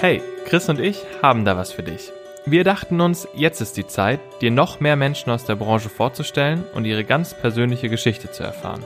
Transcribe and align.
Hey, 0.00 0.22
Chris 0.44 0.68
und 0.68 0.78
ich 0.78 1.04
haben 1.24 1.44
da 1.44 1.56
was 1.56 1.72
für 1.72 1.82
dich. 1.82 2.12
Wir 2.46 2.62
dachten 2.62 3.00
uns, 3.00 3.26
jetzt 3.34 3.60
ist 3.60 3.76
die 3.76 3.88
Zeit, 3.88 4.20
dir 4.40 4.52
noch 4.52 4.78
mehr 4.78 4.94
Menschen 4.94 5.30
aus 5.32 5.44
der 5.44 5.56
Branche 5.56 5.88
vorzustellen 5.88 6.64
und 6.72 6.84
ihre 6.84 7.02
ganz 7.02 7.34
persönliche 7.34 7.88
Geschichte 7.88 8.30
zu 8.30 8.44
erfahren. 8.44 8.84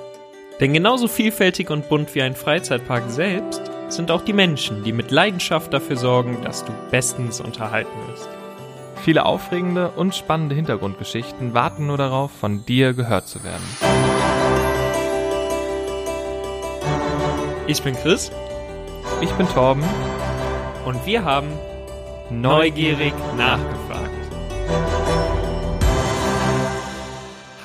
Denn 0.59 0.73
genauso 0.73 1.09
vielfältig 1.09 1.69
und 1.69 1.91
bunt 1.91 2.15
wie 2.15 2.23
ein 2.23 2.35
Freizeitpark 2.35 3.11
selbst 3.11 3.61
sind 3.91 4.11
auch 4.11 4.23
die 4.23 4.33
Menschen, 4.33 4.85
die 4.85 4.93
mit 4.93 5.11
Leidenschaft 5.11 5.75
dafür 5.75 5.97
sorgen, 5.97 6.39
dass 6.45 6.65
du 6.65 6.73
bestens 6.91 7.43
unterhalten 7.43 7.93
wirst. 8.09 8.31
Viele 9.03 9.27
aufregende 9.27 9.91
und 9.91 10.15
spannende 10.15 10.55
Hintergrundgeschichten 10.55 11.53
warten 11.53 11.89
nur 11.89 11.99
darauf, 11.99 12.31
von 12.31 12.65
dir 12.65 12.95
gehört 12.95 13.29
zu 13.29 13.45
werden. 13.45 13.67
Ich 17.67 17.83
bin 17.83 17.95
Chris 17.97 18.33
Ich 19.21 19.31
bin 19.33 19.47
Torben. 19.49 19.85
Und 20.85 21.07
wir 21.07 21.25
haben 21.25 21.49
neugierig 22.31 23.13
nachgefragt. 23.37 24.11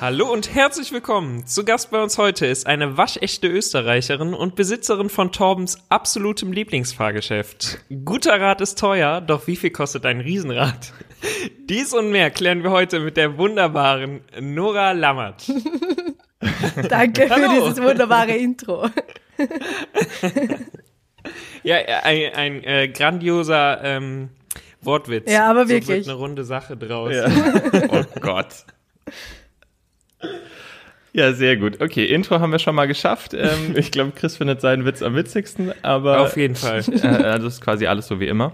Hallo 0.00 0.32
und 0.32 0.54
herzlich 0.54 0.92
willkommen. 0.92 1.44
Zu 1.44 1.64
Gast 1.64 1.90
bei 1.90 2.00
uns 2.00 2.18
heute 2.18 2.46
ist 2.46 2.68
eine 2.68 2.96
waschechte 2.96 3.48
Österreicherin 3.48 4.32
und 4.32 4.54
Besitzerin 4.54 5.08
von 5.08 5.32
Torbens 5.32 5.78
absolutem 5.88 6.52
Lieblingsfahrgeschäft. 6.52 7.80
Guter 8.04 8.40
Rat 8.40 8.60
ist 8.60 8.78
teuer, 8.78 9.20
doch 9.20 9.48
wie 9.48 9.56
viel 9.56 9.70
kostet 9.70 10.06
ein 10.06 10.20
Riesenrad? 10.20 10.92
Dies 11.68 11.92
und 11.92 12.12
mehr 12.12 12.30
klären 12.30 12.62
wir 12.62 12.70
heute 12.70 13.00
mit 13.00 13.16
der 13.16 13.38
wunderbaren 13.38 14.20
Nora 14.40 14.92
Lammert. 14.92 15.50
Danke 16.88 17.26
für 17.26 17.34
Hallo. 17.34 17.66
dieses 17.66 17.82
wunderbare 17.82 18.36
Intro. 18.36 18.88
Ja, 21.62 21.76
ein, 22.02 22.34
ein 22.34 22.64
äh, 22.64 22.88
grandioser 22.88 23.80
ähm, 23.82 24.30
Wortwitz. 24.80 25.30
Ja, 25.30 25.50
aber 25.50 25.64
So 25.64 25.70
wirklich. 25.70 25.88
wird 25.88 26.08
eine 26.08 26.16
runde 26.16 26.44
Sache 26.44 26.76
draus. 26.76 27.14
oh 27.88 28.04
Gott. 28.20 28.64
Ja, 31.12 31.32
sehr 31.32 31.56
gut. 31.56 31.80
Okay, 31.80 32.04
Intro 32.04 32.38
haben 32.38 32.52
wir 32.52 32.58
schon 32.58 32.74
mal 32.74 32.86
geschafft. 32.86 33.34
Ähm, 33.34 33.72
ich 33.76 33.90
glaube, 33.90 34.12
Chris 34.14 34.36
findet 34.36 34.60
seinen 34.60 34.84
Witz 34.84 35.02
am 35.02 35.14
witzigsten, 35.14 35.72
aber 35.82 36.20
Auf 36.20 36.36
jeden 36.36 36.54
Fall. 36.54 36.78
äh, 36.92 37.38
das 37.38 37.44
ist 37.54 37.60
quasi 37.60 37.86
alles 37.86 38.06
so 38.06 38.20
wie 38.20 38.28
immer. 38.28 38.52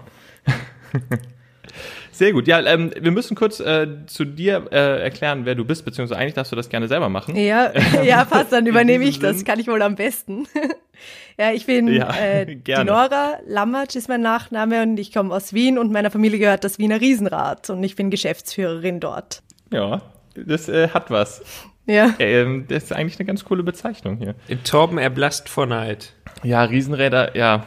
Sehr 2.14 2.32
gut. 2.32 2.46
Ja, 2.46 2.60
ähm, 2.60 2.92
wir 2.96 3.10
müssen 3.10 3.34
kurz 3.34 3.58
äh, 3.58 3.88
zu 4.06 4.24
dir 4.24 4.68
äh, 4.70 5.02
erklären, 5.02 5.44
wer 5.46 5.56
du 5.56 5.64
bist, 5.64 5.84
beziehungsweise 5.84 6.20
eigentlich 6.20 6.34
darfst 6.34 6.52
du 6.52 6.56
das 6.56 6.68
gerne 6.68 6.86
selber 6.86 7.08
machen. 7.08 7.34
Ja, 7.34 7.72
ja, 8.04 8.24
passt, 8.24 8.52
dann 8.52 8.66
übernehme 8.66 9.04
ich 9.04 9.18
das. 9.18 9.38
Sinn. 9.38 9.44
Kann 9.44 9.58
ich 9.58 9.66
wohl 9.66 9.82
am 9.82 9.96
besten. 9.96 10.46
ja, 11.38 11.50
ich 11.50 11.66
bin 11.66 11.88
Ja, 11.88 12.14
äh, 12.14 12.46
die. 12.56 12.84
Nora 12.84 13.38
Lammertsch 13.46 13.96
ist 13.96 14.08
mein 14.08 14.20
Nachname 14.20 14.82
und 14.82 14.96
ich 14.98 15.12
komme 15.12 15.34
aus 15.34 15.52
Wien 15.52 15.76
und 15.76 15.90
meiner 15.90 16.12
Familie 16.12 16.38
gehört 16.38 16.62
das 16.62 16.78
Wiener 16.78 17.00
Riesenrad 17.00 17.68
und 17.70 17.82
ich 17.82 17.96
bin 17.96 18.10
Geschäftsführerin 18.10 19.00
dort. 19.00 19.42
Ja, 19.72 20.00
das 20.36 20.68
äh, 20.68 20.90
hat 20.90 21.10
was. 21.10 21.42
Ja. 21.86 22.14
Ähm, 22.20 22.66
das 22.68 22.84
ist 22.84 22.92
eigentlich 22.92 23.18
eine 23.18 23.26
ganz 23.26 23.44
coole 23.44 23.64
Bezeichnung 23.64 24.18
hier. 24.18 24.36
Torben 24.62 24.98
erblasst 24.98 25.48
vor 25.48 25.66
Neid. 25.66 26.12
Ja, 26.44 26.62
Riesenräder, 26.62 27.36
ja. 27.36 27.66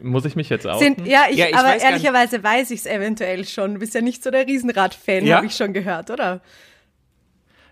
Muss 0.00 0.24
ich 0.24 0.36
mich 0.36 0.48
jetzt 0.48 0.66
auch? 0.66 0.78
Sind, 0.78 1.06
ja, 1.06 1.26
ich, 1.30 1.36
Ja, 1.36 1.46
ich 1.48 1.56
aber 1.56 1.68
weiß 1.68 1.82
ehrlicherweise 1.82 2.42
weiß 2.42 2.70
ich 2.70 2.80
es 2.80 2.86
eventuell 2.86 3.44
schon. 3.44 3.74
Du 3.74 3.80
bist 3.80 3.94
ja 3.94 4.00
nicht 4.00 4.22
so 4.22 4.30
der 4.30 4.46
Riesenrad-Fan, 4.46 5.26
Ja? 5.26 5.36
habe 5.36 5.46
ich 5.46 5.54
schon 5.54 5.72
gehört, 5.72 6.10
oder? 6.10 6.40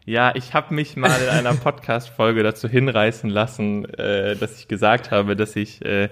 Ja, 0.08 0.32
ich 0.36 0.54
habe 0.54 0.72
mich 0.72 0.96
mal 0.96 1.10
in 1.20 1.28
einer 1.28 1.54
Podcast-Folge 1.64 2.44
dazu 2.44 2.68
hinreißen 2.68 3.28
lassen, 3.28 3.84
äh, 3.94 4.36
dass 4.36 4.58
ich 4.58 4.68
gesagt 4.68 5.10
habe, 5.10 5.34
dass 5.34 5.56
ich 5.56 5.84
äh, 5.84 6.10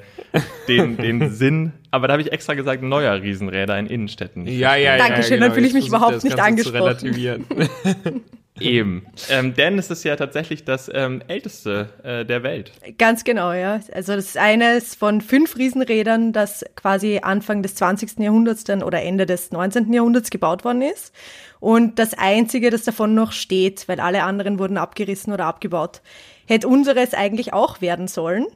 den, 0.66 0.96
den 0.96 1.30
Sinn, 1.34 1.72
aber 1.92 2.08
da 2.08 2.14
habe 2.14 2.22
ich 2.22 2.32
extra 2.32 2.54
gesagt, 2.54 2.82
neuer 2.82 3.22
Riesenräder 3.22 3.78
in 3.78 3.86
Innenstädten. 3.86 4.42
nicht 4.42 4.58
Ja, 4.58 4.74
ja, 4.74 4.96
ja. 4.96 4.98
Dankeschön, 4.98 5.36
genau. 5.36 5.46
dann 5.46 5.54
fühle 5.54 5.68
ich 5.68 5.74
mich 5.74 5.86
überhaupt 5.88 6.16
das 6.16 6.24
nicht 6.24 6.36
Ganze 6.36 6.64
zu 6.64 6.76
angesprochen. 6.76 7.44
Eben. 8.60 9.06
Ähm, 9.30 9.54
denn 9.54 9.78
es 9.78 9.90
ist 9.90 10.04
ja 10.04 10.16
tatsächlich 10.16 10.64
das 10.64 10.90
ähm, 10.92 11.22
älteste 11.28 11.88
äh, 12.02 12.26
der 12.26 12.42
Welt. 12.42 12.72
Ganz 12.98 13.24
genau, 13.24 13.52
ja. 13.52 13.80
Also 13.92 14.14
das 14.14 14.26
ist 14.26 14.36
eines 14.36 14.94
von 14.94 15.22
fünf 15.22 15.56
Riesenrädern, 15.56 16.34
das 16.34 16.62
quasi 16.76 17.20
Anfang 17.22 17.62
des 17.62 17.74
20. 17.76 18.18
Jahrhunderts 18.18 18.64
dann 18.64 18.82
oder 18.82 19.00
Ende 19.02 19.24
des 19.24 19.50
19. 19.50 19.90
Jahrhunderts 19.94 20.28
gebaut 20.28 20.62
worden 20.64 20.82
ist. 20.82 21.14
Und 21.58 21.98
das 21.98 22.12
einzige, 22.12 22.68
das 22.68 22.84
davon 22.84 23.14
noch 23.14 23.32
steht, 23.32 23.88
weil 23.88 23.98
alle 23.98 24.24
anderen 24.24 24.58
wurden 24.58 24.76
abgerissen 24.76 25.32
oder 25.32 25.46
abgebaut. 25.46 26.02
Hätte 26.46 26.68
unseres 26.68 27.14
eigentlich 27.14 27.54
auch 27.54 27.80
werden 27.80 28.08
sollen. 28.08 28.46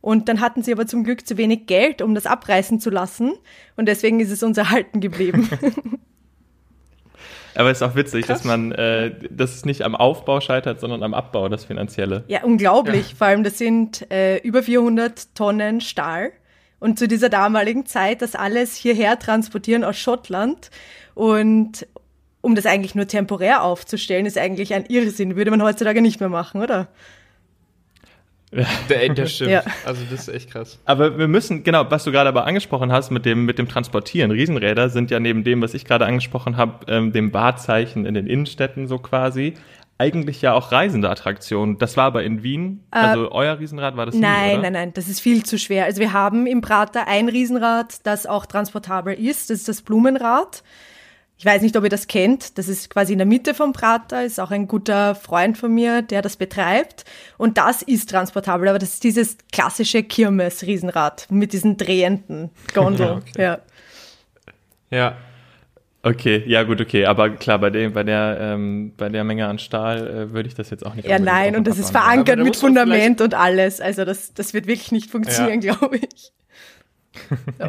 Und 0.00 0.30
dann 0.30 0.40
hatten 0.40 0.62
sie 0.62 0.72
aber 0.72 0.86
zum 0.86 1.04
Glück 1.04 1.26
zu 1.26 1.36
wenig 1.36 1.66
Geld, 1.66 2.00
um 2.00 2.14
das 2.14 2.24
abreißen 2.24 2.80
zu 2.80 2.88
lassen. 2.88 3.34
Und 3.76 3.86
deswegen 3.86 4.20
ist 4.20 4.30
es 4.30 4.42
uns 4.42 4.56
erhalten 4.56 5.00
geblieben. 5.00 5.50
Aber 7.54 7.70
es 7.70 7.78
ist 7.78 7.82
auch 7.82 7.94
witzig, 7.94 8.26
Krass. 8.26 8.38
dass 8.38 8.44
man, 8.44 8.72
äh, 8.72 9.12
dass 9.30 9.54
es 9.54 9.64
nicht 9.64 9.82
am 9.82 9.94
Aufbau 9.94 10.40
scheitert, 10.40 10.80
sondern 10.80 11.02
am 11.02 11.14
Abbau, 11.14 11.48
das 11.48 11.64
Finanzielle. 11.64 12.24
Ja, 12.28 12.42
unglaublich. 12.42 13.14
Vor 13.14 13.26
allem, 13.26 13.44
das 13.44 13.58
sind 13.58 14.10
äh, 14.10 14.38
über 14.38 14.62
400 14.62 15.34
Tonnen 15.34 15.80
Stahl. 15.80 16.32
Und 16.80 16.98
zu 16.98 17.08
dieser 17.08 17.28
damaligen 17.28 17.86
Zeit 17.86 18.20
das 18.20 18.34
alles 18.34 18.74
hierher 18.74 19.18
transportieren 19.18 19.84
aus 19.84 19.96
Schottland. 19.96 20.70
Und 21.14 21.86
um 22.40 22.54
das 22.54 22.66
eigentlich 22.66 22.94
nur 22.94 23.06
temporär 23.06 23.62
aufzustellen, 23.62 24.26
ist 24.26 24.36
eigentlich 24.36 24.74
ein 24.74 24.84
Irrsinn. 24.86 25.36
Würde 25.36 25.50
man 25.50 25.62
heutzutage 25.62 26.02
nicht 26.02 26.20
mehr 26.20 26.28
machen, 26.28 26.60
oder? 26.60 26.88
Da- 28.88 29.14
Das 29.14 29.32
stimmt. 29.34 29.50
Ja. 29.50 29.62
Also 29.84 30.02
das 30.10 30.28
ist 30.28 30.34
echt 30.34 30.50
krass. 30.50 30.78
Aber 30.84 31.18
wir 31.18 31.28
müssen, 31.28 31.62
genau, 31.64 31.84
was 31.90 32.04
du 32.04 32.12
gerade 32.12 32.28
aber 32.28 32.46
angesprochen 32.46 32.92
hast 32.92 33.10
mit 33.10 33.24
dem, 33.26 33.44
mit 33.44 33.58
dem 33.58 33.68
Transportieren. 33.68 34.30
Riesenräder 34.30 34.88
sind 34.90 35.10
ja 35.10 35.20
neben 35.20 35.44
dem, 35.44 35.60
was 35.62 35.74
ich 35.74 35.84
gerade 35.84 36.06
angesprochen 36.06 36.56
habe, 36.56 36.84
ähm, 36.92 37.12
dem 37.12 37.32
Wahrzeichen 37.32 38.06
in 38.06 38.14
den 38.14 38.26
Innenstädten 38.26 38.86
so 38.86 38.98
quasi, 38.98 39.54
eigentlich 39.96 40.42
ja 40.42 40.54
auch 40.54 40.72
reisende 40.72 41.08
Attraktionen. 41.08 41.78
Das 41.78 41.96
war 41.96 42.04
aber 42.06 42.24
in 42.24 42.42
Wien. 42.42 42.80
also 42.90 43.30
euer 43.30 43.58
Riesenrad 43.60 43.96
war 43.96 44.06
das 44.06 44.14
Äh, 44.16 44.18
Nein, 44.18 44.46
nie, 44.48 44.52
oder? 44.54 44.62
nein, 44.62 44.72
nein, 44.72 44.92
das 44.94 45.08
ist 45.08 45.20
viel 45.20 45.44
zu 45.44 45.56
schwer. 45.58 45.84
Also 45.84 46.00
wir 46.00 46.12
haben 46.12 46.46
im 46.48 46.60
Prater 46.62 47.06
ein 47.06 47.28
Riesenrad, 47.28 48.04
das 48.04 48.26
auch 48.26 48.46
transportabel 48.46 49.14
ist. 49.14 49.50
Das 49.50 49.58
ist 49.60 49.68
das 49.68 49.82
Blumenrad. 49.82 50.62
Ich 51.36 51.44
weiß 51.44 51.62
nicht, 51.62 51.76
ob 51.76 51.82
ihr 51.84 51.90
das 51.90 52.06
kennt. 52.06 52.58
Das 52.58 52.68
ist 52.68 52.90
quasi 52.90 53.12
in 53.12 53.18
der 53.18 53.26
Mitte 53.26 53.54
vom 53.54 53.72
Prater, 53.72 54.24
ist 54.24 54.38
auch 54.38 54.50
ein 54.52 54.68
guter 54.68 55.14
Freund 55.14 55.58
von 55.58 55.74
mir, 55.74 56.00
der 56.02 56.22
das 56.22 56.36
betreibt. 56.36 57.04
Und 57.38 57.58
das 57.58 57.82
ist 57.82 58.08
transportabel, 58.10 58.68
aber 58.68 58.78
das 58.78 58.90
ist 58.94 59.04
dieses 59.04 59.36
klassische 59.52 60.02
Kirmes-Riesenrad 60.04 61.26
mit 61.30 61.52
diesen 61.52 61.76
drehenden 61.76 62.50
Gondeln. 62.72 63.22
ja. 63.36 63.58
Ja. 64.90 65.16
Okay, 66.02 66.44
ja 66.46 66.62
gut, 66.64 66.80
okay. 66.82 67.06
Aber 67.06 67.30
klar, 67.30 67.58
bei, 67.58 67.70
dem, 67.70 67.94
bei, 67.94 68.04
der, 68.04 68.36
ähm, 68.38 68.92
bei 68.96 69.08
der 69.08 69.24
Menge 69.24 69.46
an 69.48 69.58
Stahl 69.58 70.06
äh, 70.06 70.32
würde 70.32 70.48
ich 70.48 70.54
das 70.54 70.68
jetzt 70.70 70.84
auch 70.84 70.94
nicht 70.94 71.08
Ja, 71.08 71.18
nein, 71.18 71.56
und 71.56 71.66
das 71.66 71.78
ist 71.78 71.90
verankert 71.90 72.38
mit 72.38 72.56
Fundament 72.56 73.20
und 73.22 73.34
alles. 73.34 73.80
Also 73.80 74.04
das, 74.04 74.34
das 74.34 74.52
wird 74.52 74.66
wirklich 74.66 74.92
nicht 74.92 75.10
funktionieren, 75.10 75.60
glaube 75.62 75.96
ich. 75.96 76.32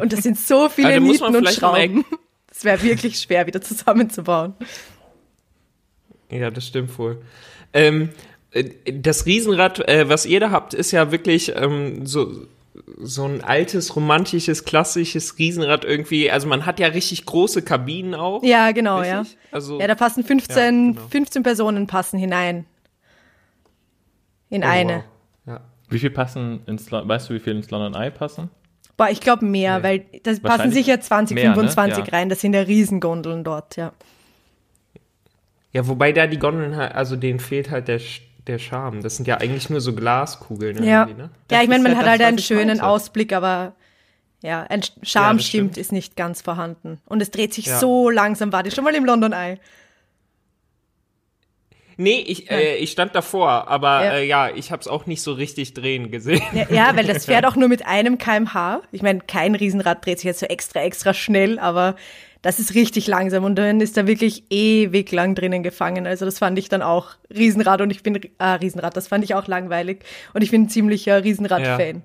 Und 0.00 0.12
das 0.12 0.22
sind 0.22 0.38
so 0.38 0.68
viele 0.74 0.88
Also 0.88 1.00
Nieten 1.00 1.24
und 1.24 1.42
noch 1.42 1.60
mal- 1.62 1.88
Das 2.56 2.64
wäre 2.64 2.82
wirklich 2.82 3.18
schwer, 3.20 3.46
wieder 3.46 3.60
zusammenzubauen. 3.60 4.54
Ja, 6.30 6.50
das 6.50 6.66
stimmt 6.66 6.98
wohl. 6.98 7.20
Ähm, 7.74 8.08
äh, 8.50 8.70
das 8.94 9.26
Riesenrad, 9.26 9.86
äh, 9.86 10.08
was 10.08 10.24
ihr 10.24 10.40
da 10.40 10.50
habt, 10.50 10.72
ist 10.72 10.90
ja 10.90 11.12
wirklich 11.12 11.54
ähm, 11.54 12.06
so, 12.06 12.46
so 12.98 13.26
ein 13.26 13.44
altes, 13.44 13.94
romantisches, 13.94 14.64
klassisches 14.64 15.38
Riesenrad 15.38 15.84
irgendwie. 15.84 16.30
Also 16.30 16.48
man 16.48 16.64
hat 16.64 16.80
ja 16.80 16.86
richtig 16.86 17.26
große 17.26 17.60
Kabinen 17.60 18.14
auch. 18.14 18.42
Ja, 18.42 18.72
genau, 18.72 19.00
richtig? 19.00 19.32
ja. 19.32 19.38
Also, 19.52 19.78
Ja, 19.78 19.86
da 19.86 19.94
passen 19.94 20.24
15, 20.24 20.86
Ja, 20.86 20.92
genau. 20.92 21.08
15 21.10 21.42
Personen 21.42 21.86
passen 21.86 22.18
hinein. 22.18 22.64
In 24.48 24.62
oh, 24.62 24.66
eine. 24.66 24.94
wow. 24.94 25.04
Ja. 25.56 25.60
Wie 25.90 25.98
viel 25.98 26.10
passen 26.10 26.62
ins, 26.66 26.90
weißt 26.90 27.28
du, 27.28 27.34
wie 27.34 27.40
viel 27.40 27.54
ins 27.54 27.70
London 27.70 28.00
Eye 28.00 28.10
passen? 28.10 28.48
Boah, 28.96 29.08
ich 29.10 29.20
glaube 29.20 29.44
mehr, 29.44 29.78
Nee. 29.78 29.82
weil 29.84 30.06
das 30.22 30.40
passen 30.40 30.70
sicher 30.72 31.00
20, 31.00 31.34
mehr, 31.34 31.48
ne? 31.50 31.54
25 31.54 32.06
Ja. 32.06 32.12
rein. 32.12 32.28
Das 32.28 32.40
sind 32.40 32.54
ja 32.54 32.62
Riesengondeln 32.62 33.44
dort, 33.44 33.76
ja. 33.76 33.92
ja, 35.72 35.86
wobei 35.86 36.12
da 36.12 36.26
die 36.26 36.38
Gondeln 36.38 36.76
halt, 36.76 36.94
also 36.94 37.16
denen 37.16 37.38
fehlt 37.40 37.70
halt 37.70 37.88
der, 37.88 38.00
der 38.46 38.58
Charme. 38.58 39.02
Das 39.02 39.16
sind 39.16 39.26
ja 39.28 39.36
eigentlich 39.38 39.68
nur 39.68 39.80
so 39.80 39.94
Glaskugeln 39.94 40.82
Ja, 40.82 41.02
irgendwie, 41.02 41.22
ne? 41.22 41.30
ja 41.50 41.62
ich 41.62 41.68
meine, 41.68 41.82
man 41.82 41.92
ja 41.92 41.98
hat 41.98 42.04
das, 42.04 42.10
halt 42.12 42.22
einen 42.22 42.38
schönen 42.38 42.68
meinte. 42.68 42.86
Ausblick, 42.86 43.32
aber 43.34 43.74
ja, 44.42 44.62
ein 44.62 44.82
Charme 45.02 45.38
das 45.38 45.46
stimmt, 45.46 45.72
stimmt. 45.72 45.76
ist 45.78 45.92
nicht 45.92 46.16
ganz 46.16 46.40
vorhanden. 46.40 46.98
Und 47.06 47.20
es 47.20 47.30
dreht 47.30 47.52
sich 47.52 47.66
Ja. 47.66 47.78
so 47.78 48.08
langsam. 48.10 48.52
War 48.52 48.62
die 48.62 48.70
schon 48.70 48.84
mal 48.84 48.94
im 48.94 49.04
London 49.04 49.32
Eye? 49.32 49.58
Nee, 51.98 52.22
ich, 52.26 52.50
äh, 52.50 52.76
ich 52.76 52.90
stand 52.90 53.14
davor, 53.14 53.68
aber 53.68 54.04
Ja. 54.04 54.04
ja, 54.04 54.18
äh, 54.18 54.26
ja 54.26 54.50
ich 54.54 54.70
habe 54.70 54.80
es 54.80 54.88
auch 54.88 55.06
nicht 55.06 55.22
so 55.22 55.32
richtig 55.32 55.72
drehen 55.74 56.10
gesehen. 56.10 56.42
Ja, 56.52 56.66
ja, 56.70 56.96
weil 56.96 57.06
das 57.06 57.24
fährt 57.24 57.46
auch 57.46 57.56
nur 57.56 57.68
mit 57.68 57.86
einem 57.86 58.18
kmh. 58.18 58.82
Ich 58.92 59.02
meine, 59.02 59.20
kein 59.20 59.54
Riesenrad 59.54 60.04
dreht 60.04 60.18
sich 60.18 60.26
jetzt 60.26 60.40
so 60.40 60.46
extra, 60.46 60.82
extra 60.82 61.14
schnell, 61.14 61.58
aber 61.58 61.96
das 62.42 62.58
ist 62.58 62.74
richtig 62.74 63.06
langsam 63.06 63.44
und 63.44 63.56
dann 63.56 63.80
ist 63.80 63.96
da 63.96 64.06
wirklich 64.06 64.44
ewig 64.50 65.10
lang 65.10 65.34
drinnen 65.34 65.62
gefangen. 65.62 66.06
Also 66.06 66.24
das 66.24 66.38
fand 66.38 66.58
ich 66.58 66.68
dann 66.68 66.82
auch 66.82 67.12
Riesenrad 67.34 67.80
und 67.80 67.90
ich 67.90 68.02
bin, 68.02 68.20
ah, 68.38 68.54
Riesenrad, 68.54 68.96
das 68.96 69.08
fand 69.08 69.24
ich 69.24 69.34
auch 69.34 69.46
langweilig 69.46 70.04
und 70.34 70.42
ich 70.42 70.50
bin 70.50 70.62
ein 70.62 70.68
ziemlicher 70.68 71.24
Riesenrad-Fan. 71.24 72.02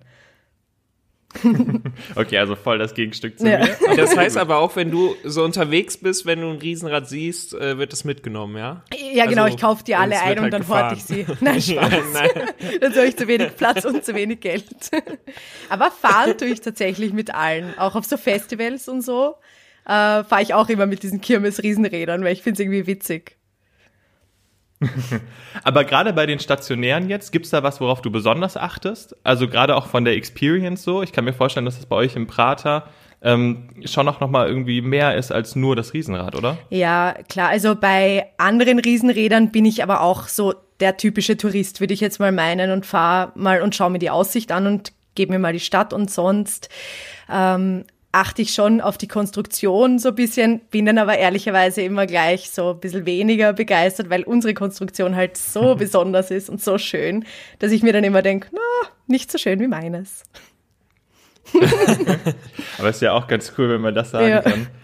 okay, 2.16 2.38
also 2.38 2.56
voll 2.56 2.78
das 2.78 2.94
Gegenstück 2.94 3.40
zu 3.40 3.48
Ja. 3.50 3.60
mir. 3.60 3.70
Das 3.96 4.16
heißt 4.16 4.38
aber 4.38 4.58
auch, 4.58 4.76
wenn 4.76 4.92
du 4.92 5.16
so 5.24 5.44
unterwegs 5.44 5.98
bist, 5.98 6.26
wenn 6.26 6.42
du 6.42 6.48
ein 6.50 6.58
Riesenrad 6.58 7.08
siehst, 7.08 7.54
äh, 7.54 7.78
wird 7.78 7.92
das 7.94 8.04
mitgenommen, 8.04 8.58
ja? 8.58 8.84
Ja, 9.14 9.26
genau, 9.26 9.44
Also, 9.44 9.56
ich 9.56 9.62
kaufe 9.62 9.84
die 9.84 9.96
alle 9.96 10.20
ein 10.22 10.38
und 10.38 10.44
halt 10.44 10.54
dann 10.54 10.68
horte 10.68 10.96
ich 10.96 11.08
gefahren. 11.08 11.26
sie. 11.38 11.44
Nein, 11.46 11.62
Spaß. 11.62 12.04
Nein. 12.14 12.80
Dann 12.82 12.96
habe 12.96 13.06
ich 13.08 13.18
zu 13.18 13.28
wenig 13.28 13.56
Platz 13.56 13.86
und 13.86 14.04
zu 14.04 14.14
wenig 14.16 14.40
Geld. 14.40 14.66
Aber 15.70 15.92
fahren 15.92 16.38
tue 16.38 16.50
ich 16.50 16.62
tatsächlich 16.62 17.14
mit 17.14 17.34
allen. 17.34 17.78
Auch 17.78 17.96
auf 17.96 18.06
so 18.06 18.18
Festivals 18.18 18.88
und 18.88 19.02
so 19.02 19.36
äh, 19.86 20.24
fahre 20.24 20.42
ich 20.42 20.54
auch 20.54 20.70
immer 20.70 20.86
mit 20.86 21.04
diesen 21.04 21.22
Kirmes-Riesenrädern, 21.22 22.24
weil 22.24 22.34
ich 22.34 22.44
finde 22.44 22.56
es 22.56 22.60
irgendwie 22.60 22.88
witzig. 22.88 23.38
Aber 25.64 25.84
gerade 25.84 26.14
bei 26.14 26.26
den 26.26 26.40
stationären 26.40 27.10
jetzt, 27.10 27.32
gibt's 27.32 27.50
da 27.50 27.64
was, 27.64 27.82
worauf 27.82 28.02
du 28.02 28.12
besonders 28.12 28.58
achtest? 28.58 29.16
Also 29.24 29.48
gerade 29.48 29.76
auch 29.76 29.88
von 29.88 30.06
der 30.06 30.16
Experience 30.16 30.84
so. 30.84 31.04
Ich 31.04 31.12
kann 31.12 31.26
mir 31.26 31.34
vorstellen, 31.34 31.66
dass 31.66 31.78
das 31.78 31.86
bei 31.86 31.96
euch 31.96 32.16
im 32.16 32.28
Prater 32.28 32.88
ähm, 33.22 33.70
schon 33.86 34.08
auch 34.08 34.20
nochmal 34.20 34.48
irgendwie 34.48 34.82
mehr 34.82 35.16
ist 35.16 35.32
als 35.32 35.56
nur 35.56 35.76
das 35.76 35.94
Riesenrad, 35.94 36.36
oder? 36.36 36.58
Ja, 36.70 37.16
klar. 37.30 37.50
Also 37.50 37.76
bei 37.76 38.28
anderen 38.38 38.80
Riesenrädern 38.80 39.52
bin 39.52 39.66
ich 39.66 39.84
aber 39.84 40.02
auch 40.02 40.28
so 40.28 40.56
der 40.80 40.98
typische 40.98 41.38
Tourist, 41.38 41.80
würde 41.80 41.94
ich 41.94 42.00
jetzt 42.00 42.20
mal 42.20 42.32
meinen, 42.32 42.72
und 42.72 42.86
fahre 42.86 43.32
mal 43.36 43.62
und 43.62 43.76
schaue 43.76 43.92
mir 43.92 44.00
die 44.00 44.10
Aussicht 44.10 44.52
an 44.52 44.66
und 44.66 44.94
gebe 45.14 45.34
mir 45.34 45.40
mal 45.40 45.54
die 45.54 45.60
Stadt 45.60 45.94
und 45.94 46.10
sonst 46.10 46.70
ähm, 47.32 47.86
achte 48.14 48.42
ich 48.42 48.54
schon 48.54 48.82
auf 48.82 48.98
die 48.98 49.08
Konstruktion 49.08 49.98
so 50.00 50.10
ein 50.10 50.16
bisschen, 50.16 50.60
bin 50.70 50.86
dann 50.86 50.98
aber 50.98 51.18
ehrlicherweise 51.18 51.82
immer 51.82 52.06
gleich 52.06 52.52
so 52.52 52.72
ein 52.72 52.80
bisschen 52.80 53.06
weniger 53.06 53.54
begeistert, 53.54 54.10
weil 54.10 54.24
unsere 54.24 54.54
Konstruktion 54.54 55.16
halt 55.16 55.38
so 55.38 55.76
besonders 55.78 56.30
ist 56.32 56.50
und 56.50 56.62
so 56.62 56.78
schön, 56.78 57.26
dass 57.60 57.72
ich 57.72 57.84
mir 57.84 57.94
dann 57.94 58.04
immer 58.04 58.22
denke, 58.22 58.50
na, 58.52 58.60
nicht 59.08 59.32
so 59.32 59.38
schön 59.38 59.60
wie 59.60 59.68
meines. 59.68 60.24
Aber 62.78 62.90
ist 62.90 63.02
ja 63.02 63.14
auch 63.14 63.28
ganz 63.28 63.54
cool, 63.58 63.70
wenn 63.70 63.82
man 63.82 63.94
das 63.96 64.12
sagen 64.12 64.28
Ja. 64.30 64.42
kann. 64.42 64.68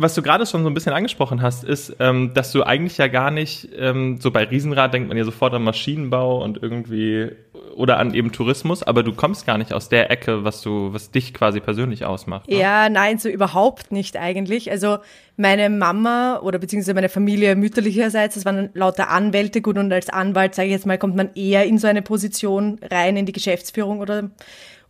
Was 0.00 0.14
du 0.14 0.22
gerade 0.22 0.46
schon 0.46 0.62
so 0.62 0.70
ein 0.70 0.74
bisschen 0.74 0.92
angesprochen 0.92 1.42
hast, 1.42 1.64
ist, 1.64 1.96
ähm, 1.98 2.32
dass 2.32 2.52
du 2.52 2.62
eigentlich 2.62 2.98
ja 2.98 3.08
gar 3.08 3.32
nicht, 3.32 3.68
ähm, 3.76 4.18
so 4.20 4.30
bei 4.30 4.44
Riesenrad 4.44 4.94
denkt 4.94 5.08
man 5.08 5.16
ja 5.16 5.24
sofort 5.24 5.52
an 5.54 5.64
Maschinenbau 5.64 6.42
und 6.42 6.62
irgendwie 6.62 7.32
oder 7.74 7.98
an 7.98 8.14
eben 8.14 8.32
Tourismus, 8.32 8.82
aber 8.82 9.02
du 9.02 9.12
kommst 9.12 9.46
gar 9.46 9.58
nicht 9.58 9.72
aus 9.72 9.88
der 9.88 10.10
Ecke, 10.10 10.44
was 10.44 10.62
du, 10.62 10.92
was 10.92 11.10
dich 11.10 11.34
quasi 11.34 11.60
persönlich 11.60 12.04
ausmacht. 12.04 12.48
Ne? 12.48 12.58
Ja, 12.58 12.88
nein, 12.88 13.18
so 13.18 13.28
überhaupt 13.28 13.92
nicht 13.92 14.16
eigentlich. 14.16 14.70
Also 14.70 14.98
meine 15.36 15.70
Mama 15.70 16.40
oder 16.42 16.58
beziehungsweise 16.58 16.94
meine 16.94 17.08
Familie 17.08 17.56
mütterlicherseits, 17.56 18.34
das 18.34 18.44
waren 18.44 18.70
lauter 18.74 19.10
Anwälte, 19.10 19.62
gut, 19.62 19.78
und 19.78 19.92
als 19.92 20.10
Anwalt, 20.10 20.54
sage 20.54 20.68
ich 20.68 20.72
jetzt 20.72 20.86
mal, 20.86 20.98
kommt 20.98 21.16
man 21.16 21.30
eher 21.34 21.64
in 21.64 21.78
so 21.78 21.86
eine 21.86 22.02
Position 22.02 22.78
rein, 22.90 23.16
in 23.16 23.26
die 23.26 23.32
Geschäftsführung 23.32 24.00
oder, 24.00 24.30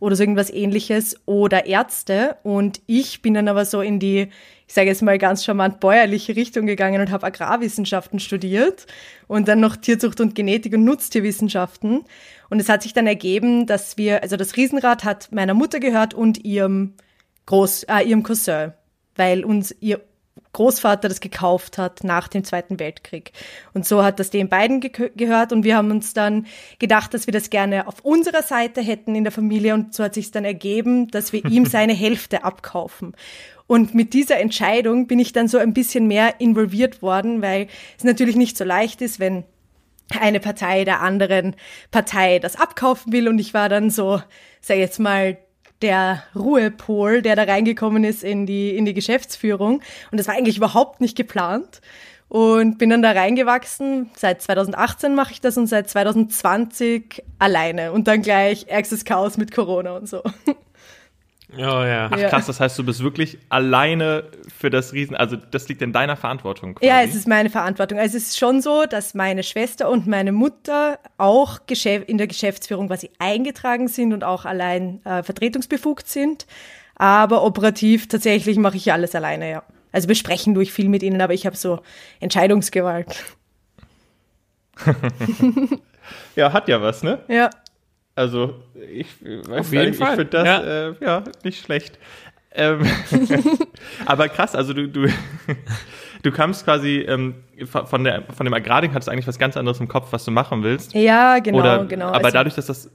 oder 0.01 0.17
so 0.17 0.23
irgendwas 0.23 0.51
ähnliches 0.51 1.17
oder 1.27 1.67
Ärzte. 1.67 2.37
Und 2.43 2.81
ich 2.87 3.23
bin 3.23 3.35
dann 3.35 3.49
aber 3.49 3.65
so 3.65 3.81
in 3.81 3.99
die, 4.01 4.29
ich 4.69 4.75
sage 4.75 4.89
jetzt 4.89 5.03
mal 5.03 5.17
ganz 5.17 5.45
charmant, 5.45 5.81
bäuerliche 5.81 6.37
Richtung 6.37 6.67
gegangen 6.67 7.01
und 7.01 7.11
habe 7.11 7.27
Agrarwissenschaften 7.27 8.21
studiert 8.21 8.87
und 9.27 9.49
dann 9.49 9.61
noch 9.61 9.77
Tierzucht 9.77 10.21
und 10.21 10.35
Genetik 10.35 10.75
und 10.75 10.85
Nutztierwissenschaften. 10.85 12.05
Und 12.51 12.61
es 12.61 12.69
hat 12.69 12.83
sich 12.83 12.93
dann 12.93 13.07
ergeben, 13.07 13.67
dass 13.67 13.97
wir, 13.97 14.23
also 14.23 14.37
das 14.37 14.57
Riesenrad 14.57 15.05
hat 15.05 15.33
meiner 15.33 15.55
Mutter 15.55 15.81
gehört 15.81 16.13
und 16.13 16.45
ihrem 16.45 16.93
Groß, 17.47 17.85
äh, 17.85 18.03
ihrem 18.07 18.23
Cousin, 18.23 18.75
weil 19.17 19.43
uns 19.43 19.75
ihr 19.81 20.03
Großvater 20.53 21.09
das 21.09 21.21
gekauft 21.21 21.79
hat 21.79 22.05
nach 22.05 22.29
dem 22.29 22.45
Zweiten 22.45 22.79
Weltkrieg. 22.79 23.33
Und 23.75 23.87
so 23.87 24.03
hat 24.03 24.19
das 24.21 24.31
den 24.31 24.49
beiden 24.49 24.81
ge 24.81 25.11
gehört 25.15 25.53
und 25.53 25.65
wir 25.65 25.77
haben 25.77 25.91
uns 25.91 26.15
dann 26.15 26.47
gedacht, 26.79 27.15
dass 27.15 27.27
wir 27.27 27.33
das 27.33 27.51
gerne 27.51 27.87
auf 27.87 28.01
unserer 28.01 28.43
Seite 28.43 28.81
hätten 28.81 29.15
in 29.15 29.25
der 29.25 29.33
Familie 29.33 29.75
und 29.75 29.95
so 29.95 30.05
hat 30.05 30.15
sich 30.15 30.31
dann 30.31 30.45
ergeben, 30.45 31.09
dass 31.09 31.33
wir 31.33 31.45
ihm 31.45 31.65
seine 31.67 31.95
Hälfte 31.95 32.45
abkaufen. 32.45 33.15
Und 33.69 33.95
mit 33.95 34.15
dieser 34.15 34.39
Entscheidung 34.41 35.07
bin 35.07 35.21
ich 35.21 35.33
dann 35.33 35.47
so 35.47 35.59
ein 35.59 35.75
bisschen 35.75 36.09
mehr 36.09 36.41
involviert 36.41 37.03
worden, 37.03 37.43
weil 37.43 37.69
es 37.97 38.03
natürlich 38.03 38.35
nicht 38.35 38.57
so 38.57 38.65
leicht 38.65 39.01
ist, 39.03 39.21
wenn 39.21 39.45
eine 40.19 40.41
Partei 40.41 40.85
der 40.85 41.03
anderen 41.03 41.55
Partei 41.91 42.39
das 42.39 42.57
abkaufen 42.57 43.13
will 43.13 43.29
und 43.29 43.39
ich 43.39 43.53
war 43.53 43.69
dann 43.69 43.91
so, 43.91 44.23
sag 44.63 44.79
jetzt 44.79 44.99
mal, 44.99 45.37
der 45.83 46.25
Ruhepol, 46.35 47.23
der 47.23 47.37
da 47.37 47.45
reingekommen 47.45 48.05
ist 48.05 48.25
in 48.25 48.47
die, 48.47 48.75
in 48.77 48.85
die 48.85 48.95
Geschäftsführung. 48.95 49.83
Und 50.11 50.19
das 50.19 50.27
war 50.27 50.35
eigentlich 50.35 50.57
überhaupt 50.57 51.01
nicht 51.01 51.17
geplant. 51.17 51.81
Und 52.29 52.79
bin 52.79 52.91
dann 52.91 53.01
da 53.01 53.13
reingewachsen. 53.13 54.11
Seit 54.15 54.43
2018 54.43 55.15
mache 55.15 55.33
ich 55.33 55.41
das 55.41 55.57
und 55.57 55.67
seit 55.67 55.89
2020 55.89 57.23
alleine. 57.39 57.93
Und 57.93 58.09
dann 58.09 58.23
gleich 58.23 58.67
ärgstes 58.69 59.05
Chaos 59.05 59.39
mit 59.39 59.53
Corona 59.53 59.97
und 59.97 60.09
so. 60.09 60.23
Oh 61.57 61.61
ja. 61.61 62.11
Ach 62.13 62.19
Ja. 62.19 62.29
krass, 62.29 62.47
das 62.47 62.61
heißt, 62.61 62.79
du 62.79 62.85
bist 62.85 63.03
wirklich 63.03 63.39
alleine 63.49 64.25
für 64.55 64.69
das 64.69 64.93
Riesen, 64.93 65.17
also 65.17 65.37
das 65.37 65.67
liegt 65.69 65.81
in 65.81 65.93
deiner 65.93 66.17
Verantwortung. 66.17 66.75
Quasi. 66.75 66.87
Ja, 66.87 67.01
es 67.03 67.15
ist 67.15 67.27
meine 67.27 67.49
Verantwortung. 67.49 67.99
Also 67.99 68.19
es 68.19 68.29
ist 68.29 68.39
schon 68.39 68.61
so, 68.61 68.85
dass 68.85 69.15
meine 69.15 69.43
Schwester 69.43 69.89
und 69.89 70.07
meine 70.07 70.33
Mutter 70.33 70.99
auch 71.17 71.61
in 72.07 72.19
der 72.19 72.27
Geschäftsführung 72.27 72.89
quasi 72.89 73.11
eingetragen 73.19 73.89
sind 73.89 74.13
und 74.13 74.25
auch 74.25 74.45
allein 74.45 75.01
äh, 75.07 75.23
vertretungsbefugt 75.23 76.07
sind. 76.09 76.47
Aber 76.97 77.43
operativ 77.45 78.09
tatsächlich 78.09 78.59
mache 78.59 78.77
ich 78.77 78.93
alles 78.93 79.15
alleine, 79.15 79.51
ja. 79.51 79.63
Also 79.91 80.07
besprechen 80.07 80.53
tue 80.53 80.65
ich 80.65 80.73
viel 80.73 80.89
mit 80.89 81.03
ihnen, 81.03 81.21
aber 81.21 81.33
ich 81.33 81.47
habe 81.47 81.57
so 81.57 81.81
Entscheidungsgewalt. 82.21 83.25
ja, 86.37 86.53
hat 86.53 86.69
ja 86.69 86.83
was, 86.83 87.03
ne? 87.03 87.21
Ja. 87.29 87.51
Also, 88.19 88.57
ich 88.75 89.07
weiß 89.23 89.61
Auf 89.61 89.73
jeden 89.73 89.91
nicht, 89.91 90.01
ich 90.01 90.09
finde 90.09 90.25
das 90.25 90.45
Ja. 90.45 90.61
ja. 90.61 90.89
Äh, 90.89 90.95
ja 91.01 91.25
nicht 91.45 91.63
schlecht. 91.63 92.01
Ähm, 92.51 92.81
aber 94.07 94.29
krass, 94.29 94.57
also 94.57 94.73
du, 94.73 94.89
du, 94.89 95.07
du 96.25 96.33
kamst 96.33 96.65
quasi 96.65 97.07
ähm, 97.07 97.37
von, 97.65 98.03
der, 98.03 98.25
von 98.25 98.45
dem 98.45 98.55
Agrarding, 98.55 98.93
hattest 98.93 99.09
eigentlich 99.09 99.29
was 99.29 99.39
ganz 99.39 99.57
anderes 99.57 99.79
im 99.79 99.87
Kopf, 99.87 100.09
was 100.11 100.25
du 100.25 100.33
machen 100.33 100.65
willst. 100.65 100.95
Ja, 100.95 101.39
genau, 101.39 101.59
Oder, 101.59 101.85
genau. 101.85 102.07
Aber 102.07 102.17
also, 102.17 102.31
dadurch, 102.31 102.57
dass 102.57 102.67
das 102.67 102.91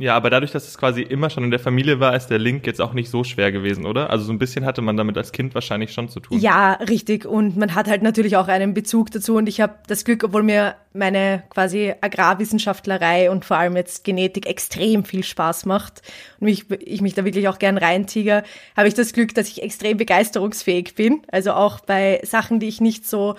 ja, 0.00 0.14
aber 0.14 0.30
dadurch, 0.30 0.52
dass 0.52 0.68
es 0.68 0.78
quasi 0.78 1.02
immer 1.02 1.28
schon 1.28 1.42
in 1.42 1.50
der 1.50 1.58
Familie 1.58 1.98
war, 1.98 2.14
ist 2.14 2.28
der 2.28 2.38
Link 2.38 2.64
jetzt 2.68 2.80
auch 2.80 2.92
nicht 2.92 3.10
so 3.10 3.24
schwer 3.24 3.50
gewesen, 3.50 3.84
oder? 3.84 4.10
Also 4.10 4.26
so 4.26 4.32
ein 4.32 4.38
bisschen 4.38 4.64
hatte 4.64 4.80
man 4.80 4.96
damit 4.96 5.16
als 5.16 5.32
Kind 5.32 5.56
wahrscheinlich 5.56 5.92
schon 5.92 6.08
zu 6.08 6.20
tun. 6.20 6.38
Ja, 6.38 6.74
richtig. 6.74 7.26
Und 7.26 7.56
man 7.56 7.74
hat 7.74 7.88
halt 7.88 8.02
natürlich 8.02 8.36
auch 8.36 8.46
einen 8.46 8.74
Bezug 8.74 9.10
dazu. 9.10 9.34
Und 9.34 9.48
ich 9.48 9.60
habe 9.60 9.74
das 9.88 10.04
Glück, 10.04 10.22
obwohl 10.22 10.44
mir 10.44 10.76
meine 10.92 11.42
quasi 11.50 11.94
Agrarwissenschaftlerei 12.00 13.28
und 13.28 13.44
vor 13.44 13.56
allem 13.56 13.74
jetzt 13.74 14.04
Genetik 14.04 14.46
extrem 14.46 15.04
viel 15.04 15.24
Spaß 15.24 15.66
macht 15.66 16.02
und 16.38 16.44
mich, 16.44 16.70
ich 16.70 17.00
mich 17.00 17.14
da 17.14 17.24
wirklich 17.24 17.48
auch 17.48 17.58
gern 17.58 17.76
reintiger, 17.76 18.44
habe 18.76 18.86
ich 18.86 18.94
das 18.94 19.12
Glück, 19.12 19.34
dass 19.34 19.48
ich 19.48 19.64
extrem 19.64 19.96
begeisterungsfähig 19.96 20.94
bin. 20.94 21.22
Also 21.32 21.54
auch 21.54 21.80
bei 21.80 22.20
Sachen, 22.22 22.60
die 22.60 22.68
ich 22.68 22.80
nicht 22.80 23.04
so 23.04 23.34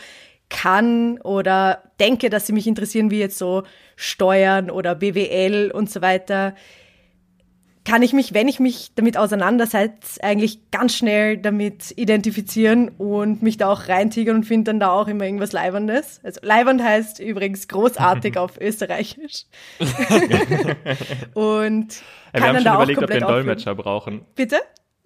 kann 0.50 1.20
oder 1.22 1.84
denke, 2.00 2.30
dass 2.30 2.48
sie 2.48 2.54
mich 2.54 2.68
interessieren, 2.68 3.12
wie 3.12 3.20
jetzt 3.20 3.38
so 3.38 3.64
Steuern 4.02 4.72
oder 4.72 4.96
BWL 4.96 5.72
und 5.74 5.90
so 5.92 6.02
weiter, 6.02 6.56
kann 7.84 8.02
ich 8.02 8.14
mich, 8.14 8.34
wenn 8.34 8.48
ich 8.48 8.60
mich 8.62 8.92
damit 8.96 9.18
auseinandersetze, 9.18 10.24
eigentlich 10.24 10.72
ganz 10.72 10.96
schnell 10.96 11.38
damit 11.38 11.92
identifizieren 11.98 12.90
und 12.98 13.42
mich 13.44 13.58
da 13.58 13.70
auch 13.70 13.90
reintigern 13.90 14.38
und 14.38 14.44
finde 14.46 14.72
dann 14.72 14.80
da 14.80 14.92
auch 14.92 15.08
immer 15.10 15.26
irgendwas 15.26 15.52
Leibendes. 15.52 16.22
Also 16.24 16.40
Leibend 16.44 16.82
heißt 16.82 17.20
übrigens 17.20 17.68
großartig 17.68 18.38
auf 18.38 18.60
Österreichisch. 18.62 19.46
und 21.34 22.02
Ja, 22.34 22.40
wir 22.40 22.44
haben 22.44 22.60
schon 22.62 22.74
überlegt, 22.76 23.04
ob 23.04 23.10
wir 23.10 23.16
einen. 23.18 23.28
Dolmetscher 23.28 23.76
brauchen. 23.76 24.22
Bitte? 24.36 24.58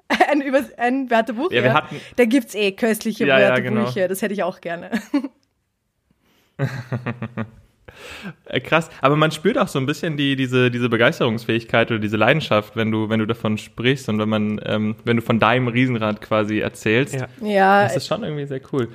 Ein, 0.30 0.42
Über 0.42 0.60
ein 0.78 1.10
Wörterbuch? 1.10 1.52
Ja, 1.52 1.64
wir 1.64 1.74
hatten- 1.74 1.96
Da 2.18 2.26
gibt's 2.26 2.54
eh 2.54 2.74
köstliche 2.74 3.26
Ja, 3.26 3.40
ja, 3.40 3.50
Wörterbücher, 3.50 3.94
genau. 3.94 4.08
das 4.08 4.22
hätte 4.22 4.34
ich 4.36 4.44
auch 4.44 4.62
gerne. 4.62 4.92
Äh, 8.46 8.60
krass, 8.60 8.90
aber 9.02 9.16
man 9.16 9.32
spürt 9.32 9.58
auch 9.58 9.68
so 9.68 9.80
ein 9.80 9.86
bisschen 9.86 10.18
die, 10.18 10.36
diese, 10.36 10.72
diese 10.72 10.90
Begeisterungsfähigkeit 10.90 11.92
oder 11.92 12.00
diese 12.00 12.18
Leidenschaft, 12.18 12.76
wenn 12.76 12.92
du, 12.92 13.10
wenn 13.10 13.20
du 13.20 13.26
davon 13.26 13.58
sprichst 13.58 14.10
und 14.10 14.20
wenn 14.20 14.30
man, 14.30 14.62
ähm, 14.66 14.96
wenn 15.04 15.18
du 15.18 15.22
von 15.22 15.40
deinem 15.40 15.68
Riesenrad 15.68 16.22
quasi 16.22 16.60
erzählst. 16.60 17.16
Ja. 17.16 17.28
Ja, 17.42 17.84
Das 17.84 17.96
ist 17.98 18.08
schon 18.08 18.24
irgendwie 18.24 18.46
sehr 18.46 18.62
cool. 18.72 18.90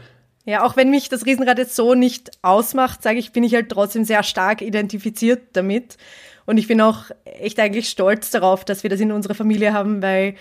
Ja, 0.45 0.65
auch 0.65 0.77
wenn 0.77 0.91
mich 0.91 1.11
das 1.11 1.27
Riesenrad 1.27 1.59
jetzt 1.59 1.77
so 1.77 1.95
nicht 1.95 2.31
ausmacht, 2.41 3.03
sage 3.03 3.19
ich, 3.19 3.33
bin 3.33 3.45
ich 3.45 3.55
halt 3.55 3.69
trotzdem 3.69 4.05
sehr 4.05 4.23
stark 4.23 4.63
identifiziert 4.63 5.43
damit. 5.53 5.99
Und 6.47 6.57
ich 6.57 6.67
bin 6.67 6.81
auch 6.81 7.05
echt 7.25 7.61
eigentlich 7.61 7.91
stolz 7.91 8.31
darauf, 8.31 8.65
dass 8.65 8.83
wir 8.83 8.89
das 8.89 9.01
in 9.01 9.13
unserer 9.13 9.35
Familie 9.35 9.75
haben, 9.75 10.01
weil 10.01 10.37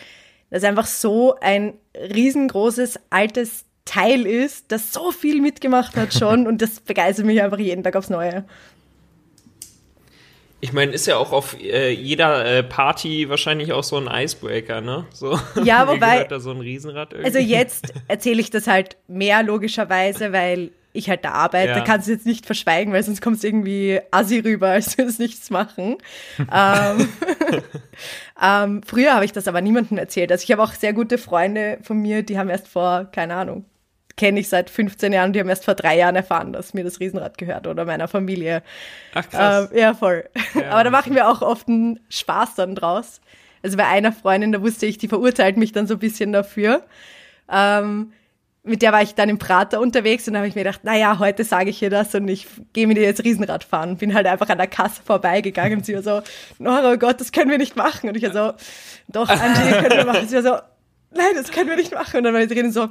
das 0.50 0.64
einfach 0.64 0.86
so 0.86 1.36
ein 1.42 1.74
riesengroßes, 1.94 3.00
altes 3.10 3.66
Teil 3.88 4.26
ist, 4.28 4.72
das 4.72 4.94
so 4.94 5.12
viel 5.12 5.42
mitgemacht 5.42 5.96
hat 5.96 6.14
schon 6.14 6.46
und 6.48 6.62
das 6.62 6.80
begeistert 6.82 7.26
mich 7.26 7.42
einfach 7.42 7.58
jeden 7.60 7.84
Tag 7.84 7.96
aufs 7.96 8.10
Neue. 8.10 8.46
Ich 10.60 10.74
meine, 10.74 10.92
ist 10.92 11.06
ja 11.06 11.18
auch 11.18 11.32
auf 11.34 11.56
äh, 11.62 11.92
jeder 11.92 12.44
äh, 12.46 12.64
Party 12.64 13.30
wahrscheinlich 13.30 13.74
auch 13.74 13.84
so 13.84 13.98
ein 13.98 14.08
Icebreaker, 14.12 14.82
ne? 14.82 15.06
So. 15.14 15.40
Ja, 15.64 15.88
wobei- 15.88 16.24
da 16.24 16.40
so 16.40 16.50
ein 16.50 16.60
Riesenrad 16.60 17.14
irgendwie. 17.14 17.28
Also 17.28 17.38
jetzt 17.40 17.94
erzähle 18.08 18.42
ich 18.42 18.50
das 18.50 18.66
halt 18.66 18.98
mehr 19.08 19.44
logischerweise, 19.44 20.34
weil 20.34 20.72
ich 20.94 21.10
halt 21.12 21.24
da 21.24 21.34
arbeite, 21.34 21.74
Ja. 21.74 21.82
kannst 21.82 22.08
du 22.08 22.12
jetzt 22.14 22.26
nicht 22.26 22.48
verschweigen, 22.48 22.92
weil 22.92 23.04
sonst 23.04 23.22
kommst 23.22 23.44
du 23.44 23.48
irgendwie 23.48 24.00
assi 24.10 24.40
rüber, 24.40 24.70
als 24.70 24.98
würdest 24.98 25.20
nichts 25.20 25.52
machen. 25.52 25.98
ähm, 26.52 27.08
ähm, 28.42 28.82
früher 28.84 29.14
habe 29.14 29.26
ich 29.26 29.32
das 29.34 29.48
aber 29.48 29.62
niemandem 29.62 30.00
erzählt. 30.00 30.32
Also 30.32 30.44
ich 30.44 30.52
habe 30.52 30.64
auch 30.64 30.74
sehr 30.74 30.94
gute 30.94 31.20
Freunde 31.20 31.78
von 31.84 32.00
mir, 32.02 32.24
die 32.24 32.40
haben 32.40 32.50
erst 32.50 32.68
vor, 32.68 33.06
keine 33.12 33.36
Ahnung, 33.36 33.66
kenne 34.18 34.40
ich 34.40 34.50
seit 34.50 34.70
15 34.70 35.14
Jahren, 35.14 35.32
die 35.32 35.40
haben 35.40 35.48
erst 35.48 35.64
vor 35.64 35.76
drei 35.76 35.96
Jahren 35.96 36.16
erfahren, 36.16 36.52
dass 36.52 36.74
mir 36.74 36.84
das 36.84 37.00
Riesenrad 37.00 37.38
gehört 37.38 37.68
oder 37.68 37.86
meiner 37.86 38.08
Familie. 38.08 38.64
Ach 39.14 39.30
krass. 39.30 39.70
Ähm, 39.72 39.78
ja, 39.78 39.94
voll. 39.94 40.26
Ja, 40.56 40.72
Aber 40.72 40.84
da 40.84 40.90
machen 40.90 41.16
wir 41.16 41.30
auch 41.30 41.42
oft 41.42 41.68
einen 41.70 42.00
Spaß 42.10 42.56
dann 42.56 42.76
draus. 42.76 43.22
Also 43.64 43.78
bei 43.78 43.86
einer 43.86 44.12
Freundin, 44.12 44.52
da 44.52 44.62
wusste 44.62 44.86
ich, 44.86 44.98
die 44.98 45.08
verurteilt 45.08 45.58
mich 45.58 45.72
dann 45.72 45.88
so 45.88 45.96
ein 45.96 46.00
bisschen 46.00 46.34
dafür. 46.34 46.84
Ähm, 47.50 48.12
mit 48.64 48.82
der 48.82 48.92
war 48.92 49.02
ich 49.02 49.16
dann 49.16 49.30
im 49.30 49.38
Prater 49.38 49.80
unterwegs 49.80 50.28
und 50.28 50.34
da 50.34 50.40
habe 50.40 50.48
ich 50.48 50.56
mir 50.56 50.64
gedacht, 50.64 50.84
naja, 50.84 51.20
heute 51.20 51.44
sage 51.44 51.70
ich 51.70 51.82
ihr 51.82 51.90
das 51.90 52.14
und 52.16 52.28
ich 52.28 52.48
gehe 52.74 52.86
mit 52.86 52.98
ihr 52.98 53.04
jetzt 53.04 53.24
Riesenrad 53.24 53.64
fahren. 53.64 53.98
Bin 53.98 54.14
halt 54.14 54.28
einfach 54.28 54.50
an 54.50 54.58
der 54.58 54.68
Kasse 54.68 55.02
vorbeigegangen 55.04 55.80
und 55.80 55.86
sie 55.86 55.96
war 55.96 56.04
so, 56.04 56.22
Nora, 56.60 56.92
oh 56.92 56.98
Gott, 56.98 57.22
das 57.22 57.32
können 57.32 57.50
wir 57.50 57.58
nicht 57.58 57.76
machen. 57.76 58.10
Und 58.10 58.18
ich 58.18 58.24
war 58.24 58.34
so, 58.34 58.54
doch, 59.08 59.30
Angie, 59.30 59.72
können 59.72 59.98
wir 59.98 60.06
machen. 60.06 60.28
Sie 60.28 60.36
war 60.36 60.44
so, 60.44 60.58
nein, 61.12 61.34
das 61.36 61.52
können 61.52 61.70
wir 61.70 61.78
nicht 61.78 61.94
machen. 61.94 62.18
Und 62.18 62.24
dann 62.26 62.34
war 62.34 62.42
ich 62.42 62.50
drin 62.50 62.72
so, 62.72 62.90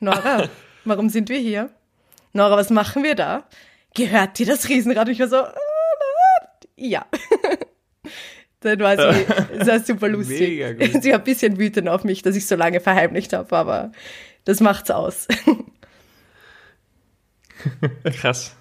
Nora, 0.00 0.48
warum 0.84 1.08
sind 1.08 1.28
wir 1.28 1.38
hier? 1.38 1.70
Nora, 2.32 2.56
was 2.56 2.70
machen 2.70 3.02
wir 3.02 3.14
da? 3.14 3.44
Gehört 3.94 4.38
dir 4.38 4.46
das 4.46 4.68
Riesenrad? 4.68 5.06
Und 5.06 5.12
ich 5.12 5.20
war 5.20 5.28
so, 5.28 5.36
nein. 5.36 6.48
ja. 6.76 7.06
Dann 8.60 8.78
war 8.80 8.96
sie, 8.96 9.26
das 9.58 9.68
war 9.68 9.80
super 9.80 10.08
lustig. 10.08 10.62
Sie 11.00 11.10
war 11.10 11.18
ein 11.18 11.24
bisschen 11.24 11.58
wütend 11.58 11.88
auf 11.88 12.04
mich, 12.04 12.22
dass 12.22 12.36
ich 12.36 12.46
so 12.46 12.56
lange 12.56 12.80
verheimlicht 12.80 13.32
habe, 13.32 13.56
aber 13.56 13.92
das 14.44 14.60
macht's 14.60 14.90
aus. 14.90 15.28
Krass. 18.20 18.56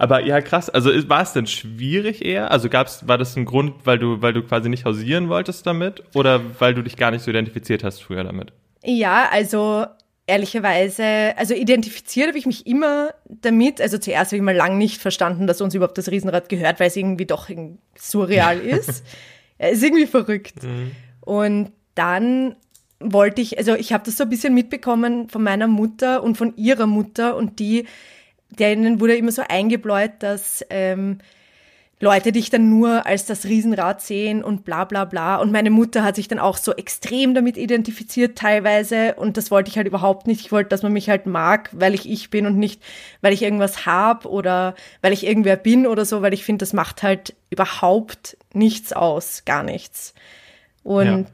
Aber 0.00 0.24
ja, 0.24 0.40
krass. 0.40 0.70
Also 0.70 0.90
war 1.08 1.22
es 1.22 1.32
denn 1.32 1.48
schwierig 1.48 2.24
eher? 2.24 2.52
Also 2.52 2.68
gab's, 2.68 3.08
war 3.08 3.18
das 3.18 3.34
ein 3.36 3.44
Grund, 3.44 3.84
weil 3.84 3.98
du, 3.98 4.22
weil 4.22 4.32
du 4.32 4.42
quasi 4.42 4.68
nicht 4.68 4.84
hausieren 4.84 5.28
wolltest 5.28 5.66
damit? 5.66 6.04
Oder 6.14 6.40
weil 6.60 6.74
du 6.74 6.82
dich 6.82 6.96
gar 6.96 7.10
nicht 7.10 7.22
so 7.22 7.30
identifiziert 7.32 7.82
hast 7.82 8.00
früher 8.02 8.22
damit? 8.22 8.52
Ja, 8.84 9.28
also 9.28 9.86
ehrlicherweise, 10.28 11.36
also 11.36 11.54
identifiziert 11.54 12.28
habe 12.28 12.38
ich 12.38 12.46
mich 12.46 12.66
immer 12.66 13.14
damit. 13.26 13.80
Also 13.80 13.96
zuerst 13.98 14.30
habe 14.30 14.36
ich 14.36 14.42
mal 14.42 14.54
lang 14.54 14.76
nicht 14.76 15.00
verstanden, 15.00 15.46
dass 15.46 15.60
uns 15.60 15.74
überhaupt 15.74 15.96
das 15.96 16.10
Riesenrad 16.10 16.48
gehört, 16.50 16.78
weil 16.78 16.88
es 16.88 16.96
irgendwie 16.96 17.24
doch 17.24 17.48
surreal 17.96 18.60
ist. 18.60 19.04
Ja, 19.58 19.68
ist 19.68 19.82
irgendwie 19.82 20.06
verrückt. 20.06 20.54
Und 21.22 21.72
dann 21.94 22.56
wollte 23.00 23.40
ich, 23.40 23.58
also 23.58 23.74
ich 23.74 23.92
habe 23.92 24.04
das 24.04 24.18
so 24.18 24.24
ein 24.24 24.30
bisschen 24.30 24.54
mitbekommen 24.54 25.30
von 25.30 25.42
meiner 25.42 25.66
Mutter 25.66 26.22
und 26.22 26.36
von 26.36 26.54
ihrer 26.56 26.86
Mutter 26.86 27.34
und 27.34 27.58
die, 27.58 27.86
denen 28.50 29.00
wurde 29.00 29.16
immer 29.16 29.32
so 29.32 29.42
eingebläut, 29.48 30.12
dass 30.20 30.64
ähm, 30.68 31.18
Leute 32.00 32.30
dich 32.30 32.48
dann 32.48 32.70
nur 32.70 33.06
als 33.06 33.26
das 33.26 33.44
Riesenrad 33.44 34.00
sehen 34.00 34.44
und 34.44 34.64
bla 34.64 34.84
bla 34.84 35.04
bla. 35.04 35.36
Und 35.36 35.50
meine 35.50 35.70
Mutter 35.70 36.04
hat 36.04 36.14
sich 36.14 36.28
dann 36.28 36.38
auch 36.38 36.56
so 36.56 36.72
extrem 36.72 37.34
damit 37.34 37.56
identifiziert 37.56 38.38
teilweise 38.38 39.14
und 39.14 39.36
das 39.36 39.50
wollte 39.50 39.68
ich 39.68 39.76
halt 39.76 39.88
überhaupt 39.88 40.28
nicht. 40.28 40.40
Ich 40.40 40.52
wollte, 40.52 40.68
dass 40.68 40.84
man 40.84 40.92
mich 40.92 41.08
halt 41.08 41.26
mag, 41.26 41.70
weil 41.72 41.94
ich 41.94 42.08
ich 42.08 42.30
bin 42.30 42.46
und 42.46 42.56
nicht, 42.56 42.80
weil 43.20 43.32
ich 43.32 43.42
irgendwas 43.42 43.84
hab 43.84 44.26
oder 44.26 44.76
weil 45.02 45.12
ich 45.12 45.26
irgendwer 45.26 45.56
bin 45.56 45.88
oder 45.88 46.04
so, 46.04 46.22
weil 46.22 46.34
ich 46.34 46.44
finde, 46.44 46.62
das 46.62 46.72
macht 46.72 47.02
halt 47.02 47.34
überhaupt 47.50 48.36
nichts 48.52 48.92
aus, 48.92 49.44
gar 49.44 49.64
nichts. 49.64 50.14
Und 50.84 51.28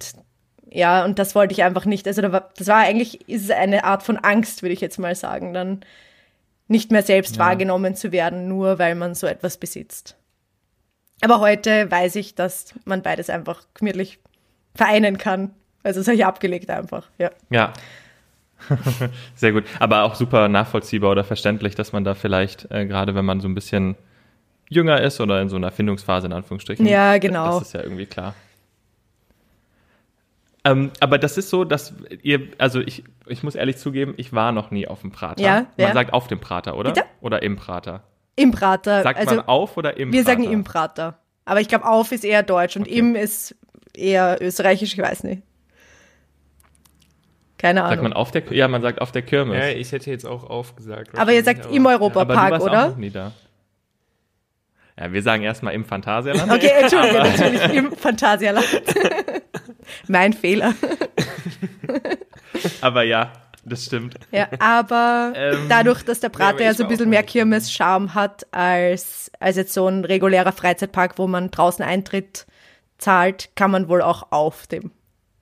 ja. 0.71 1.04
und 1.04 1.18
das 1.18 1.35
wollte 1.35 1.52
ich 1.52 1.62
einfach 1.62 1.85
nicht. 1.85 2.06
Also 2.06 2.23
das 2.23 2.66
war 2.66 2.78
eigentlich, 2.78 3.28
ist 3.28 3.44
es 3.44 3.50
eine 3.50 3.85
Art 3.85 4.02
von 4.02 4.16
Angst, 4.16 4.62
würde 4.62 4.73
ich 4.73 4.80
jetzt 4.80 4.99
mal 4.99 5.14
sagen, 5.14 5.52
dann 5.52 5.80
nicht 6.68 6.90
mehr 6.90 7.02
selbst 7.02 7.38
wahrgenommen 7.38 7.94
zu 7.94 8.12
werden, 8.12 8.49
nur 8.49 8.78
weil 8.78 8.94
man 8.94 9.14
so 9.14 9.26
etwas 9.26 9.59
besitzt. 9.59 10.16
Aber 11.24 11.40
heute 11.40 11.90
weiß 11.90 12.16
ich, 12.16 12.34
dass 12.34 12.74
man 12.84 13.00
beides 13.00 13.30
einfach 13.30 13.62
gemütlich 13.72 14.18
vereinen 14.74 15.16
kann. 15.16 15.52
Also 15.82 16.00
das 16.00 16.06
habe 16.06 16.16
ich 16.16 16.26
abgelegt 16.26 16.68
einfach, 16.68 17.08
ja. 17.16 17.30
Ja. 17.48 17.72
Sehr 19.34 19.52
gut. 19.52 19.64
Aber 19.78 20.02
auch 20.02 20.16
super 20.16 20.48
nachvollziehbar 20.48 21.10
oder 21.10 21.24
verständlich, 21.24 21.74
dass 21.74 21.94
man 21.94 22.04
da 22.04 22.14
vielleicht, 22.14 22.70
äh, 22.70 22.84
gerade 22.84 23.14
wenn 23.14 23.24
man 23.24 23.40
so 23.40 23.48
ein 23.48 23.54
bisschen 23.54 23.96
jünger 24.68 25.00
ist 25.00 25.18
oder 25.18 25.40
in 25.40 25.48
so 25.48 25.56
einer 25.56 25.70
Findungsphase 25.70 26.26
in 26.26 26.34
Anführungsstrichen. 26.34 26.84
Ja, 26.84 27.16
genau. 27.16 27.58
Das 27.58 27.68
ist 27.68 27.74
ja 27.74 27.82
irgendwie 27.82 28.06
klar. 28.06 28.34
Ähm, 30.66 30.90
aber 31.00 31.16
das 31.16 31.38
ist 31.38 31.48
so, 31.48 31.64
dass 31.64 31.94
ihr, 32.22 32.48
also 32.58 32.80
ich, 32.80 33.02
ich 33.26 33.42
muss 33.42 33.54
ehrlich 33.54 33.78
zugeben, 33.78 34.12
ich 34.18 34.34
war 34.34 34.52
noch 34.52 34.70
nie 34.70 34.86
auf 34.86 35.00
dem 35.00 35.10
Prater. 35.10 35.42
Ja, 35.42 35.54
man 35.78 35.88
ja. 35.88 35.92
sagt 35.94 36.12
auf 36.12 36.28
dem 36.28 36.40
Prater, 36.40 36.76
oder? 36.76 36.92
Bitte? 36.92 37.06
Oder 37.22 37.42
im 37.42 37.56
Prater. 37.56 38.02
Im 38.36 38.50
Prater. 38.50 39.02
Sagt 39.02 39.18
also 39.18 39.36
man 39.36 39.46
auf 39.46 39.76
oder 39.76 39.96
im 39.96 40.12
wir 40.12 40.24
Prater? 40.24 40.38
sagen 40.40 40.52
im 40.52 40.64
Prater. 40.64 41.18
Aber 41.44 41.60
ich 41.60 41.68
glaube, 41.68 41.84
auf 41.86 42.10
ist 42.12 42.24
eher 42.24 42.42
deutsch 42.42 42.76
und 42.76 42.82
Okay. 42.82 42.98
im 42.98 43.14
ist 43.14 43.54
eher 43.94 44.38
österreichisch, 44.40 44.94
ich 44.94 44.98
weiß 45.00 45.24
nicht. 45.24 45.42
Keine 47.58 47.80
Sagt 47.80 47.92
Ahnung. 47.92 48.02
man 48.04 48.12
auf 48.12 48.30
der, 48.30 48.42
ja, 48.52 48.66
man 48.68 48.82
sagt 48.82 49.00
auf 49.00 49.12
der 49.12 49.22
Kirmes. 49.22 49.56
Ja, 49.58 49.68
ich 49.68 49.92
hätte 49.92 50.10
jetzt 50.10 50.26
auch 50.26 50.44
aufgesagt. 50.44 51.16
Aber 51.18 51.32
ihr 51.32 51.42
sagt 51.44 51.66
im 51.72 51.86
aber 51.86 51.96
du 51.96 52.02
Europapark, 52.04 52.50
warst 52.50 52.62
auch 52.66 52.70
oder? 52.70 52.88
noch 52.88 52.96
nie 52.96 53.10
da. 53.10 53.32
Ja, 54.98 55.12
wir 55.12 55.22
sagen 55.22 55.42
erstmal 55.42 55.74
im 55.74 55.84
Phantasialand. 55.84 56.50
Okay, 56.52 56.70
Entschuldige, 56.80 57.18
natürlich 57.18 57.62
im 57.74 57.92
Phantasialand. 57.92 58.66
mein 60.08 60.32
Fehler. 60.32 60.74
Aber 62.80 63.02
ja, 63.02 63.32
das 63.64 63.85
stimmt. 63.85 64.14
Ja, 64.30 64.49
aber 64.59 65.33
Ähm, 65.37 65.66
dadurch, 65.68 66.02
dass 66.02 66.21
der 66.21 66.28
Prater 66.28 66.62
ja, 66.62 66.71
ich 66.71 66.76
so 66.76 66.85
ein 66.85 66.88
bisschen 66.88 67.11
mehr 67.11 67.23
Kirmes-Charme 67.23 68.14
hat 68.14 68.47
als, 68.52 69.30
als 69.40 69.56
jetzt 69.56 69.73
so 69.73 69.88
ein 69.88 70.04
regulärer 70.04 70.52
Freizeitpark, 70.52 71.18
wo 71.18 71.26
man 71.26 71.50
draußen 71.50 71.85
Eintritt 71.85 72.47
zahlt, 72.99 73.50
kann 73.56 73.71
man 73.71 73.88
wohl 73.88 74.02
auch 74.02 74.30
auf 74.30 74.66
dem 74.66 74.92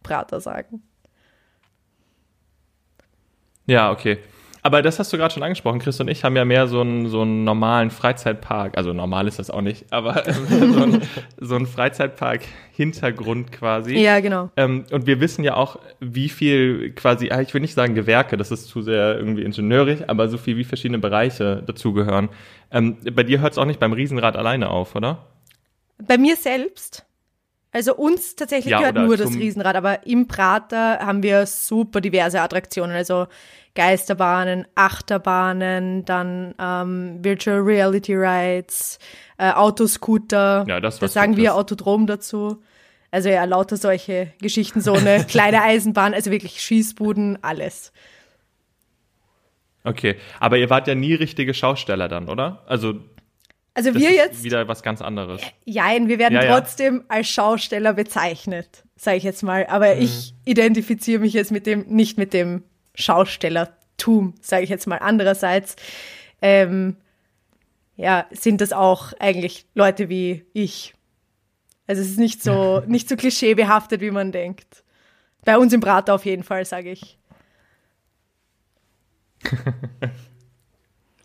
Prater 0.02 0.40
sagen. 0.40 0.82
Ja, 3.66 3.90
okay. 3.90 4.18
Aber 4.64 4.80
das 4.80 5.00
hast 5.00 5.12
du 5.12 5.16
gerade 5.16 5.34
schon 5.34 5.42
angesprochen. 5.42 5.80
Chris 5.80 5.98
und 5.98 6.06
ich 6.06 6.22
haben 6.22 6.36
ja 6.36 6.44
mehr 6.44 6.68
so 6.68 6.80
einen, 6.80 7.08
so 7.08 7.22
einen 7.22 7.42
normalen 7.42 7.90
Freizeitpark. 7.90 8.78
Also 8.78 8.92
normal 8.92 9.26
ist 9.26 9.40
das 9.40 9.50
auch 9.50 9.60
nicht, 9.60 9.92
aber 9.92 10.22
so 10.48 10.82
einen, 10.82 11.02
so 11.38 11.56
einen 11.56 11.66
Freizeitpark-Hintergrund 11.66 13.50
quasi. 13.50 13.98
Ja, 13.98 14.20
genau. 14.20 14.50
Ähm, 14.56 14.84
und 14.92 15.06
wir 15.06 15.20
wissen 15.20 15.42
ja 15.42 15.56
auch, 15.56 15.80
wie 15.98 16.28
viel 16.28 16.92
quasi, 16.92 17.30
ah, 17.30 17.40
ich 17.40 17.52
will 17.52 17.60
nicht 17.60 17.74
sagen 17.74 17.96
Gewerke, 17.96 18.36
das 18.36 18.52
ist 18.52 18.68
zu 18.68 18.82
sehr 18.82 19.16
irgendwie 19.18 19.42
ingenieurig, 19.42 20.08
aber 20.08 20.28
so 20.28 20.38
viel 20.38 20.56
wie 20.56 20.64
verschiedene 20.64 21.00
Bereiche 21.00 21.64
dazugehören. 21.66 22.28
Ähm, 22.70 22.98
bei 23.12 23.24
dir 23.24 23.40
hört 23.40 23.52
es 23.52 23.58
auch 23.58 23.64
nicht 23.66 23.80
beim 23.80 23.92
Riesenrad 23.92 24.36
alleine 24.36 24.70
auf, 24.70 24.94
oder? 24.94 25.26
Bei 25.98 26.18
mir 26.18 26.36
selbst, 26.36 27.04
also 27.72 27.96
uns 27.96 28.36
tatsächlich 28.36 28.70
Ja, 28.70 28.78
gehört 28.78 28.96
nur 28.96 29.16
das 29.16 29.34
Riesenrad, 29.34 29.76
aber 29.76 30.06
im 30.06 30.28
Prater 30.28 30.98
haben 30.98 31.22
wir 31.22 31.46
super 31.46 32.02
diverse 32.02 32.40
Attraktionen, 32.40 32.94
also 32.94 33.26
Geisterbahnen, 33.74 34.66
Achterbahnen, 34.74 36.04
dann 36.04 36.54
ähm, 36.58 37.24
Virtual 37.24 37.60
Reality 37.60 38.14
Rides, 38.14 38.98
äh, 39.38 39.50
Autoscooter, 39.52 40.66
Ja, 40.68 40.80
das, 40.80 40.98
das 40.98 41.14
sagen 41.14 41.38
wir. 41.38 41.54
Autodrom 41.54 42.06
dazu. 42.06 42.62
Also 43.10 43.30
ja, 43.30 43.44
lauter 43.44 43.78
solche 43.78 44.32
Geschichten, 44.40 44.82
so 44.82 44.92
eine 44.92 45.24
kleine 45.28 45.62
Eisenbahn, 45.62 46.12
also 46.12 46.30
wirklich 46.30 46.60
Schießbuden, 46.60 47.38
alles. 47.42 47.92
Okay, 49.84 50.16
aber 50.38 50.58
ihr 50.58 50.70
wart 50.70 50.86
ja 50.86 50.94
nie 50.94 51.14
richtige 51.14 51.54
Schausteller 51.54 52.08
dann, 52.08 52.28
oder? 52.28 52.62
Also 52.66 52.94
Also 53.74 53.90
das 53.92 54.02
wir 54.02 54.10
ist 54.10 54.16
jetzt, 54.16 54.42
wieder 54.44 54.68
was 54.68 54.82
ganz 54.82 55.00
anderes. 55.00 55.40
jein, 55.64 56.08
wir 56.08 56.18
werden 56.18 56.34
Ja, 56.34 56.44
ja. 56.44 56.60
trotzdem 56.60 57.04
als 57.08 57.28
Schausteller 57.28 57.94
bezeichnet, 57.94 58.84
sage 58.96 59.16
ich 59.16 59.22
jetzt 59.24 59.42
mal. 59.42 59.66
Aber 59.66 59.94
Mhm. 59.94 60.02
ich 60.02 60.34
identifiziere 60.44 61.20
mich 61.20 61.32
jetzt 61.32 61.50
mit 61.52 61.66
dem, 61.66 61.86
nicht 61.88 62.18
mit 62.18 62.34
dem 62.34 62.64
Schaustellertum, 62.94 64.34
sage 64.42 64.64
ich 64.64 64.70
jetzt 64.70 64.86
mal. 64.86 64.98
Andererseits, 64.98 65.76
ähm, 66.42 66.96
ja, 67.96 68.26
sind 68.30 68.60
das 68.60 68.72
auch 68.74 69.12
eigentlich 69.18 69.64
Leute 69.74 70.08
wie 70.10 70.44
ich. 70.52 70.92
Also 71.86 72.02
es 72.02 72.08
ist 72.10 72.18
nicht 72.18 72.42
so, 72.42 72.80
nicht 72.86 73.08
so 73.08 73.16
klischeebehaftet, 73.16 74.00
wie 74.02 74.10
man 74.10 74.32
denkt. 74.32 74.84
Bei 75.44 75.56
uns 75.58 75.72
im 75.72 75.80
Prater 75.80 76.14
auf 76.14 76.24
jeden 76.26 76.42
Fall, 76.44 76.64
sage 76.66 76.90
ich. 76.90 77.18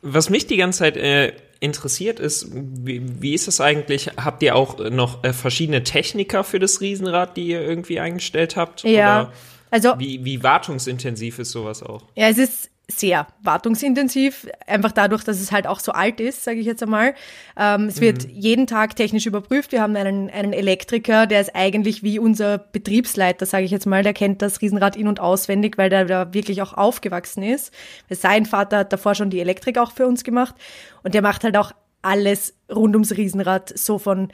Was 0.02 0.30
mich 0.30 0.48
die 0.48 0.58
ganze 0.58 0.80
Zeit 0.80 0.98
äh, 0.98 1.34
interessiert 1.60 2.20
ist, 2.20 2.50
wie, 2.54 3.22
wie 3.22 3.34
ist 3.34 3.48
es 3.48 3.62
eigentlich? 3.62 4.12
Habt 4.18 4.44
ihr 4.44 4.56
auch 4.56 4.78
noch 4.90 5.24
äh, 5.24 5.34
verschiedene 5.34 5.84
Techniker 5.84 6.44
für 6.44 6.60
das 6.60 6.82
Riesenrad, 6.82 7.38
die 7.38 7.48
ihr 7.48 7.62
irgendwie 7.62 8.00
eingestellt 8.00 8.56
habt? 8.56 8.84
Ja, 8.84 9.22
Oder 9.22 9.34
also 9.70 9.94
wie, 9.98 10.24
wie 10.24 10.44
wartungsintensiv 10.44 11.40
ist 11.40 11.52
sowas 11.52 11.84
auch? 11.84 12.04
Ja, 12.16 12.30
es 12.30 12.38
ist 12.38 12.70
sehr 12.90 13.28
wartungsintensiv, 13.42 14.48
einfach 14.66 14.94
dadurch, 14.94 15.24
dass 15.26 15.42
es 15.42 15.52
halt 15.52 15.68
auch 15.68 15.82
so 15.82 15.92
alt 15.92 16.22
ist, 16.22 16.46
sage 16.46 16.60
ich 16.60 16.66
jetzt 16.66 16.82
einmal. 16.82 17.16
Ähm, 17.58 17.88
es 17.88 18.00
wird 18.00 18.26
mhm. 18.26 18.34
jeden 18.34 18.68
Tag 18.68 18.96
technisch 18.96 19.26
überprüft. 19.26 19.74
Wir 19.74 19.82
haben 19.82 19.96
einen, 19.98 20.30
einen 20.30 20.54
Elektriker, 20.54 21.28
der 21.28 21.42
ist 21.42 21.54
eigentlich 21.54 22.02
wie 22.02 22.18
unser 22.18 22.58
Betriebsleiter, 22.58 23.46
sage 23.46 23.66
ich 23.66 23.72
jetzt 23.72 23.88
mal, 23.88 24.04
der 24.04 24.14
kennt 24.14 24.42
das 24.42 24.62
Riesenrad 24.62 24.96
in- 24.96 25.10
und 25.10 25.20
auswendig, 25.20 25.78
weil 25.78 25.90
der 25.90 26.06
da 26.06 26.34
wirklich 26.34 26.62
auch 26.62 26.74
aufgewachsen 26.74 27.44
ist. 27.44 27.74
Sein 28.10 28.46
Vater 28.46 28.78
hat 28.80 28.94
davor 28.94 29.16
schon 29.16 29.30
die 29.30 29.42
Elektrik 29.42 29.78
auch 29.78 29.92
für 29.92 30.08
uns 30.08 30.24
gemacht 30.24 30.56
und 31.04 31.14
der 31.14 31.22
macht 31.22 31.44
halt 31.44 31.58
auch 31.58 31.74
alles 32.02 32.56
rund 32.74 32.96
ums 32.96 33.18
Riesenrad, 33.18 33.78
so 33.78 34.00
von 34.00 34.30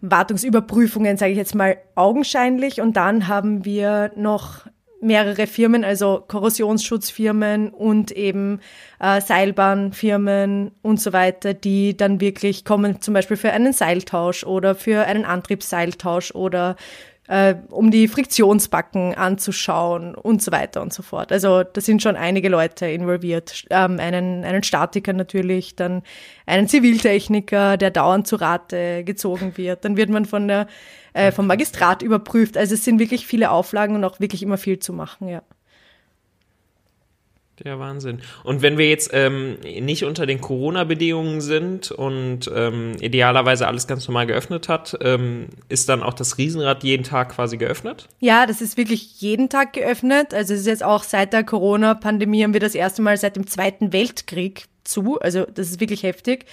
Wartungsüberprüfungen, 0.00 1.18
sage 1.18 1.32
ich 1.32 1.38
jetzt 1.38 1.54
mal, 1.54 1.76
augenscheinlich. 1.94 2.80
Und 2.80 2.96
dann 2.96 3.28
haben 3.28 3.64
wir 3.64 4.12
noch 4.16 4.66
mehrere 5.04 5.46
Firmen, 5.46 5.84
also 5.84 6.24
Korrosionsschutzfirmen 6.26 7.68
und 7.68 8.10
eben 8.10 8.60
äh, 9.00 9.20
Seilbahnfirmen 9.20 10.72
und 10.82 11.00
so 11.00 11.12
weiter, 11.12 11.54
die 11.54 11.96
dann 11.96 12.20
wirklich 12.20 12.64
kommen, 12.64 13.00
zum 13.00 13.14
Beispiel 13.14 13.36
für 13.36 13.52
einen 13.52 13.72
Seiltausch 13.72 14.44
oder 14.44 14.74
für 14.74 15.04
einen 15.04 15.24
Antriebsseiltausch 15.24 16.34
oder 16.34 16.76
äh, 17.28 17.54
um 17.70 17.90
die 17.90 18.08
Friktionsbacken 18.08 19.14
anzuschauen 19.14 20.14
und 20.14 20.42
so 20.42 20.52
weiter 20.52 20.82
und 20.82 20.92
so 20.92 21.02
fort. 21.02 21.32
Also 21.32 21.62
da 21.62 21.80
sind 21.80 22.02
schon 22.02 22.16
einige 22.16 22.48
Leute 22.48 22.86
involviert. 22.86 23.64
Ähm, 23.70 23.98
einen, 23.98 24.44
einen 24.44 24.62
Statiker 24.62 25.12
natürlich, 25.12 25.76
dann 25.76 26.02
einen 26.46 26.68
Ziviltechniker, 26.68 27.76
der 27.76 27.90
dauernd 27.90 28.26
zu 28.26 28.36
Rate 28.36 29.04
gezogen 29.04 29.56
wird. 29.56 29.84
Dann 29.84 29.96
wird 29.96 30.10
man 30.10 30.26
von 30.26 30.48
der, 30.48 30.66
äh, 31.14 31.32
vom 31.32 31.46
Magistrat 31.46 32.02
überprüft. 32.02 32.56
Also 32.56 32.74
es 32.74 32.84
sind 32.84 32.98
wirklich 32.98 33.26
viele 33.26 33.50
Auflagen 33.50 33.94
und 33.94 34.04
auch 34.04 34.20
wirklich 34.20 34.42
immer 34.42 34.58
viel 34.58 34.78
zu 34.78 34.92
machen, 34.92 35.28
ja. 35.28 35.42
Der 37.62 37.78
Wahnsinn. 37.78 38.20
Und 38.42 38.62
wenn 38.62 38.78
wir 38.78 38.88
jetzt 38.88 39.10
ähm, 39.12 39.58
nicht 39.62 40.04
unter 40.04 40.26
den 40.26 40.40
Corona-Bedingungen 40.40 41.40
sind 41.40 41.92
und 41.92 42.50
ähm, 42.52 42.96
idealerweise 43.00 43.68
alles 43.68 43.86
ganz 43.86 44.08
normal 44.08 44.26
geöffnet 44.26 44.68
hat, 44.68 44.98
ähm, 45.00 45.46
ist 45.68 45.88
dann 45.88 46.02
auch 46.02 46.14
das 46.14 46.36
Riesenrad 46.36 46.82
jeden 46.82 47.04
Tag 47.04 47.30
quasi 47.30 47.56
geöffnet? 47.56 48.08
Ja, 48.18 48.46
das 48.46 48.60
ist 48.60 48.76
wirklich 48.76 49.20
jeden 49.20 49.48
Tag 49.50 49.72
geöffnet. 49.72 50.34
Also 50.34 50.52
es 50.54 50.60
ist 50.60 50.66
jetzt 50.66 50.82
auch 50.82 51.04
seit 51.04 51.32
der 51.32 51.44
Corona-Pandemie 51.44 52.42
haben 52.42 52.54
wir 52.54 52.60
das 52.60 52.74
erste 52.74 53.02
Mal 53.02 53.16
seit 53.18 53.36
dem 53.36 53.46
Zweiten 53.46 53.92
Weltkrieg 53.92 54.64
zu. 54.82 55.20
Also 55.20 55.44
das 55.44 55.70
ist 55.70 55.80
wirklich 55.80 56.02
heftig. 56.02 56.46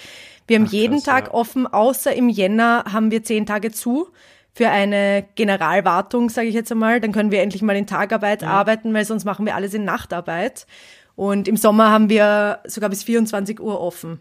Wir 0.46 0.58
haben 0.58 0.67
Ach, 0.67 0.74
jeden 0.74 0.98
krass, 0.98 1.05
Tag 1.05 1.27
ja. 1.27 1.34
offen, 1.34 1.65
außer 1.65 2.13
im 2.15 2.29
Jänner 2.29 2.86
haben 2.91 3.10
wir 3.10 3.24
zehn 3.24 3.48
Tage 3.48 3.72
zu 3.72 4.10
für 4.53 4.70
eine 4.70 5.25
Generalwartung, 5.36 6.29
sage 6.29 6.48
ich 6.48 6.55
jetzt 6.55 6.72
einmal. 6.72 7.00
Dann 7.00 7.12
können 7.12 7.31
wir 7.31 7.41
endlich 7.41 7.62
mal 7.62 7.75
in 7.75 7.88
Tagarbeit 7.88 8.41
ja. 8.41 8.50
arbeiten, 8.50 8.93
weil 8.93 9.05
sonst 9.05 9.25
machen 9.25 9.46
wir 9.46 9.55
alles 9.55 9.74
in 9.74 9.86
Nachtarbeit. 9.86 10.67
Und 11.15 11.48
im 11.48 11.58
Sommer 11.58 11.89
haben 11.89 12.10
wir 12.10 12.60
sogar 12.65 12.89
bis 12.89 13.03
24 13.03 13.60
Uhr 13.60 13.79
offen. 13.79 14.20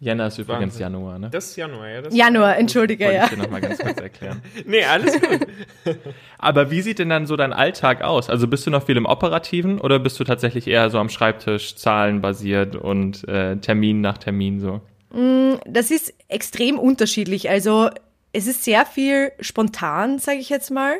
Jänner 0.00 0.28
ist 0.28 0.38
übrigens 0.38 0.74
Wahnsinn. 0.74 0.80
Januar, 0.80 1.18
ne? 1.18 1.28
Das 1.30 1.46
ist 1.46 1.56
Januar, 1.56 1.88
ja. 1.88 2.02
Das 2.02 2.14
Januar, 2.14 2.56
entschuldige, 2.56 3.04
Wollte 3.04 3.16
ja. 3.16 3.24
Ich 3.24 3.30
dir 3.30 3.36
nochmal 3.38 3.60
ganz 3.60 3.78
kurz 3.78 4.00
erklären. 4.00 4.42
nee, 4.64 4.84
alles 4.84 5.20
gut. 5.20 5.40
Aber 6.38 6.70
wie 6.70 6.82
sieht 6.82 7.00
denn 7.00 7.08
dann 7.08 7.26
so 7.26 7.34
dein 7.34 7.52
Alltag 7.52 8.02
aus? 8.02 8.30
Also 8.30 8.46
bist 8.46 8.64
du 8.64 8.70
noch 8.70 8.84
viel 8.84 8.96
im 8.96 9.06
Operativen 9.06 9.80
oder 9.80 9.98
bist 9.98 10.20
du 10.20 10.24
tatsächlich 10.24 10.68
eher 10.68 10.88
so 10.90 10.98
am 11.00 11.08
Schreibtisch, 11.08 11.74
zahlenbasiert 11.74 12.76
und 12.76 13.26
äh, 13.26 13.56
Termin 13.56 14.00
nach 14.00 14.18
Termin 14.18 14.60
so? 14.60 14.80
Mm, 15.10 15.54
das 15.66 15.90
ist 15.90 16.14
extrem 16.28 16.78
unterschiedlich. 16.78 17.48
Also 17.50 17.90
es 18.32 18.46
ist 18.46 18.64
sehr 18.64 18.86
viel 18.86 19.32
spontan, 19.40 20.18
sage 20.18 20.38
ich 20.38 20.48
jetzt 20.48 20.70
mal. 20.70 20.98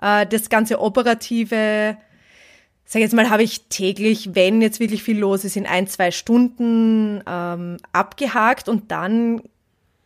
Äh, 0.00 0.26
das 0.26 0.48
ganze 0.48 0.80
Operative, 0.80 1.96
sage 2.84 3.02
jetzt 3.02 3.14
mal, 3.14 3.30
habe 3.30 3.42
ich 3.42 3.68
täglich, 3.68 4.34
wenn 4.34 4.62
jetzt 4.62 4.80
wirklich 4.80 5.02
viel 5.02 5.18
los 5.18 5.44
ist, 5.44 5.56
in 5.56 5.66
ein, 5.66 5.86
zwei 5.86 6.10
Stunden 6.10 7.22
ähm, 7.26 7.78
abgehakt 7.92 8.68
und 8.68 8.90
dann 8.90 9.42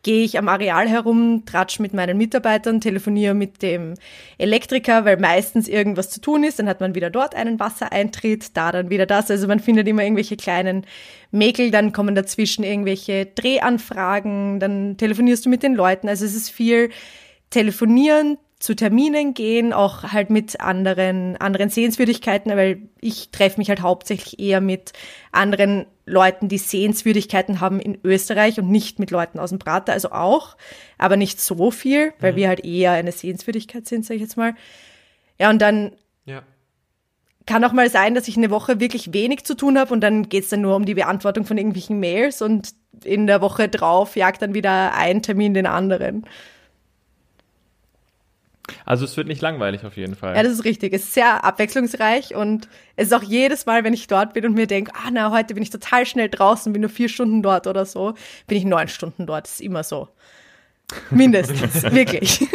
gehe 0.02 0.24
ich 0.24 0.38
am 0.38 0.48
Areal 0.48 0.88
herum, 0.88 1.44
tratsch 1.44 1.78
mit 1.78 1.92
meinen 1.92 2.16
Mitarbeitern, 2.16 2.80
telefoniere 2.80 3.34
mit 3.34 3.62
dem 3.62 3.94
Elektriker, 4.38 5.04
weil 5.04 5.18
meistens 5.18 5.68
irgendwas 5.68 6.10
zu 6.10 6.20
tun 6.20 6.42
ist. 6.44 6.58
Dann 6.58 6.68
hat 6.68 6.80
man 6.80 6.94
wieder 6.94 7.10
dort 7.10 7.34
einen 7.34 7.60
Wassereintritt, 7.60 8.56
da 8.56 8.72
dann 8.72 8.90
wieder 8.90 9.06
das. 9.06 9.30
Also 9.30 9.46
man 9.46 9.60
findet 9.60 9.86
immer 9.88 10.02
irgendwelche 10.02 10.36
kleinen 10.36 10.86
Mäkel, 11.30 11.70
dann 11.70 11.92
kommen 11.92 12.14
dazwischen 12.14 12.64
irgendwelche 12.64 13.26
Drehanfragen, 13.26 14.58
dann 14.58 14.96
telefonierst 14.96 15.44
du 15.44 15.50
mit 15.50 15.62
den 15.62 15.74
Leuten. 15.74 16.08
Also 16.08 16.24
es 16.24 16.34
ist 16.34 16.50
viel 16.50 16.90
telefonieren, 17.50 18.38
zu 18.60 18.76
Terminen 18.76 19.32
gehen, 19.32 19.72
auch 19.72 20.12
halt 20.12 20.28
mit 20.28 20.60
anderen, 20.60 21.38
anderen 21.38 21.70
Sehenswürdigkeiten, 21.70 22.54
weil 22.56 22.82
ich 23.00 23.30
treffe 23.30 23.58
mich 23.58 23.70
halt 23.70 23.80
hauptsächlich 23.80 24.38
eher 24.38 24.60
mit 24.60 24.92
anderen 25.32 25.86
Leuten, 26.04 26.48
die 26.48 26.58
Sehenswürdigkeiten 26.58 27.60
haben 27.60 27.80
in 27.80 27.98
Österreich 28.04 28.58
und 28.60 28.70
nicht 28.70 28.98
mit 28.98 29.10
Leuten 29.10 29.38
aus 29.38 29.48
dem 29.48 29.58
Prater, 29.58 29.94
also 29.94 30.12
auch, 30.12 30.58
aber 30.98 31.16
nicht 31.16 31.40
so 31.40 31.70
viel, 31.70 32.12
weil 32.20 32.32
mhm. 32.32 32.36
wir 32.36 32.48
halt 32.48 32.64
eher 32.64 32.92
eine 32.92 33.12
Sehenswürdigkeit 33.12 33.86
sind, 33.86 34.04
sage 34.04 34.16
ich 34.16 34.22
jetzt 34.22 34.36
mal. 34.36 34.54
Ja, 35.38 35.48
und 35.48 35.62
dann 35.62 35.92
ja. 36.26 36.42
kann 37.46 37.64
auch 37.64 37.72
mal 37.72 37.88
sein, 37.88 38.14
dass 38.14 38.28
ich 38.28 38.36
eine 38.36 38.50
Woche 38.50 38.78
wirklich 38.78 39.14
wenig 39.14 39.44
zu 39.44 39.54
tun 39.54 39.78
habe 39.78 39.94
und 39.94 40.02
dann 40.02 40.28
geht's 40.28 40.50
dann 40.50 40.60
nur 40.60 40.76
um 40.76 40.84
die 40.84 40.94
Beantwortung 40.94 41.46
von 41.46 41.56
irgendwelchen 41.56 41.98
Mails 41.98 42.42
und 42.42 42.74
in 43.04 43.26
der 43.26 43.40
Woche 43.40 43.70
drauf 43.70 44.16
jagt 44.16 44.42
dann 44.42 44.52
wieder 44.52 44.94
ein 44.94 45.22
Termin 45.22 45.54
den 45.54 45.66
anderen. 45.66 46.26
Also 48.84 49.04
es 49.04 49.16
wird 49.16 49.28
nicht 49.28 49.40
langweilig 49.40 49.84
auf 49.84 49.96
jeden 49.96 50.14
Fall. 50.14 50.36
Ja, 50.36 50.42
das 50.42 50.52
ist 50.52 50.64
richtig. 50.64 50.92
Es 50.92 51.04
ist 51.04 51.14
sehr 51.14 51.44
abwechslungsreich 51.44 52.34
und 52.34 52.68
es 52.96 53.08
ist 53.08 53.14
auch 53.14 53.22
jedes 53.22 53.66
Mal, 53.66 53.84
wenn 53.84 53.94
ich 53.94 54.06
dort 54.06 54.34
bin 54.34 54.44
und 54.46 54.54
mir 54.54 54.66
denke, 54.66 54.92
ah 54.94 55.10
na, 55.12 55.30
heute 55.30 55.54
bin 55.54 55.62
ich 55.62 55.70
total 55.70 56.06
schnell 56.06 56.28
draußen, 56.28 56.72
bin 56.72 56.82
nur 56.82 56.90
vier 56.90 57.08
Stunden 57.08 57.42
dort 57.42 57.66
oder 57.66 57.84
so, 57.84 58.14
bin 58.46 58.58
ich 58.58 58.64
neun 58.64 58.88
Stunden 58.88 59.26
dort. 59.26 59.46
Das 59.46 59.54
ist 59.54 59.60
immer 59.60 59.82
so. 59.82 60.08
Mindestens, 61.10 61.82
wirklich. 61.92 62.46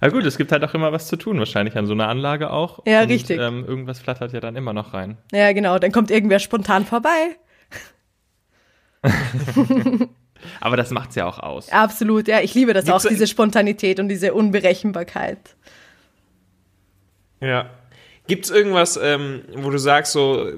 Na 0.00 0.08
gut, 0.10 0.24
es 0.24 0.36
gibt 0.36 0.52
halt 0.52 0.62
auch 0.64 0.74
immer 0.74 0.92
was 0.92 1.06
zu 1.06 1.16
tun, 1.16 1.38
wahrscheinlich 1.38 1.76
an 1.76 1.86
so 1.86 1.94
einer 1.94 2.08
Anlage 2.08 2.50
auch. 2.50 2.80
Ja, 2.86 3.02
und, 3.02 3.08
richtig. 3.08 3.40
Ähm, 3.40 3.64
irgendwas 3.66 4.00
flattert 4.00 4.32
ja 4.32 4.40
dann 4.40 4.54
immer 4.54 4.72
noch 4.72 4.92
rein. 4.92 5.16
Ja, 5.32 5.52
genau. 5.52 5.78
Dann 5.78 5.92
kommt 5.92 6.10
irgendwer 6.10 6.40
spontan 6.40 6.84
vorbei. 6.84 7.36
Aber 10.60 10.76
das 10.76 10.90
macht's 10.90 11.14
ja 11.14 11.26
auch 11.26 11.38
aus. 11.38 11.70
Absolut, 11.70 12.28
ja. 12.28 12.40
Ich 12.40 12.54
liebe 12.54 12.72
das 12.72 12.84
Gibt's 12.84 13.06
auch, 13.06 13.08
diese 13.08 13.26
Spontanität 13.26 14.00
und 14.00 14.08
diese 14.08 14.34
Unberechenbarkeit. 14.34 15.38
Ja. 17.40 17.70
Gibt's 18.26 18.50
irgendwas, 18.50 18.98
ähm, 19.02 19.42
wo 19.54 19.70
du 19.70 19.78
sagst, 19.78 20.12
so, 20.12 20.50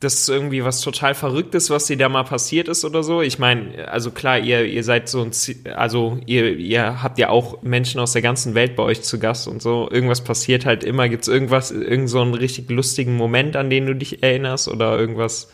das 0.00 0.14
ist 0.14 0.28
irgendwie 0.28 0.62
was 0.62 0.82
total 0.82 1.14
Verrücktes, 1.14 1.70
was 1.70 1.86
dir 1.86 1.96
da 1.96 2.10
mal 2.10 2.24
passiert 2.24 2.68
ist 2.68 2.84
oder 2.84 3.02
so? 3.02 3.22
Ich 3.22 3.38
meine, 3.38 3.88
also 3.88 4.10
klar, 4.10 4.38
ihr, 4.38 4.66
ihr 4.66 4.84
seid 4.84 5.08
so 5.08 5.22
ein, 5.22 5.30
also 5.74 6.20
ihr, 6.26 6.56
ihr 6.58 7.02
habt 7.02 7.18
ja 7.18 7.30
auch 7.30 7.62
Menschen 7.62 8.00
aus 8.00 8.12
der 8.12 8.20
ganzen 8.20 8.54
Welt 8.54 8.76
bei 8.76 8.82
euch 8.82 9.02
zu 9.02 9.18
Gast 9.18 9.48
und 9.48 9.62
so. 9.62 9.88
Irgendwas 9.90 10.22
passiert 10.22 10.66
halt 10.66 10.84
immer. 10.84 11.08
Gibt's 11.08 11.28
irgendwas, 11.28 11.70
irgend 11.70 12.10
so 12.10 12.20
einen 12.20 12.34
richtig 12.34 12.68
lustigen 12.68 13.16
Moment, 13.16 13.56
an 13.56 13.70
den 13.70 13.86
du 13.86 13.94
dich 13.94 14.22
erinnerst 14.22 14.68
oder 14.68 14.98
irgendwas? 14.98 15.50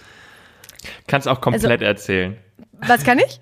Kannst 1.07 1.29
auch 1.29 1.41
komplett 1.41 1.81
also, 1.81 1.85
erzählen. 1.85 2.37
Was 2.87 3.05
kann 3.05 3.18
ich? 3.18 3.40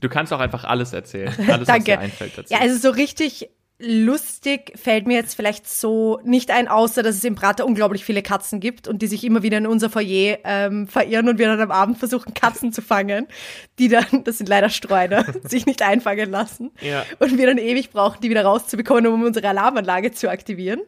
Du 0.00 0.08
kannst 0.08 0.32
auch 0.32 0.40
einfach 0.40 0.64
alles 0.64 0.92
erzählen. 0.92 1.34
Alles, 1.48 1.66
Danke. 1.66 1.68
was 1.68 1.84
dir 1.84 1.98
einfällt 1.98 2.38
dazu. 2.38 2.54
Ja, 2.54 2.60
also 2.60 2.78
so 2.78 2.90
richtig 2.90 3.50
lustig 3.80 4.72
fällt 4.76 5.06
mir 5.06 5.14
jetzt 5.14 5.34
vielleicht 5.34 5.68
so 5.68 6.20
nicht 6.24 6.50
ein, 6.50 6.66
außer 6.66 7.04
dass 7.04 7.14
es 7.14 7.22
im 7.22 7.36
Prater 7.36 7.64
unglaublich 7.64 8.04
viele 8.04 8.22
Katzen 8.22 8.58
gibt 8.58 8.88
und 8.88 9.02
die 9.02 9.06
sich 9.06 9.22
immer 9.22 9.44
wieder 9.44 9.58
in 9.58 9.68
unser 9.68 9.88
Foyer 9.88 10.38
ähm, 10.42 10.88
verirren 10.88 11.28
und 11.28 11.38
wir 11.38 11.46
dann 11.46 11.60
am 11.60 11.70
Abend 11.70 11.96
versuchen, 11.96 12.34
Katzen 12.34 12.72
zu 12.72 12.82
fangen, 12.82 13.28
die 13.78 13.88
dann, 13.88 14.24
das 14.24 14.38
sind 14.38 14.48
leider 14.48 14.68
Streuner, 14.68 15.24
sich 15.44 15.64
nicht 15.66 15.82
einfangen 15.82 16.30
lassen. 16.30 16.72
Ja. 16.80 17.04
Und 17.20 17.38
wir 17.38 17.46
dann 17.46 17.58
ewig 17.58 17.90
brauchen, 17.90 18.20
die 18.20 18.30
wieder 18.30 18.44
rauszubekommen, 18.44 19.06
um 19.06 19.22
unsere 19.22 19.48
Alarmanlage 19.48 20.10
zu 20.10 20.28
aktivieren. 20.28 20.80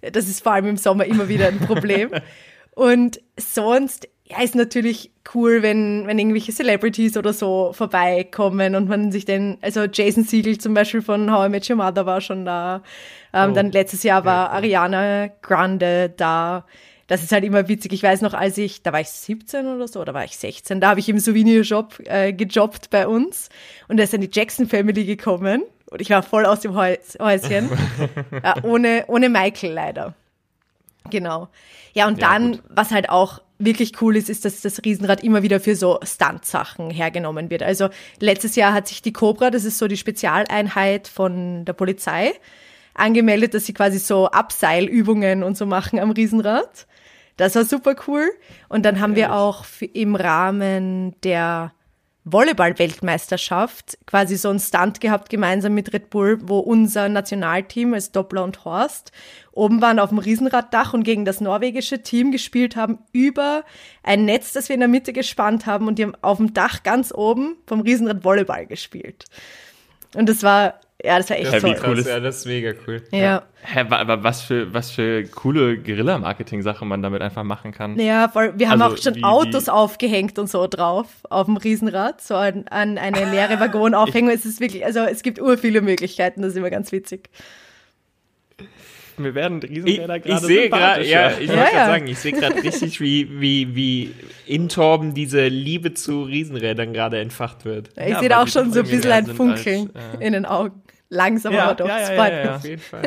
Das 0.00 0.26
ist 0.26 0.42
vor 0.42 0.52
allem 0.52 0.66
im 0.66 0.76
Sommer 0.78 1.04
immer 1.04 1.28
wieder 1.28 1.48
ein 1.48 1.60
Problem. 1.60 2.10
Und 2.74 3.20
sonst 3.38 4.08
ja, 4.32 4.42
ist 4.42 4.54
natürlich 4.54 5.10
cool, 5.34 5.62
wenn, 5.62 6.06
wenn 6.06 6.18
irgendwelche 6.18 6.52
Celebrities 6.52 7.16
oder 7.16 7.32
so 7.32 7.72
vorbeikommen 7.72 8.74
und 8.74 8.88
man 8.88 9.12
sich 9.12 9.24
den, 9.24 9.58
also 9.60 9.84
Jason 9.84 10.24
Siegel 10.24 10.58
zum 10.58 10.74
Beispiel 10.74 11.02
von 11.02 11.30
How 11.30 11.46
I 11.46 11.50
Met 11.50 11.68
Your 11.68 11.76
Mother 11.76 12.06
war 12.06 12.20
schon 12.20 12.44
da. 12.44 12.82
Ähm, 13.32 13.50
oh. 13.50 13.54
Dann 13.54 13.72
letztes 13.72 14.02
Jahr 14.02 14.24
war 14.24 14.46
ja, 14.46 14.52
Ariana 14.52 15.28
Grande 15.42 16.12
da. 16.16 16.64
Das 17.06 17.22
ist 17.22 17.32
halt 17.32 17.44
immer 17.44 17.68
witzig. 17.68 17.92
Ich 17.92 18.02
weiß 18.02 18.22
noch, 18.22 18.32
als 18.32 18.56
ich, 18.58 18.82
da 18.82 18.92
war 18.92 19.00
ich 19.00 19.08
17 19.08 19.66
oder 19.66 19.86
so, 19.86 20.00
oder 20.00 20.14
war 20.14 20.24
ich 20.24 20.36
16, 20.36 20.80
da 20.80 20.90
habe 20.90 21.00
ich 21.00 21.08
im 21.08 21.18
Souvenirshop 21.18 22.00
äh, 22.06 22.32
gejobbt 22.32 22.90
bei 22.90 23.06
uns 23.06 23.50
und 23.88 23.98
da 23.98 24.04
ist 24.04 24.14
dann 24.14 24.22
die 24.22 24.30
Jackson 24.32 24.66
Family 24.66 25.04
gekommen 25.04 25.62
und 25.90 26.00
ich 26.00 26.08
war 26.08 26.22
voll 26.22 26.46
aus 26.46 26.60
dem 26.60 26.74
Häus 26.74 27.18
Häuschen. 27.20 27.68
ja, 28.44 28.54
ohne, 28.62 29.04
ohne 29.08 29.28
Michael 29.28 29.72
leider. 29.72 30.14
Genau. 31.10 31.48
Ja, 31.94 32.06
und 32.08 32.20
ja, 32.20 32.28
dann, 32.28 32.52
gut. 32.52 32.62
was 32.68 32.90
halt 32.90 33.08
auch 33.10 33.40
wirklich 33.58 34.00
cool 34.00 34.16
ist, 34.16 34.28
ist, 34.28 34.44
dass 34.44 34.60
das 34.60 34.80
Riesenrad 34.84 35.22
immer 35.22 35.42
wieder 35.42 35.60
für 35.60 35.76
so 35.76 35.98
Stunt-Sachen 36.02 36.90
hergenommen 36.90 37.50
wird. 37.50 37.62
Also 37.62 37.88
letztes 38.18 38.56
Jahr 38.56 38.72
hat 38.72 38.88
sich 38.88 39.02
die 39.02 39.12
Cobra, 39.12 39.50
das 39.50 39.64
ist 39.64 39.78
so 39.78 39.88
die 39.88 39.96
Spezialeinheit 39.96 41.08
von 41.08 41.64
der 41.64 41.72
Polizei, 41.72 42.32
angemeldet, 42.94 43.54
dass 43.54 43.66
sie 43.66 43.72
quasi 43.72 43.98
so 43.98 44.26
Abseilübungen 44.26 45.42
und 45.42 45.56
so 45.56 45.66
machen 45.66 45.98
am 45.98 46.10
Riesenrad. 46.10 46.86
Das 47.36 47.54
war 47.54 47.64
super 47.64 47.94
cool. 48.06 48.30
Und 48.68 48.84
dann 48.84 49.00
haben 49.00 49.16
wir 49.16 49.34
auch 49.34 49.64
im 49.80 50.14
Rahmen 50.16 51.14
der 51.22 51.72
Volleyball-Weltmeisterschaft 52.24 53.98
quasi 54.06 54.36
so 54.36 54.50
einen 54.50 54.60
Stunt 54.60 55.00
gehabt, 55.00 55.28
gemeinsam 55.28 55.74
mit 55.74 55.92
Red 55.92 56.10
Bull, 56.10 56.38
wo 56.42 56.58
unser 56.58 57.08
Nationalteam 57.08 57.94
als 57.94 58.12
Doppler 58.12 58.44
und 58.44 58.64
Horst 58.64 59.10
oben 59.52 59.80
waren 59.82 59.98
auf 59.98 60.08
dem 60.08 60.18
Riesenraddach 60.18 60.94
und 60.94 61.02
gegen 61.04 61.24
das 61.24 61.40
norwegische 61.40 62.02
Team 62.02 62.32
gespielt 62.32 62.74
haben 62.76 62.98
über 63.12 63.64
ein 64.02 64.24
Netz, 64.24 64.52
das 64.52 64.68
wir 64.68 64.74
in 64.74 64.80
der 64.80 64.88
Mitte 64.88 65.12
gespannt 65.12 65.66
haben 65.66 65.86
und 65.88 65.98
die 65.98 66.04
haben 66.04 66.14
auf 66.22 66.38
dem 66.38 66.54
Dach 66.54 66.82
ganz 66.82 67.12
oben 67.14 67.56
vom 67.66 67.80
Riesenrad 67.80 68.24
Volleyball 68.24 68.66
gespielt. 68.66 69.26
Und 70.14 70.28
das 70.28 70.42
war 70.42 70.80
ja, 71.04 71.18
das 71.18 71.30
war 71.30 71.36
echt 71.36 71.52
Ja, 71.52 71.62
wie 71.64 71.74
toll. 71.74 71.80
cool 71.88 71.98
ist- 71.98 72.06
ja, 72.06 72.20
das 72.20 72.36
ist 72.38 72.46
mega 72.46 72.72
cool. 72.86 73.02
Ja. 73.10 73.42
Hä, 73.62 73.84
wa- 73.88 73.96
aber 73.98 74.22
was 74.22 74.42
für, 74.42 74.72
was 74.72 74.92
für 74.92 75.24
coole 75.24 75.76
Guerilla-Marketing-Sachen 75.76 76.86
man 76.86 77.02
damit 77.02 77.22
einfach 77.22 77.42
machen 77.42 77.72
kann. 77.72 77.98
Ja, 77.98 78.28
voll. 78.28 78.52
Wir 78.56 78.70
haben 78.70 78.80
Also, 78.80 78.94
auch 78.94 79.02
schon 79.02 79.14
wie- 79.16 79.24
Autos 79.24 79.66
wie- 79.66 79.70
aufgehängt 79.70 80.38
und 80.38 80.48
so 80.48 80.64
drauf 80.68 81.06
auf 81.28 81.46
dem 81.46 81.56
Riesenrad, 81.56 82.20
so 82.22 82.36
an, 82.36 82.66
an 82.70 82.98
eine 82.98 83.28
leere 83.32 83.58
Waggonaufhängung. 83.60 84.30
es 84.30 84.44
ist 84.44 84.60
wirklich, 84.60 84.84
also 84.84 85.00
es 85.00 85.24
gibt 85.24 85.40
ur 85.40 85.58
viele 85.58 85.80
Möglichkeiten, 85.80 86.40
das 86.42 86.52
ist 86.52 86.56
immer 86.58 86.70
ganz 86.70 86.92
witzig. 86.92 87.28
Wir 89.18 89.34
werden 89.34 89.60
Ich, 89.62 89.70
Riesenräder 89.84 90.16
ich 90.16 90.22
gerade 90.24 90.46
sehe 90.46 90.68
gerade, 90.70 91.06
ja, 91.06 91.30
ich 91.38 91.48
Ja, 91.48 91.56
wollte 91.56 91.74
ja. 91.74 91.86
sagen, 91.86 92.06
ich 92.06 92.18
sehe 92.18 92.32
gerade 92.32 92.62
richtig, 92.62 93.00
wie, 93.00 93.40
wie, 93.40 93.74
wie 93.74 94.14
in 94.46 94.68
Torben 94.68 95.14
diese 95.14 95.46
Liebe 95.48 95.94
zu 95.94 96.22
Riesenrädern 96.24 96.92
gerade 96.92 97.18
entfacht 97.20 97.64
wird. 97.64 97.90
Ich 97.96 98.08
Ja, 98.10 98.20
sehe 98.20 98.28
da 98.28 98.42
auch 98.42 98.48
schon 98.48 98.72
so 98.72 98.80
ein 98.80 98.86
bisschen 98.86 99.12
ein 99.12 99.26
Funkeln 99.26 99.90
als, 99.94 100.20
äh, 100.20 100.26
in 100.26 100.32
den 100.32 100.46
Augen. 100.46 100.82
Langsam 101.08 101.52
Ja, 101.52 101.64
aber 101.64 101.74
doch. 101.74 101.88
ja, 101.88 101.98
es 101.98 102.08
ja, 102.08 102.14
freut 102.16 102.32
ja, 102.32 102.36
mich. 102.38 102.44
ja. 102.46 102.56
Auf 102.56 102.64
jeden 102.64 102.82
Fall. 102.82 103.02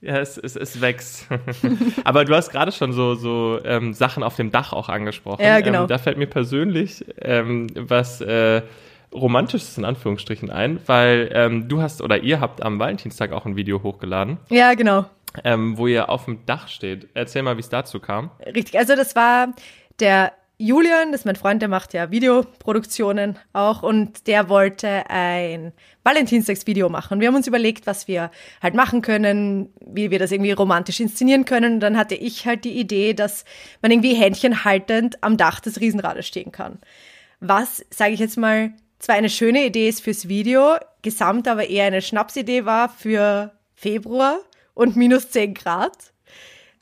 Ja, 0.00 0.18
es, 0.18 0.38
es, 0.38 0.54
es 0.54 0.80
wächst. 0.80 1.26
Aber 2.04 2.24
du 2.24 2.32
hast 2.36 2.50
gerade 2.50 2.70
schon 2.70 2.92
so, 2.92 3.16
so 3.16 3.58
ähm, 3.64 3.94
Sachen 3.94 4.22
auf 4.22 4.36
dem 4.36 4.52
Dach 4.52 4.72
auch 4.72 4.88
angesprochen. 4.88 5.42
Ja, 5.42 5.58
genau. 5.60 5.82
Ähm, 5.82 5.88
da 5.88 5.98
fällt 5.98 6.18
mir 6.18 6.28
persönlich 6.28 7.04
ähm, 7.20 7.66
was 7.74 8.20
äh, 8.20 8.62
Romantisches 9.12 9.76
in 9.76 9.84
Anführungsstrichen 9.84 10.50
ein, 10.50 10.78
weil 10.86 11.30
ähm, 11.32 11.68
du 11.68 11.82
hast 11.82 12.00
oder 12.00 12.22
ihr 12.22 12.38
habt 12.38 12.62
am 12.62 12.78
Valentinstag 12.78 13.32
auch 13.32 13.44
ein 13.46 13.56
Video 13.56 13.82
hochgeladen, 13.82 14.36
Ja, 14.50 14.74
genau. 14.74 15.06
Ähm, 15.44 15.76
wo 15.78 15.86
ihr 15.86 16.08
auf 16.08 16.24
dem 16.24 16.44
Dach 16.46 16.68
steht. 16.68 17.08
Erzähl 17.14 17.42
mal, 17.42 17.56
wie 17.56 17.60
es 17.60 17.68
dazu 17.68 18.00
kam. 18.00 18.30
Richtig. 18.44 18.78
Also 18.78 18.96
das 18.96 19.14
war 19.16 19.54
der 20.00 20.32
Julian, 20.60 21.12
das 21.12 21.20
ist 21.20 21.24
mein 21.24 21.36
Freund, 21.36 21.62
der 21.62 21.68
macht 21.68 21.94
ja 21.94 22.10
Videoproduktionen 22.10 23.38
auch 23.52 23.84
und 23.84 24.26
der 24.26 24.48
wollte 24.48 25.08
ein 25.08 25.72
Valentinstagsvideo 26.02 26.88
machen. 26.88 27.20
Wir 27.20 27.28
haben 27.28 27.36
uns 27.36 27.46
überlegt, 27.46 27.86
was 27.86 28.08
wir 28.08 28.32
halt 28.60 28.74
machen 28.74 29.00
können, 29.00 29.72
wie 29.80 30.10
wir 30.10 30.18
das 30.18 30.32
irgendwie 30.32 30.50
romantisch 30.50 30.98
inszenieren 30.98 31.44
können. 31.44 31.74
Und 31.74 31.80
dann 31.80 31.96
hatte 31.96 32.16
ich 32.16 32.44
halt 32.44 32.64
die 32.64 32.76
Idee, 32.76 33.14
dass 33.14 33.44
man 33.82 33.92
irgendwie 33.92 34.14
Händchen 34.14 34.64
haltend 34.64 35.22
am 35.22 35.36
Dach 35.36 35.60
des 35.60 35.80
Riesenrades 35.80 36.26
stehen 36.26 36.50
kann. 36.50 36.80
Was, 37.38 37.86
sage 37.90 38.14
ich 38.14 38.20
jetzt 38.20 38.36
mal, 38.36 38.72
zwar 38.98 39.14
eine 39.14 39.30
schöne 39.30 39.64
Idee 39.64 39.88
ist 39.88 40.02
fürs 40.02 40.26
Video, 40.26 40.74
gesamt 41.02 41.46
aber 41.46 41.68
eher 41.68 41.84
eine 41.84 42.02
Schnapsidee 42.02 42.64
war 42.64 42.88
für 42.88 43.52
Februar 43.76 44.40
und 44.78 44.94
minus 44.94 45.30
10 45.30 45.54
Grad. 45.54 46.12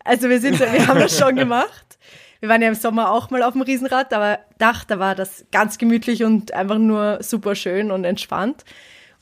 Also 0.05 0.29
wir 0.29 0.39
sind, 0.39 0.61
wir 0.61 0.87
haben 0.87 1.01
das 1.01 1.19
schon 1.19 1.35
gemacht. 1.37 1.99
Wir 2.41 2.51
waren 2.51 2.61
ja 2.61 2.69
im 2.69 2.75
Sommer 2.75 3.11
auch 3.11 3.31
mal 3.31 3.43
auf 3.43 3.55
dem 3.55 3.63
Riesenrad, 3.63 4.13
aber 4.13 4.39
Dach, 4.59 4.85
da 4.85 4.99
war 4.99 5.15
das 5.15 5.47
ganz 5.51 5.79
gemütlich 5.79 6.23
und 6.23 6.53
einfach 6.53 6.77
nur 6.77 7.23
super 7.23 7.55
schön 7.55 7.91
und 7.91 8.05
entspannt. 8.05 8.67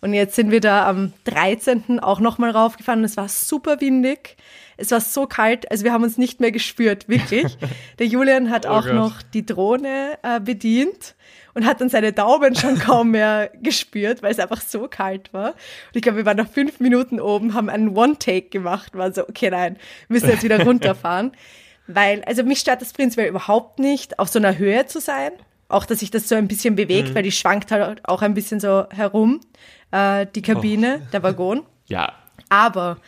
Und 0.01 0.13
jetzt 0.13 0.35
sind 0.35 0.51
wir 0.51 0.61
da 0.61 0.89
am 0.89 1.13
13. 1.23 2.01
auch 2.01 2.19
nochmal 2.19 2.51
raufgefahren 2.51 2.99
und 2.99 3.05
es 3.05 3.17
war 3.17 3.29
super 3.29 3.81
windig. 3.81 4.37
Es 4.77 4.91
war 4.91 5.01
so 5.01 5.27
kalt, 5.27 5.71
also 5.71 5.85
wir 5.85 5.93
haben 5.93 6.03
uns 6.03 6.19
nicht 6.19 6.41
mehr 6.41 6.51
gespürt, 6.51 7.09
wirklich. 7.09 7.57
Der 8.01 8.09
Julian 8.09 8.51
hat 8.51 8.67
auch 8.67 8.87
Gott. 8.87 8.95
noch 8.95 9.23
die 9.23 9.47
Drohne 9.47 10.19
äh, 10.23 10.41
bedient 10.41 11.15
und 11.55 11.65
hat 11.67 11.81
dann 11.81 11.89
seine 11.89 12.13
Daumen 12.13 12.55
schon 12.55 12.79
kaum 12.79 13.13
mehr 13.13 13.51
gespürt, 13.63 14.23
weil 14.23 14.33
es 14.33 14.39
einfach 14.39 14.61
so 14.61 14.89
kalt 14.89 15.33
war. 15.33 15.51
Und 15.51 15.95
ich 15.95 16.03
glaube, 16.03 16.19
wir 16.19 16.27
waren 16.27 16.37
nach 16.37 16.49
fünf 16.49 16.81
Minuten 16.81 17.21
oben, 17.21 17.55
haben 17.55 17.71
einen 17.71 17.97
One-Take 17.97 18.49
gemacht, 18.49 18.95
war 18.95 19.13
so, 19.13 19.29
okay, 19.29 19.51
nein, 19.51 19.77
müssen 20.09 20.29
jetzt 20.29 20.43
wieder 20.43 20.63
runterfahren. 20.65 21.33
Weil, 21.87 22.23
also 22.25 22.43
mich 22.43 22.61
stört 22.61 22.81
das 22.81 22.93
prinzipiell 22.93 23.29
überhaupt 23.29 23.79
nicht, 23.79 24.19
auf 24.19 24.29
so 24.29 24.39
einer 24.39 24.59
Höhe 24.59 24.87
zu 24.87 25.01
sein. 25.01 25.33
Auch, 25.69 25.87
dass 25.87 26.01
sich 26.01 26.11
das 26.11 26.29
so 26.29 26.35
ein 26.35 26.49
bisschen 26.49 26.77
bewegt, 26.77 27.15
weil 27.15 27.23
die 27.23 27.33
schwankt 27.33 27.71
halt 27.71 28.07
auch 28.07 28.23
ein 28.23 28.35
bisschen 28.35 28.61
so 28.61 28.87
herum, 28.91 29.41
äh, 29.91 30.27
die 30.35 30.43
Kabine, 30.43 31.03
der 31.13 31.23
Waggon. 31.23 31.63
Ja, 31.87 32.13
Aber 32.49 32.99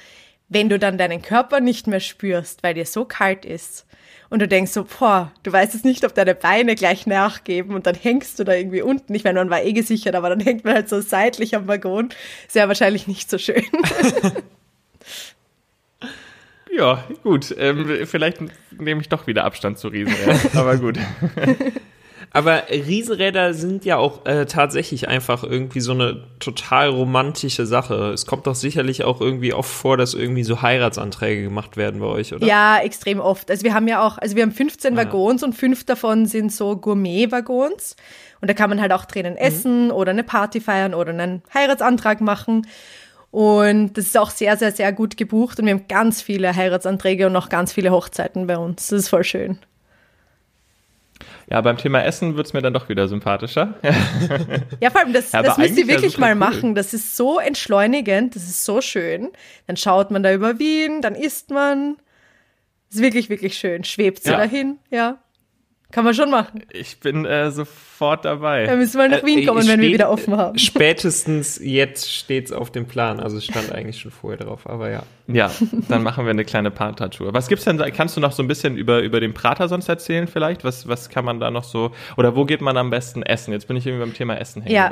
wenn 0.49 0.69
du 0.69 0.79
dann 0.79 0.99
deinen 0.99 1.23
Körper 1.23 1.61
nicht 1.61 1.87
mehr 1.87 2.01
spürst, 2.01 2.63
weil 2.63 2.75
dir 2.75 2.87
so 2.87 3.05
kalt 3.05 3.45
ist 3.45 3.87
und 4.29 4.41
du 4.41 4.49
denkst 4.49 4.73
so, 4.73 4.85
boah, 4.85 5.33
du 5.43 5.53
weißt 5.53 5.75
jetzt 5.75 5.85
nicht, 5.85 6.05
ob 6.05 6.15
deine 6.15 6.35
Beine 6.35 6.75
gleich 6.75 7.07
nachgeben 7.07 7.75
und 7.75 7.87
dann 7.87 7.95
hängst 7.95 8.39
du 8.39 8.45
da 8.45 8.55
irgendwie 8.55 8.83
unten. 8.83 9.15
Ich 9.15 9.25
meine, 9.25 9.39
man 9.39 9.51
war 9.51 9.63
eh 9.63 9.73
gesichert, 9.73 10.15
aber 10.15 10.31
dann 10.31 10.41
hängt 10.41 10.65
man 10.65 10.75
halt 10.75 10.89
so 10.89 11.01
seitlich 11.01 11.55
am 11.55 11.69
Waggon. 11.69 12.11
Sehr 12.49 12.69
wahrscheinlich 12.69 13.07
nicht 13.07 13.31
so 13.31 13.39
schön. 13.39 13.63
ja, 16.77 17.05
gut. 17.23 17.55
Ähm, 17.59 18.07
vielleicht 18.07 18.39
nehme 18.79 19.01
ich 19.01 19.09
doch 19.09 19.27
wieder 19.27 19.45
Abstand 19.45 19.79
zu 19.79 19.89
Riesenrädern. 19.89 20.51
aber 20.55 20.77
gut. 20.77 20.99
Aber 22.33 22.65
Riesenräder 22.71 23.55
sind 23.55 23.85
ja 23.85 23.97
auch 23.97 24.27
äh, 24.27 24.45
tatsächlich 24.47 25.09
einfach 25.09 25.43
irgendwie 25.43 25.81
so 25.81 25.93
eine 25.93 26.25
total 26.39 26.89
romantische 26.91 27.65
Sache. 27.67 28.13
Es 28.13 28.27
kommt 28.27 28.47
doch 28.47 28.55
sicherlich 28.55 29.05
auch 29.05 29.21
irgendwie 29.21 29.55
oft 29.55 29.71
vor, 29.71 29.97
dass 29.97 30.13
irgendwie 30.15 30.45
so 30.45 30.61
Heiratsanträge 30.61 31.43
gemacht 31.43 31.77
werden 31.77 32.01
bei 32.01 32.07
euch, 32.07 32.35
oder? 32.35 32.47
Ja, 32.47 32.79
extrem 32.79 33.21
oft. 33.21 33.51
Also 33.51 33.65
wir 33.65 33.73
haben 33.73 33.89
ja 33.89 34.07
auch, 34.07 34.19
also 34.19 34.37
wir 34.37 34.43
haben 34.43 34.53
15 34.53 34.95
Ah. 34.95 34.97
Waggons 34.99 35.43
und 35.43 35.55
fünf 35.55 35.85
davon 35.85 36.27
sind 36.27 36.53
so 36.53 36.77
Gourmet-Waggons. 36.77 37.97
Und 38.41 38.51
da 38.51 38.55
kann 38.55 38.69
man 38.69 38.81
halt 38.81 38.93
auch 38.93 39.07
drinnen 39.07 39.37
essen 39.37 39.91
oder 39.91 40.11
eine 40.11 40.23
Party 40.23 40.61
feiern 40.61 40.93
oder 40.95 41.11
einen 41.11 41.43
Heiratsantrag 41.55 42.21
machen. 42.21 42.67
Und 43.31 43.95
das 43.99 44.07
ist 44.07 44.19
auch 44.19 44.31
sehr, 44.31 44.57
sehr, 44.57 44.73
sehr 44.73 44.93
gut 44.93 45.17
gebucht. 45.17 45.59
Und 45.59 45.67
wir 45.67 45.75
haben 45.75 45.89
ganz 45.89 46.23
viele 46.23 46.55
Heiratsanträge 46.55 47.27
und 47.27 47.33
noch 47.33 47.49
ganz 47.49 47.73
viele 47.73 47.91
Hochzeiten 47.91 48.47
bei 48.47 48.57
uns. 48.59 48.89
Das 48.89 49.01
ist 49.01 49.09
voll 49.09 49.25
schön. 49.25 49.59
Ja, 51.51 51.61
beim 51.61 51.77
Thema 51.77 52.03
Essen 52.03 52.37
wird's 52.37 52.53
mir 52.53 52.63
dann 52.63 52.73
doch 52.75 52.89
wieder 52.89 53.07
sympathischer. 53.09 53.75
Ja, 54.81 54.91
vor 54.91 55.01
allem, 55.01 55.13
das, 55.13 55.33
Ja, 55.33 55.43
das 55.43 55.57
müsst 55.59 55.79
ihr 55.79 55.87
wirklich 55.87 56.19
mal 56.19 56.31
cool. 56.33 56.35
machen. 56.37 56.75
Das 56.75 56.93
ist 56.95 57.17
so 57.17 57.39
entschleunigend, 57.39 58.35
das 58.37 58.45
ist 58.45 58.65
so 58.65 58.81
schön. 58.81 59.31
Dann 59.67 59.77
schaut 59.77 60.11
man 60.11 60.23
da 60.23 60.33
über 60.33 60.59
Wien, 60.59 61.01
dann 61.03 61.15
isst 61.15 61.51
man. 61.51 61.97
Ist 62.91 63.01
wirklich, 63.01 63.29
wirklich 63.31 63.57
schön. 63.59 63.85
Schwebt 63.85 64.23
so 64.23 64.31
Ja. 64.33 64.39
dahin, 64.39 64.79
ja. 64.91 65.19
Kann 65.93 66.05
man 66.05 66.15
schon 66.15 66.31
machen. 66.31 66.63
Ich 66.73 67.01
bin 67.01 67.25
äh, 67.25 67.51
sofort 67.97 68.25
dabei. 68.25 68.67
Da 68.67 68.77
müssen 68.77 68.99
wir 68.99 69.09
nach 69.09 69.25
Wien 69.25 69.39
Äh, 69.41 69.45
kommen, 69.47 69.61
es 69.61 69.69
wenn 69.69 69.81
wir 69.81 69.87
steht- 69.87 69.95
wieder 69.95 70.11
offen 70.11 70.37
haben. 70.37 70.59
Spätestens 70.97 71.59
jetzt 71.63 72.13
steht's 72.13 72.53
auf 72.53 72.71
dem 72.71 72.87
Plan. 72.87 73.21
Also 73.21 73.39
es 73.39 73.45
stand 73.45 73.73
eigentlich 73.73 73.99
schon 74.01 74.11
vorher 74.11 74.39
drauf, 74.45 74.67
aber 74.69 74.91
ja. 74.91 75.03
Ja, 75.29 75.51
dann 75.89 76.05
machen 76.05 76.25
wir 76.25 76.31
eine 76.31 76.45
kleine 76.45 76.71
Prater-Tour. 76.71 77.35
Was 77.35 77.49
gibt's 77.49 77.65
denn, 77.65 77.79
da- 77.79 77.91
kannst 77.91 78.17
du 78.17 78.21
noch 78.21 78.31
so 78.33 78.43
ein 78.45 78.49
bisschen 78.49 78.77
über, 78.77 79.01
über 79.01 79.19
den 79.19 79.35
Prater 79.35 79.67
sonst 79.69 79.89
erzählen 79.89 80.29
vielleicht? 80.29 80.63
Was, 80.63 80.87
was 80.87 81.09
kann 81.09 81.25
man 81.25 81.41
da 81.41 81.51
noch 81.51 81.65
so, 81.65 81.91
oder 82.17 82.37
wo 82.37 82.45
geht 82.45 82.61
man 82.61 82.77
am 82.77 82.91
besten 82.91 83.23
essen? 83.25 83.53
Jetzt 83.53 83.67
bin 83.67 83.77
ich 83.77 83.87
irgendwie 83.87 84.05
beim 84.05 84.15
Thema 84.15 84.37
Essen 84.39 84.63
hängen. 84.63 84.75
Ja, 84.75 84.91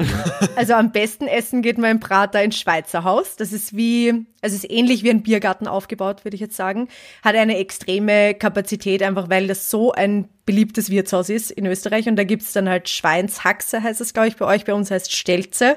also 0.56 0.74
am 0.74 0.90
besten 0.90 1.28
essen 1.28 1.62
geht 1.62 1.78
man 1.78 1.90
im 1.92 2.00
Prater 2.00 2.42
ins 2.42 2.58
Schweizer 2.58 3.04
Haus. 3.04 3.36
Das 3.36 3.52
ist 3.52 3.76
wie, 3.76 4.08
also 4.42 4.56
es 4.56 4.64
ist 4.64 4.70
ähnlich 4.72 5.04
wie 5.04 5.10
ein 5.10 5.22
Biergarten 5.22 5.68
aufgebaut, 5.68 6.24
würde 6.24 6.34
ich 6.34 6.40
jetzt 6.40 6.56
sagen. 6.56 6.88
Hat 7.22 7.36
eine 7.36 7.58
extreme 7.58 8.34
Kapazität, 8.34 9.04
einfach 9.04 9.30
weil 9.30 9.46
das 9.46 9.70
so 9.70 9.92
ein 9.92 10.28
beliebtes 10.46 10.90
Wirtshaus 10.90 11.28
ist 11.28 11.52
in 11.52 11.64
Österreich. 11.64 12.08
Und 12.08 12.16
da 12.16 12.24
gibt's 12.24 12.52
dann 12.52 12.68
halt 12.68 12.88
Schweinshaxe, 12.94 13.82
heißt 13.82 14.00
es, 14.00 14.14
glaube 14.14 14.28
ich, 14.28 14.36
bei 14.36 14.46
euch. 14.46 14.64
Bei 14.64 14.74
uns 14.74 14.90
heißt 14.90 15.12
Stelze. 15.12 15.76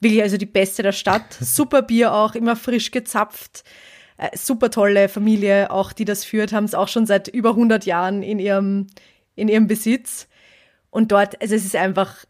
Wirklich 0.00 0.22
also 0.22 0.36
die 0.36 0.46
beste 0.46 0.82
der 0.82 0.92
Stadt. 0.92 1.32
Super 1.40 1.82
Bier 1.82 2.14
auch, 2.14 2.34
immer 2.34 2.56
frisch 2.56 2.90
gezapft. 2.90 3.64
Äh, 4.16 4.36
super 4.36 4.70
tolle 4.70 5.08
Familie 5.08 5.70
auch, 5.70 5.92
die 5.92 6.04
das 6.04 6.24
führt, 6.24 6.52
haben 6.52 6.64
es 6.64 6.74
auch 6.74 6.88
schon 6.88 7.06
seit 7.06 7.28
über 7.28 7.50
100 7.50 7.84
Jahren 7.84 8.22
in 8.22 8.38
ihrem, 8.38 8.86
in 9.34 9.48
ihrem 9.48 9.66
Besitz. 9.66 10.28
Und 10.90 11.10
dort, 11.10 11.40
also 11.42 11.54
es 11.54 11.64
ist 11.64 11.74
einfach 11.74 12.24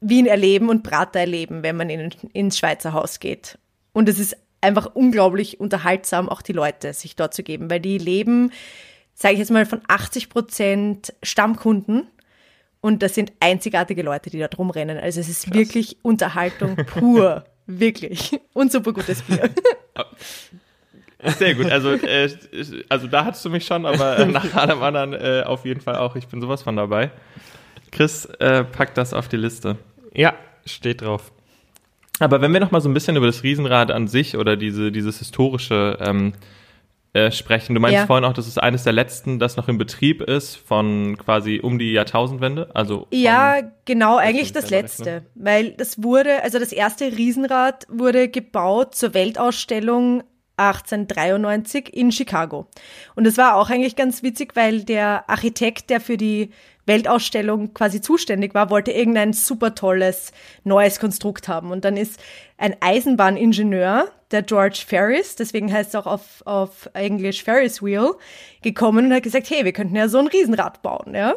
Wien 0.00 0.26
erleben 0.26 0.68
und 0.68 0.82
Prater 0.82 1.20
erleben, 1.20 1.62
wenn 1.62 1.76
man 1.76 1.90
in, 1.90 2.14
ins 2.32 2.58
Schweizer 2.58 2.92
Haus 2.92 3.20
geht. 3.20 3.58
Und 3.92 4.08
es 4.08 4.18
ist 4.18 4.36
einfach 4.62 4.94
unglaublich 4.94 5.60
unterhaltsam, 5.60 6.28
auch 6.28 6.40
die 6.40 6.52
Leute 6.52 6.94
sich 6.94 7.16
dort 7.16 7.34
zu 7.34 7.42
geben, 7.42 7.68
weil 7.68 7.80
die 7.80 7.98
leben, 7.98 8.50
sage 9.14 9.34
ich 9.34 9.40
jetzt 9.40 9.50
mal, 9.50 9.66
von 9.66 9.82
80 9.86 10.30
Prozent 10.30 11.14
Stammkunden. 11.22 12.06
Und 12.82 13.02
das 13.02 13.14
sind 13.14 13.32
einzigartige 13.40 14.02
Leute, 14.02 14.28
die 14.28 14.38
da 14.38 14.48
drum 14.48 14.68
rennen. 14.68 14.98
Also 14.98 15.20
es 15.20 15.28
ist 15.28 15.54
wirklich 15.54 15.96
Unterhaltung 16.02 16.76
pur. 16.76 17.44
wirklich. 17.66 18.40
Und 18.52 18.72
super 18.72 18.92
gutes 18.92 19.22
Bier. 19.22 19.48
Sehr 21.38 21.54
gut. 21.54 21.70
Also, 21.70 21.92
äh, 21.92 22.28
also 22.88 23.06
da 23.06 23.24
hattest 23.24 23.44
du 23.44 23.50
mich 23.50 23.64
schon, 23.64 23.86
aber 23.86 24.26
nach 24.26 24.54
allem 24.54 24.82
anderen 24.82 25.12
äh, 25.12 25.44
auf 25.46 25.64
jeden 25.64 25.80
Fall 25.80 25.96
auch. 25.96 26.16
Ich 26.16 26.26
bin 26.26 26.40
sowas 26.40 26.64
von 26.64 26.74
dabei. 26.74 27.12
Chris, 27.92 28.24
äh, 28.40 28.64
pack 28.64 28.94
das 28.94 29.14
auf 29.14 29.28
die 29.28 29.36
Liste. 29.36 29.76
Ja, 30.12 30.34
steht 30.66 31.02
drauf. 31.02 31.30
Aber 32.18 32.40
wenn 32.40 32.52
wir 32.52 32.60
noch 32.60 32.72
mal 32.72 32.80
so 32.80 32.88
ein 32.88 32.94
bisschen 32.94 33.16
über 33.16 33.26
das 33.26 33.44
Riesenrad 33.44 33.92
an 33.92 34.08
sich 34.08 34.36
oder 34.36 34.56
diese, 34.56 34.90
dieses 34.90 35.18
historische 35.18 35.98
ähm, 36.00 36.32
äh, 37.14 37.30
sprechen. 37.30 37.74
Du 37.74 37.80
meinst 37.80 37.94
Ja. 37.94 38.06
vorhin 38.06 38.24
auch, 38.24 38.32
dass 38.32 38.46
es 38.46 38.56
eines 38.56 38.84
der 38.84 38.92
letzten, 38.94 39.38
das 39.38 39.56
noch 39.56 39.68
in 39.68 39.76
Betrieb 39.76 40.22
ist, 40.22 40.56
von 40.56 41.18
quasi 41.18 41.60
um 41.62 41.78
die 41.78 41.92
Jahrtausendwende. 41.92 42.70
Also 42.74 43.06
Ja, 43.10 43.60
genau, 43.84 44.16
eigentlich 44.16 44.46
ich 44.46 44.52
das 44.52 44.70
letzte. 44.70 45.22
Weil 45.34 45.72
das 45.72 46.02
wurde, 46.02 46.42
also 46.42 46.58
das 46.58 46.72
erste 46.72 47.04
Riesenrad 47.16 47.86
wurde 47.90 48.28
gebaut 48.28 48.94
zur 48.94 49.12
Weltausstellung 49.12 50.22
1893 50.56 51.94
in 51.94 52.12
Chicago. 52.12 52.66
Und 53.14 53.24
das 53.26 53.36
war 53.36 53.56
auch 53.56 53.70
eigentlich 53.70 53.96
ganz 53.96 54.22
witzig, 54.22 54.54
weil 54.54 54.84
der 54.84 55.28
Architekt, 55.28 55.90
der 55.90 56.00
für 56.00 56.16
die 56.16 56.50
Weltausstellung 56.86 57.74
quasi 57.74 58.00
zuständig 58.00 58.54
war, 58.54 58.70
wollte 58.70 58.90
irgendein 58.90 59.32
super 59.32 59.74
tolles 59.74 60.32
neues 60.64 60.98
Konstrukt 60.98 61.48
haben. 61.48 61.70
Und 61.70 61.84
dann 61.84 61.96
ist 61.96 62.20
ein 62.58 62.76
Eisenbahningenieur, 62.80 64.08
der 64.30 64.42
George 64.42 64.82
Ferris, 64.86 65.36
deswegen 65.36 65.72
heißt 65.72 65.90
es 65.90 65.94
auch 65.94 66.06
auf, 66.06 66.42
auf 66.44 66.88
Englisch 66.94 67.44
Ferris 67.44 67.82
Wheel, 67.82 68.12
gekommen 68.62 69.06
und 69.06 69.14
hat 69.14 69.22
gesagt, 69.22 69.50
hey, 69.50 69.64
wir 69.64 69.72
könnten 69.72 69.94
ja 69.94 70.08
so 70.08 70.18
ein 70.18 70.26
Riesenrad 70.26 70.82
bauen, 70.82 71.14
ja. 71.14 71.34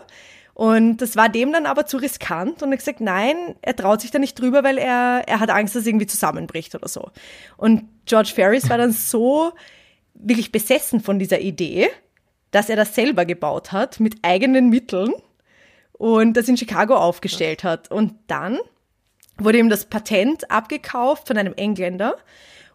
Und 0.53 0.97
das 0.97 1.17
war 1.17 1.27
dem 1.27 1.51
dann 1.51 1.65
aber 1.65 1.85
zu 1.85 1.97
riskant 1.97 2.63
und 2.63 2.69
er 2.69 2.71
hat 2.71 2.79
gesagt, 2.79 3.01
nein, 3.01 3.35
er 3.61 3.75
traut 3.75 3.99
sich 3.99 4.11
da 4.11 4.19
nicht 4.19 4.39
drüber, 4.39 4.63
weil 4.63 4.77
er, 4.77 5.23
er 5.27 5.41
hat 5.41 5.49
Angst, 5.49 5.75
dass 5.75 5.81
es 5.81 5.87
irgendwie 5.87 6.07
zusammenbricht 6.07 6.73
oder 6.75 6.87
so. 6.87 7.11
Und 7.57 7.83
George 8.05 8.31
Ferris 8.33 8.69
war 8.69 8.77
dann 8.77 8.93
so 8.93 9.51
wirklich 10.13 10.53
besessen 10.53 11.01
von 11.01 11.19
dieser 11.19 11.41
Idee, 11.41 11.89
dass 12.51 12.69
er 12.69 12.77
das 12.77 12.95
selber 12.95 13.25
gebaut 13.25 13.73
hat 13.73 13.99
mit 13.99 14.15
eigenen 14.21 14.69
Mitteln 14.69 15.11
und 15.97 16.35
das 16.35 16.47
in 16.47 16.57
Chicago 16.57 16.95
aufgestellt 16.95 17.63
hat. 17.63 17.91
Und 17.91 18.13
dann 18.27 18.59
wurde 19.37 19.59
ihm 19.59 19.69
das 19.69 19.85
Patent 19.85 20.49
abgekauft 20.51 21.27
von 21.27 21.37
einem 21.37 21.53
Engländer 21.53 22.17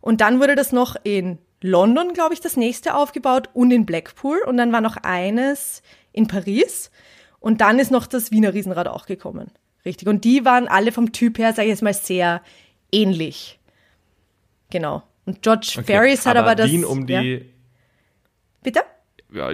und 0.00 0.20
dann 0.20 0.40
wurde 0.40 0.54
das 0.54 0.72
noch 0.72 0.96
in 1.04 1.38
London, 1.62 2.14
glaube 2.14 2.34
ich, 2.34 2.40
das 2.40 2.56
nächste 2.56 2.94
aufgebaut 2.94 3.50
und 3.52 3.70
in 3.70 3.84
Blackpool 3.86 4.40
und 4.46 4.56
dann 4.56 4.72
war 4.72 4.80
noch 4.80 4.96
eines 4.96 5.82
in 6.12 6.26
Paris 6.26 6.90
und 7.38 7.60
dann 7.60 7.78
ist 7.78 7.90
noch 7.90 8.06
das 8.06 8.30
Wiener 8.30 8.54
Riesenrad 8.54 8.88
auch 8.88 9.06
gekommen. 9.06 9.50
Richtig. 9.84 10.08
Und 10.08 10.24
die 10.24 10.44
waren 10.44 10.68
alle 10.68 10.92
vom 10.92 11.12
Typ 11.12 11.38
her, 11.38 11.52
sage 11.52 11.68
ich 11.68 11.72
jetzt 11.72 11.82
mal, 11.82 11.94
sehr 11.94 12.42
ähnlich. 12.92 13.58
Genau. 14.70 15.02
Und 15.24 15.42
George 15.42 15.74
Okay. 15.78 15.84
Ferris 15.84 16.26
hat 16.26 16.36
aber, 16.36 16.54
das. 16.54 16.70
Wien 16.70 16.84
um 16.84 17.06
die, 17.06 17.12
ja. 17.12 17.40
Bitte? 18.62 18.80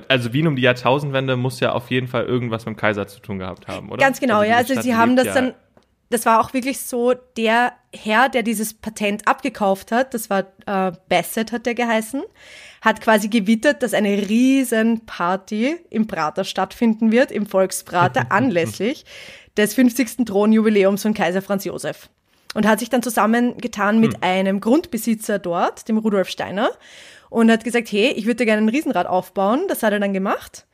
Also 0.08 0.32
Wien 0.32 0.46
um 0.46 0.56
die 0.56 0.62
Jahrtausendwende 0.62 1.36
muss 1.36 1.60
ja 1.60 1.72
auf 1.72 1.90
jeden 1.90 2.08
Fall 2.08 2.24
irgendwas 2.24 2.66
mit 2.66 2.76
dem 2.76 2.78
Kaiser 2.78 3.06
zu 3.06 3.20
tun 3.20 3.38
gehabt 3.38 3.68
haben, 3.68 3.90
oder? 3.90 3.98
Ganz 3.98 4.20
genau, 4.20 4.40
diese 4.40 4.50
ja. 4.50 4.56
Also 4.56 4.72
Stadt 4.74 4.84
sie 4.84 4.94
haben 4.94 5.16
das 5.16 5.26
ja- 5.26 5.34
dann, 5.34 5.54
das 6.10 6.24
war 6.24 6.40
auch 6.40 6.54
wirklich 6.54 6.80
so, 6.80 7.14
der 7.36 7.72
Herr, 7.94 8.28
der 8.28 8.42
dieses 8.42 8.74
Patent 8.74 9.26
abgekauft 9.26 9.92
hat, 9.92 10.14
das 10.14 10.30
war 10.30 10.44
äh, 10.66 10.92
Bassett, 11.08 11.52
hat 11.52 11.66
der 11.66 11.74
geheißen, 11.74 12.22
hat 12.80 13.00
quasi 13.00 13.28
gewittert, 13.28 13.82
dass 13.82 13.92
eine 13.92 14.28
riesen 14.28 15.04
Party 15.04 15.76
im 15.90 16.06
Prater 16.06 16.44
stattfinden 16.44 17.10
wird, 17.10 17.32
im 17.32 17.46
Volksprater, 17.46 18.26
anlässlich 18.30 19.04
des 19.56 19.74
50. 19.74 20.26
Thronjubiläums 20.26 21.02
von 21.02 21.14
Kaiser 21.14 21.42
Franz 21.42 21.64
Josef. 21.64 22.08
Und 22.54 22.66
hat 22.66 22.78
sich 22.78 22.88
dann 22.88 23.02
zusammengetan 23.02 24.00
mit 24.00 24.22
einem 24.22 24.60
Grundbesitzer 24.60 25.38
dort, 25.38 25.88
dem 25.88 25.98
Rudolf 25.98 26.30
Steiner, 26.30 26.70
und 27.30 27.50
hat 27.50 27.64
gesagt, 27.64 27.90
hey, 27.90 28.12
ich 28.12 28.26
würde 28.26 28.44
gerne 28.44 28.62
ein 28.62 28.68
Riesenrad 28.68 29.06
aufbauen. 29.06 29.64
Das 29.68 29.82
hat 29.82 29.92
er 29.92 30.00
dann 30.00 30.12
gemacht. 30.12 30.66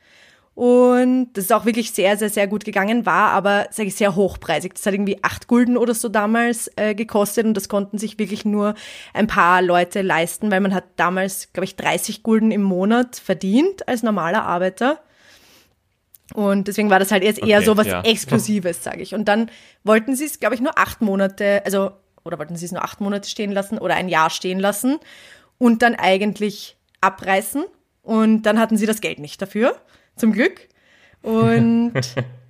Und 0.55 1.33
das 1.33 1.45
ist 1.45 1.53
auch 1.53 1.65
wirklich 1.65 1.91
sehr, 1.91 2.15
sehr, 2.15 2.29
sehr 2.29 2.45
gut 2.45 2.63
gegangen, 2.63 3.07
war 3.07 3.31
aber, 3.31 3.67
sage 3.71 3.87
ich, 3.87 3.95
sehr 3.95 4.15
hochpreisig. 4.15 4.75
Das 4.75 4.85
hat 4.85 4.93
irgendwie 4.93 5.17
acht 5.23 5.47
Gulden 5.47 5.77
oder 5.77 5.95
so 5.95 6.09
damals 6.09 6.71
äh, 6.75 6.93
gekostet 6.93 7.45
und 7.47 7.55
das 7.55 7.69
konnten 7.69 7.97
sich 7.97 8.19
wirklich 8.19 8.45
nur 8.45 8.75
ein 9.15 9.25
paar 9.25 9.63
Leute 9.63 10.03
leisten, 10.03 10.51
weil 10.51 10.59
man 10.59 10.75
hat 10.75 10.83
damals, 10.95 11.51
glaube 11.53 11.65
ich, 11.65 11.75
30 11.75 12.21
Gulden 12.21 12.51
im 12.51 12.61
Monat 12.61 13.15
verdient 13.15 13.87
als 13.87 14.03
normaler 14.03 14.43
Arbeiter. 14.43 14.99
Und 16.35 16.67
deswegen 16.67 16.91
war 16.91 16.99
das 16.99 17.11
halt 17.11 17.23
jetzt 17.23 17.39
eher 17.39 17.57
Okay, 17.57 17.65
so 17.65 17.77
was 17.77 17.87
ja. 17.87 18.01
Exklusives, 18.01 18.83
sage 18.83 19.01
ich. 19.01 19.15
Und 19.15 19.25
dann 19.27 19.49
wollten 19.83 20.15
sie 20.15 20.25
es, 20.25 20.39
glaube 20.39 20.53
ich, 20.53 20.61
nur 20.61 20.77
acht 20.77 21.01
Monate, 21.01 21.63
also, 21.65 21.91
oder 22.23 22.37
wollten 22.37 22.55
sie 22.55 22.65
es 22.65 22.71
nur 22.71 22.83
acht 22.83 23.01
Monate 23.01 23.27
stehen 23.27 23.51
lassen 23.51 23.79
oder 23.79 23.95
ein 23.95 24.07
Jahr 24.07 24.29
stehen 24.29 24.59
lassen 24.59 24.99
und 25.63 25.81
dann 25.81 25.95
eigentlich 25.95 26.75
abreißen. 26.99 27.63
Und 28.01 28.41
dann 28.41 28.59
hatten 28.59 28.75
sie 28.75 28.85
das 28.85 28.99
Geld 28.99 29.19
nicht 29.19 29.41
dafür, 29.41 29.79
zum 30.17 30.33
Glück. 30.33 30.67
Und 31.21 31.93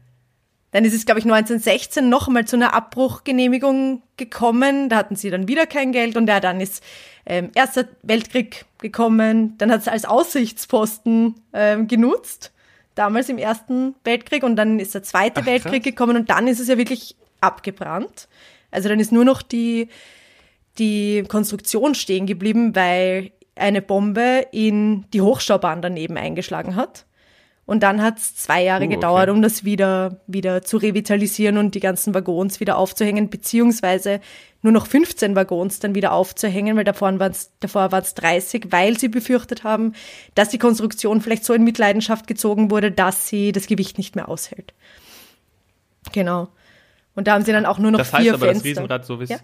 dann 0.72 0.84
ist 0.84 0.96
es, 0.96 1.06
glaube 1.06 1.20
ich, 1.20 1.26
1916 1.26 2.10
nochmal 2.10 2.46
zu 2.46 2.56
einer 2.56 2.74
Abbruchgenehmigung 2.74 4.02
gekommen. 4.18 4.90
Da 4.90 4.96
hatten 4.96 5.16
sie 5.16 5.30
dann 5.30 5.48
wieder 5.48 5.68
kein 5.68 5.92
Geld 5.92 6.18
und 6.18 6.28
ja, 6.28 6.40
dann 6.40 6.60
ist 6.60 6.84
ähm, 7.28 7.52
Erster 7.54 7.88
Weltkrieg 8.02 8.66
gekommen. 8.80 9.60
Dann 9.60 9.72
hat 9.72 9.82
es 9.82 9.88
als 9.88 10.06
Aussichtsposten 10.06 11.36
ähm, 11.54 11.88
genutzt, 11.88 12.52
damals 12.96 13.30
im 13.30 13.38
Ersten 13.38 13.94
Weltkrieg. 14.04 14.42
Und 14.42 14.56
dann 14.56 14.80
ist 14.80 14.96
der 14.96 15.04
Zweite 15.04 15.42
Ach, 15.42 15.46
Weltkrieg 15.46 15.84
krass. 15.84 15.92
gekommen 15.92 16.18
und 16.18 16.32
dann 16.32 16.48
ist 16.48 16.60
es 16.60 16.68
ja 16.68 16.80
wirklich 16.80 17.16
abgebrannt. 17.42 18.28
Also 18.72 18.90
dann 18.90 19.00
ist 19.00 19.12
nur 19.12 19.24
noch 19.24 19.44
die, 19.44 19.88
die 20.80 21.24
Konstruktion 21.28 21.96
stehen 21.96 22.26
geblieben, 22.26 22.76
weil 22.76 23.32
eine 23.56 23.82
Bombe 23.82 24.48
in 24.52 25.06
die 25.12 25.22
Hochschaubahn 25.22 25.82
daneben 25.82 26.18
eingeschlagen 26.18 26.76
hat. 26.76 27.06
Und 27.66 27.82
dann 27.82 28.02
hat 28.02 28.18
es 28.18 28.36
zwei 28.36 28.64
Jahre 28.64 28.84
Uh, 28.84 28.88
okay. 28.88 28.96
gedauert, 28.96 29.30
um 29.30 29.42
das 29.42 29.64
wieder, 29.64 30.20
wieder 30.28 30.64
zu 30.64 30.78
revitalisieren 30.78 31.58
und 31.58 31.76
die 31.76 31.80
ganzen 31.80 32.14
Waggons 32.14 32.60
wieder 32.60 32.78
aufzuhängen, 32.78 33.30
beziehungsweise 33.30 34.20
nur 34.62 34.74
noch 34.74 34.86
15 34.86 35.36
Waggons 35.36 35.80
dann 35.80 35.96
wieder 35.96 36.12
aufzuhängen, 36.12 36.76
weil 36.76 36.84
davor 36.84 37.18
waren 37.20 37.32
es 37.32 37.52
davor 37.62 37.92
waren's 37.92 38.16
30, 38.16 38.68
weil 38.72 39.00
sie 39.00 39.08
befürchtet 39.08 39.64
haben, 39.64 39.94
dass 40.36 40.50
die 40.50 40.58
Konstruktion 40.58 41.22
vielleicht 41.22 41.46
so 41.46 41.54
in 41.54 41.64
Mitleidenschaft 41.64 42.28
gezogen 42.28 42.70
wurde, 42.70 42.92
dass 42.92 43.28
sie 43.28 43.54
das 43.54 43.68
Gewicht 43.68 43.98
nicht 43.98 44.16
mehr 44.16 44.28
aushält. 44.28 44.74
Genau. 46.12 46.50
Und 47.16 47.28
da 47.28 47.34
haben 47.34 47.46
sie 47.46 47.52
dann 47.52 47.66
auch 47.66 47.78
nur 47.78 47.92
noch 47.92 48.00
Das 48.00 48.12
heißt 48.12 48.24
vier 48.24 48.34
aber, 48.34 48.48
Fenster. 48.48 48.64
das 48.64 48.78
Riesenrad, 48.78 49.06
so 49.06 49.20
wie 49.20 49.24
es. 49.24 49.30
Ja. 49.30 49.38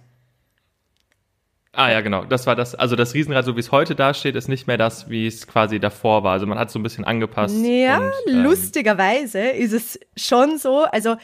Ah 1.72 1.92
ja, 1.92 2.02
genau. 2.02 2.26
Das 2.26 2.48
war 2.48 2.56
das. 2.56 2.74
Also 2.74 2.96
das 2.96 3.14
Riesenrad, 3.14 3.46
so 3.46 3.56
wie 3.56 3.60
es 3.60 3.72
heute 3.72 3.96
dasteht, 3.96 4.36
ist 4.36 4.48
nicht 4.48 4.66
mehr 4.66 4.78
das, 4.78 5.10
wie 5.10 5.28
es 5.28 5.46
quasi 5.46 5.80
davor 5.80 6.24
war. 6.24 6.34
Also 6.34 6.48
man 6.48 6.58
hat 6.58 6.72
so 6.72 6.80
ein 6.80 6.84
bisschen 6.84 7.06
angepasst. 7.06 7.56
Ja, 7.64 8.00
und, 8.00 8.12
ähm, 8.28 8.44
lustigerweise 8.44 9.40
ist 9.40 9.74
es 9.74 10.00
schon 10.18 10.58
so. 10.58 10.86
Also 10.86 11.18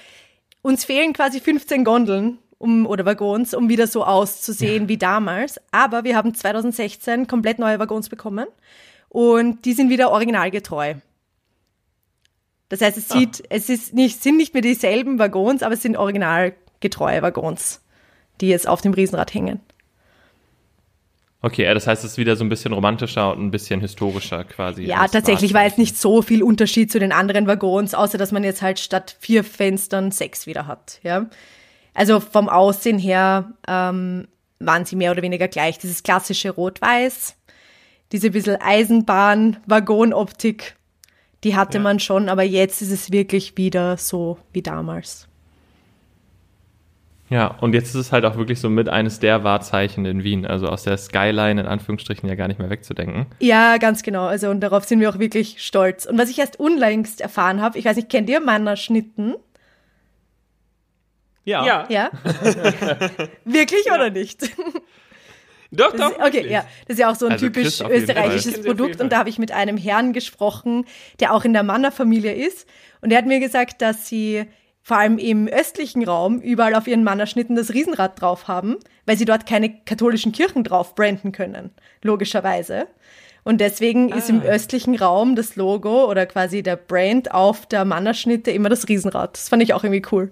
uns 0.62 0.86
fehlen 0.86 1.14
quasi 1.14 1.40
15 1.40 1.84
Gondeln 1.84 2.38
um, 2.60 2.86
oder 2.86 3.06
Waggons, 3.06 3.54
um 3.54 3.70
wieder 3.70 3.88
so 3.88 4.04
auszusehen 4.04 4.88
wie 4.88 4.98
damals. 4.98 5.60
Aber 5.72 6.04
wir 6.04 6.16
haben 6.16 6.34
2016 6.34 7.28
komplett 7.28 7.58
neue 7.58 7.80
Waggons 7.80 8.10
bekommen 8.10 8.48
und 9.10 9.66
die 9.66 9.74
sind 9.74 9.90
wieder 9.90 10.12
originalgetreu. 10.12 10.96
Das 12.70 12.82
heißt, 12.82 12.98
es 12.98 13.10
sieht, 13.10 13.44
es 13.50 13.70
ist 13.70 13.94
nicht, 13.94 14.22
sind 14.22 14.38
nicht 14.38 14.54
mehr 14.54 14.62
dieselben 14.62 15.20
Waggons, 15.20 15.64
aber 15.64 15.76
es 15.76 15.82
sind 15.82 15.98
originalgetreue 15.98 17.22
Waggons, 17.22 17.82
die 18.42 18.50
jetzt 18.50 18.68
auf 18.68 18.82
dem 18.82 18.94
Riesenrad 18.94 19.34
hängen. 19.34 19.60
Okay, 21.46 21.64
ja, 21.64 21.74
das 21.76 21.86
heißt, 21.86 22.04
es 22.04 22.14
ist 22.14 22.18
wieder 22.18 22.36
so 22.36 22.44
ein 22.44 22.50
bisschen 22.50 22.74
romantischer 22.74 23.32
und 23.32 23.40
ein 23.46 23.52
bisschen 23.52 23.80
historischer 23.80 24.44
quasi. 24.46 24.82
Ja, 24.86 25.08
tatsächlich 25.08 25.54
war 25.54 25.62
jetzt 25.62 25.74
Wahrzeichen. 25.74 25.82
nicht 25.94 25.98
so 26.02 26.24
viel 26.24 26.42
Unterschied 26.42 26.92
zu 26.92 26.98
den 26.98 27.12
anderen 27.12 27.46
Waggons, 27.46 27.94
außer 27.94 28.18
dass 28.18 28.32
man 28.32 28.44
jetzt 28.44 28.64
halt 28.64 28.80
statt 28.80 29.16
vier 29.20 29.44
Fenstern 29.44 30.10
sechs 30.10 30.48
wieder 30.48 30.66
hat. 30.66 31.00
Ja? 31.04 31.28
Also 31.94 32.20
vom 32.20 32.50
Aussehen 32.50 32.98
her 32.98 33.52
ähm, 33.68 34.28
waren 34.58 34.86
sie 34.86 34.96
mehr 34.96 35.12
oder 35.12 35.22
weniger 35.22 35.48
gleich. 35.48 35.78
Dieses 35.78 36.02
klassische 36.02 36.50
Rot-Weiß, 36.50 37.36
diese 38.12 38.32
bisschen 38.32 38.58
Eisenbahn-Waggonoptik, 38.60 40.76
die 41.44 41.56
hatte 41.56 41.78
Ja. 41.78 41.84
man 41.84 42.00
schon, 42.00 42.28
aber 42.28 42.42
jetzt 42.42 42.82
ist 42.82 42.90
es 42.92 43.12
wirklich 43.12 43.56
wieder 43.56 43.98
so 43.98 44.40
wie 44.52 44.64
damals. 44.64 45.28
Ja, 47.30 47.48
und 47.60 47.74
jetzt 47.74 47.90
ist 47.90 47.96
es 47.96 48.12
halt 48.12 48.24
auch 48.24 48.38
wirklich 48.38 48.60
so 48.60 48.70
mit 48.70 48.88
eines 48.88 49.20
der 49.20 49.44
Wahrzeichen 49.44 50.06
in 50.06 50.24
Wien. 50.24 50.46
Also 50.46 50.68
aus 50.68 50.84
der 50.84 50.98
Skyline 50.98 51.60
in 51.60 51.66
Anführungsstrichen 51.68 52.30
ja 52.30 52.36
gar 52.36 52.48
nicht 52.48 52.60
mehr 52.60 52.70
wegzudenken. 52.70 53.26
Ja, 53.40 53.78
ganz 53.78 54.04
genau. 54.04 54.26
Also 54.28 54.50
und 54.50 54.62
darauf 54.62 54.86
sind 54.86 55.00
wir 55.00 55.10
auch 55.10 55.18
wirklich 55.18 55.64
stolz. 55.64 56.06
Und 56.06 56.20
was 56.20 56.30
ich 56.30 56.38
erst 56.38 56.60
unlängst 56.60 57.22
erfahren 57.22 57.62
habe, 57.62 57.80
ich 57.80 57.86
weiß 57.86 57.96
nicht, 57.96 58.10
kennt 58.10 58.30
ihr 58.30 58.40
Mannerschnitten? 58.42 59.36
Ja. 61.46 61.88
Ja? 61.90 62.10
wirklich 63.46 63.86
oder 63.92 64.10
nicht? 64.12 64.42
Doch, 65.72 65.92
Das 65.92 66.00
doch. 66.00 66.12
ist, 66.12 66.28
okay, 66.28 66.48
ja. 66.50 66.62
Das 66.88 66.96
ist 66.96 67.00
ja 67.00 67.10
auch 67.12 67.16
so 67.16 67.26
ein 67.26 67.34
Also 67.34 67.48
typisch 67.48 67.82
österreichisches 67.82 68.62
Produkt. 68.62 69.02
Und 69.02 69.12
da 69.12 69.18
habe 69.18 69.30
ich 69.30 69.40
mit 69.40 69.52
einem 69.52 69.78
Herrn 69.78 70.14
gesprochen, 70.14 70.86
der 71.20 71.34
auch 71.34 71.44
in 71.44 71.54
der 71.54 71.64
Manner-Familie 71.64 72.34
ist. 72.34 72.68
Und 73.02 73.10
der 73.10 73.18
hat 73.18 73.26
mir 73.26 73.40
gesagt, 73.40 73.82
dass 73.82 74.08
sie 74.08 74.46
vor 74.88 74.98
allem 74.98 75.18
im 75.18 75.48
östlichen 75.48 76.04
Raum 76.04 76.40
überall 76.42 76.76
auf 76.76 76.86
ihren 76.86 77.04
Mannerschnitten 77.04 77.56
das 77.56 77.74
Riesenrad 77.74 78.22
drauf 78.22 78.48
haben, 78.48 78.76
weil 79.08 79.18
sie 79.18 79.26
dort 79.26 79.48
keine 79.48 79.74
katholischen 79.84 80.32
Kirchen 80.32 80.64
drauf 80.64 80.94
branden 80.94 81.32
können, 81.32 81.72
logischerweise. 82.04 82.86
Und 83.44 83.62
deswegen 83.62 84.10
ist 84.10 84.30
im 84.30 84.42
Ah. 84.42 84.46
östlichen 84.46 84.96
Raum 84.96 85.36
das 85.36 85.56
Logo 85.56 86.06
oder 86.06 86.28
quasi 86.28 86.62
der 86.62 86.76
Brand 86.76 87.32
auf 87.34 87.66
der 87.66 87.84
Mannerschnitte 87.84 88.52
immer 88.52 88.70
das 88.70 88.88
Riesenrad. 88.88 89.34
Das 89.36 89.50
fand 89.50 89.64
ich 89.64 89.74
auch 89.74 89.84
irgendwie 89.84 90.04
cool. 90.12 90.32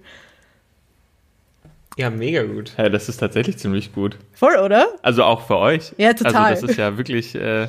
Ja, 1.97 2.11
mega 2.11 2.43
gut. 2.43 2.73
Ja, 2.77 2.89
das 2.89 3.09
ist 3.09 3.17
tatsächlich 3.17 3.57
ziemlich 3.57 3.91
gut. 3.93 4.17
Voll, 4.33 4.55
oder? 4.57 4.87
Also 5.01 5.23
auch 5.23 5.47
für 5.47 5.57
euch. 5.57 5.93
Ja, 5.97 6.13
total. 6.13 6.45
Also 6.51 6.61
das 6.67 6.71
ist 6.71 6.77
ja 6.77 6.95
wirklich, 6.97 7.33
äh, 7.33 7.67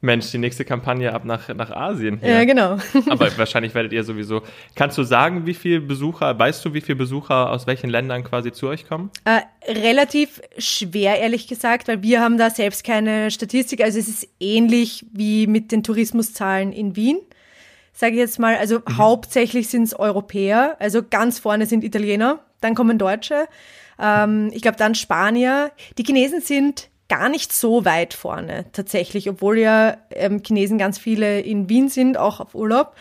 Mensch, 0.00 0.30
die 0.30 0.38
nächste 0.38 0.64
Kampagne 0.64 1.12
ab 1.12 1.24
nach, 1.24 1.48
nach 1.54 1.70
Asien. 1.72 2.18
Hier. 2.18 2.30
Ja, 2.30 2.44
genau. 2.44 2.78
Aber 3.10 3.28
wahrscheinlich 3.36 3.74
werdet 3.74 3.92
ihr 3.92 4.04
sowieso. 4.04 4.42
Kannst 4.76 4.96
du 4.96 5.02
sagen, 5.02 5.44
wie 5.44 5.54
viele 5.54 5.80
Besucher, 5.80 6.38
weißt 6.38 6.64
du, 6.64 6.72
wie 6.72 6.80
viele 6.80 6.96
Besucher 6.96 7.50
aus 7.50 7.66
welchen 7.66 7.90
Ländern 7.90 8.22
quasi 8.22 8.52
zu 8.52 8.68
euch 8.68 8.86
kommen? 8.88 9.10
Äh, 9.24 9.40
relativ 9.72 10.40
schwer, 10.56 11.18
ehrlich 11.18 11.48
gesagt, 11.48 11.88
weil 11.88 12.02
wir 12.02 12.20
haben 12.20 12.38
da 12.38 12.48
selbst 12.50 12.84
keine 12.84 13.32
Statistik. 13.32 13.82
Also 13.82 13.98
es 13.98 14.06
ist 14.08 14.28
ähnlich 14.38 15.04
wie 15.12 15.48
mit 15.48 15.72
den 15.72 15.82
Tourismuszahlen 15.82 16.72
in 16.72 16.94
Wien, 16.94 17.18
sage 17.92 18.12
ich 18.12 18.18
jetzt 18.20 18.38
mal. 18.38 18.56
Also 18.56 18.78
Mhm. 18.78 18.98
hauptsächlich 18.98 19.68
sind 19.68 19.82
es 19.82 19.98
Europäer, 19.98 20.76
also 20.78 21.02
ganz 21.02 21.40
vorne 21.40 21.66
sind 21.66 21.82
Italiener, 21.82 22.38
dann 22.60 22.76
kommen 22.76 22.98
Deutsche, 22.98 23.48
ähm, 24.00 24.50
ich 24.52 24.62
glaube 24.62 24.76
dann 24.78 24.94
Spanier. 24.94 25.72
Die 25.98 26.04
Chinesen 26.04 26.40
sind 26.40 26.88
gar 27.08 27.28
nicht 27.28 27.52
so 27.52 27.84
weit 27.84 28.14
vorne 28.14 28.66
tatsächlich, 28.72 29.28
obwohl 29.28 29.58
ja 29.58 29.96
ähm, 30.10 30.42
Chinesen 30.44 30.78
ganz 30.78 30.98
viele 30.98 31.40
in 31.40 31.68
Wien 31.68 31.88
sind, 31.88 32.18
auch 32.18 32.40
auf 32.40 32.54
Urlaub, 32.54 32.94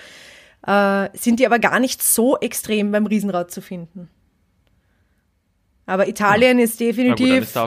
äh, 0.65 1.09
sind 1.13 1.39
die 1.39 1.45
aber 1.45 1.59
gar 1.59 1.79
nicht 1.79 2.01
so 2.01 2.37
extrem 2.37 2.91
beim 2.91 3.05
Riesenrad 3.05 3.51
zu 3.51 3.61
finden. 3.61 4.09
Aber 5.85 6.09
Italien 6.09 6.59
ist 6.59 6.79
Na 6.79 6.87
gut, 6.87 6.97
definitiv 6.97 7.43
ist. 7.43 7.57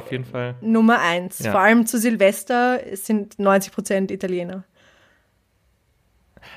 Nummer 0.61 1.01
eins. 1.01 1.39
Ja. 1.39 1.53
Vor 1.53 1.61
allem 1.61 1.87
zu 1.87 1.99
Silvester 1.99 2.81
es 2.87 3.07
sind 3.07 3.39
90 3.39 3.73
Prozent 3.73 4.11
Italiener. 4.11 4.65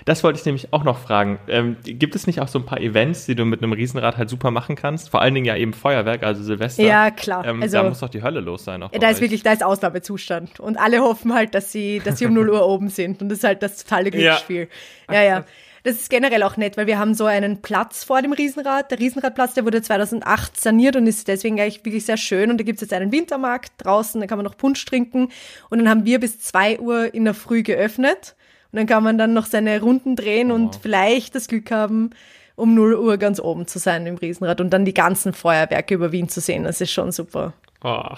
Das 0.06 0.24
wollte 0.24 0.40
ich 0.40 0.46
nämlich 0.46 0.74
auch 0.74 0.84
noch 0.84 0.98
fragen. 1.00 1.40
Ähm, 1.48 1.78
gibt 1.84 2.16
es 2.16 2.28
nicht 2.28 2.40
auch 2.42 2.48
so 2.48 2.60
ein 2.60 2.66
paar 2.66 2.80
Events, 2.82 3.26
die 3.26 3.36
du 3.36 3.46
mit 3.46 3.62
einem 3.62 3.74
Riesenrad 3.74 4.18
halt 4.18 4.30
super 4.30 4.52
machen 4.52 4.76
kannst? 4.76 5.10
Vor 5.10 5.22
allen 5.22 5.34
Dingen 5.34 5.46
ja 5.46 5.56
eben 5.56 5.74
Feuerwerk, 5.74 6.24
also 6.24 6.44
Silvester. 6.44 6.84
Ja, 6.84 7.12
klar. 7.12 7.46
Ähm, 7.46 7.62
Also- 7.62 7.78
da 7.78 7.84
muss 7.90 8.00
doch 8.00 8.10
die 8.10 8.24
Hölle 8.24 8.40
los 8.40 8.66
sein. 8.66 8.84
Auch 8.84 8.92
Da 8.92 9.10
ist 9.10 9.22
wirklich, 9.22 9.44
da 9.44 9.54
ist 9.54 9.64
Ausnahmezustand. 9.64 10.60
Und 10.60 10.78
alle 10.78 11.00
hoffen 11.02 11.34
halt, 11.34 11.56
dass 11.56 11.72
sie, 11.72 12.02
dass 12.04 12.20
sie 12.20 12.26
um 12.26 12.34
0 12.34 12.50
Uhr 12.50 12.68
oben 12.68 12.90
sind. 12.90 13.22
Und 13.22 13.30
das 13.30 13.40
ist 13.40 13.44
halt 13.44 13.64
das 13.64 13.78
totale 13.84 14.06
Ja. 14.06 14.10
Glücksspiel. 14.10 14.68
Ja, 15.12 15.24
ja. 15.24 15.46
Das 15.86 15.96
ist 15.98 16.10
generell 16.10 16.44
auch 16.44 16.56
nett, 16.56 16.78
weil 16.78 16.88
wir 16.88 16.98
haben 16.98 17.14
so 17.14 17.26
einen 17.26 17.62
Platz 17.62 18.06
vor 18.06 18.22
dem 18.22 18.32
Riesenrad. 18.32 18.90
Der 18.90 19.00
Riesenradplatz, 19.00 19.54
der 19.54 19.66
wurde 19.66 19.82
2008 19.82 20.58
saniert 20.58 20.96
und 20.96 21.08
ist 21.08 21.28
deswegen 21.28 21.60
eigentlich 21.60 21.84
wirklich 21.84 22.06
sehr 22.06 22.16
schön. 22.16 22.50
Und 22.50 22.58
da 22.58 22.64
gibt's 22.64 22.80
jetzt 22.82 22.94
einen 22.94 23.12
Wintermarkt 23.12 23.74
draußen, 23.80 24.22
da 24.22 24.28
kann 24.28 24.38
man 24.38 24.46
noch 24.46 24.56
Punsch 24.56 24.86
trinken. 24.86 25.28
Und 25.70 25.80
dann 25.80 25.90
haben 25.90 26.06
wir 26.06 26.22
bis 26.22 26.40
2 26.40 26.80
Uhr 26.80 27.14
in 27.14 27.26
der 27.26 27.34
Früh 27.34 27.64
geöffnet. 27.64 28.36
Und 28.74 28.78
dann 28.78 28.88
kann 28.88 29.04
man 29.04 29.20
dann 29.20 29.34
noch 29.34 29.46
seine 29.46 29.80
Runden 29.80 30.16
drehen 30.16 30.52
und 30.52 30.78
vielleicht 30.82 31.36
das 31.36 31.48
Glück 31.48 31.70
haben, 31.70 32.10
um 32.56 32.74
0 32.74 32.96
Uhr 32.96 33.18
ganz 33.18 33.40
oben 33.40 33.68
zu 33.68 33.78
sein 33.78 34.08
im 34.08 34.16
Riesenrad 34.16 34.62
und 34.62 34.72
dann 34.72 34.84
die 34.84 34.96
ganzen 34.96 35.32
Feuerwerke 35.32 35.94
über 35.94 36.12
Wien 36.12 36.28
zu 36.28 36.42
sehen. 36.42 36.64
Das 36.64 36.82
ist 36.82 36.92
schon 36.92 37.12
super. 37.12 37.54
Oh. 37.84 38.16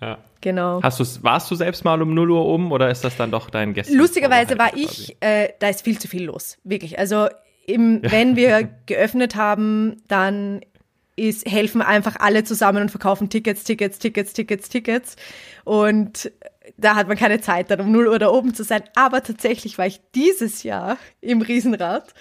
Ja. 0.00 0.18
Genau. 0.40 0.82
Hast 0.82 0.98
du's, 0.98 1.22
warst 1.22 1.48
du 1.48 1.54
selbst 1.54 1.84
mal 1.84 2.02
um 2.02 2.12
0 2.12 2.28
Uhr 2.32 2.44
oben 2.44 2.72
oder 2.72 2.90
ist 2.90 3.04
das 3.04 3.16
dann 3.16 3.30
doch 3.30 3.50
dein 3.50 3.72
Gäste? 3.72 3.96
Lustigerweise 3.96 4.58
war 4.58 4.76
ich, 4.76 5.16
äh, 5.20 5.50
da 5.60 5.68
ist 5.68 5.82
viel 5.82 5.98
zu 6.00 6.08
viel 6.08 6.24
los, 6.24 6.58
wirklich. 6.64 6.98
Also 6.98 7.28
im, 7.64 8.00
wenn 8.02 8.34
wir 8.34 8.68
geöffnet 8.86 9.36
haben, 9.36 10.02
dann 10.08 10.60
ist, 11.14 11.48
helfen 11.48 11.82
einfach 11.82 12.16
alle 12.18 12.42
zusammen 12.42 12.82
und 12.82 12.90
verkaufen 12.90 13.30
Tickets, 13.30 13.62
Tickets, 13.62 14.00
Tickets, 14.00 14.32
Tickets, 14.32 14.68
Tickets. 14.68 15.16
Und 15.64 16.32
da 16.76 16.96
hat 16.96 17.08
man 17.08 17.16
keine 17.16 17.40
Zeit, 17.40 17.70
dann 17.70 17.80
um 17.80 17.92
0 17.92 18.08
Uhr 18.08 18.18
da 18.18 18.28
oben 18.28 18.54
zu 18.54 18.64
sein. 18.64 18.82
Aber 18.94 19.22
tatsächlich 19.22 19.78
war 19.78 19.86
ich 19.86 20.00
dieses 20.14 20.62
Jahr 20.62 20.96
im 21.20 21.40
Riesenrad 21.42 22.12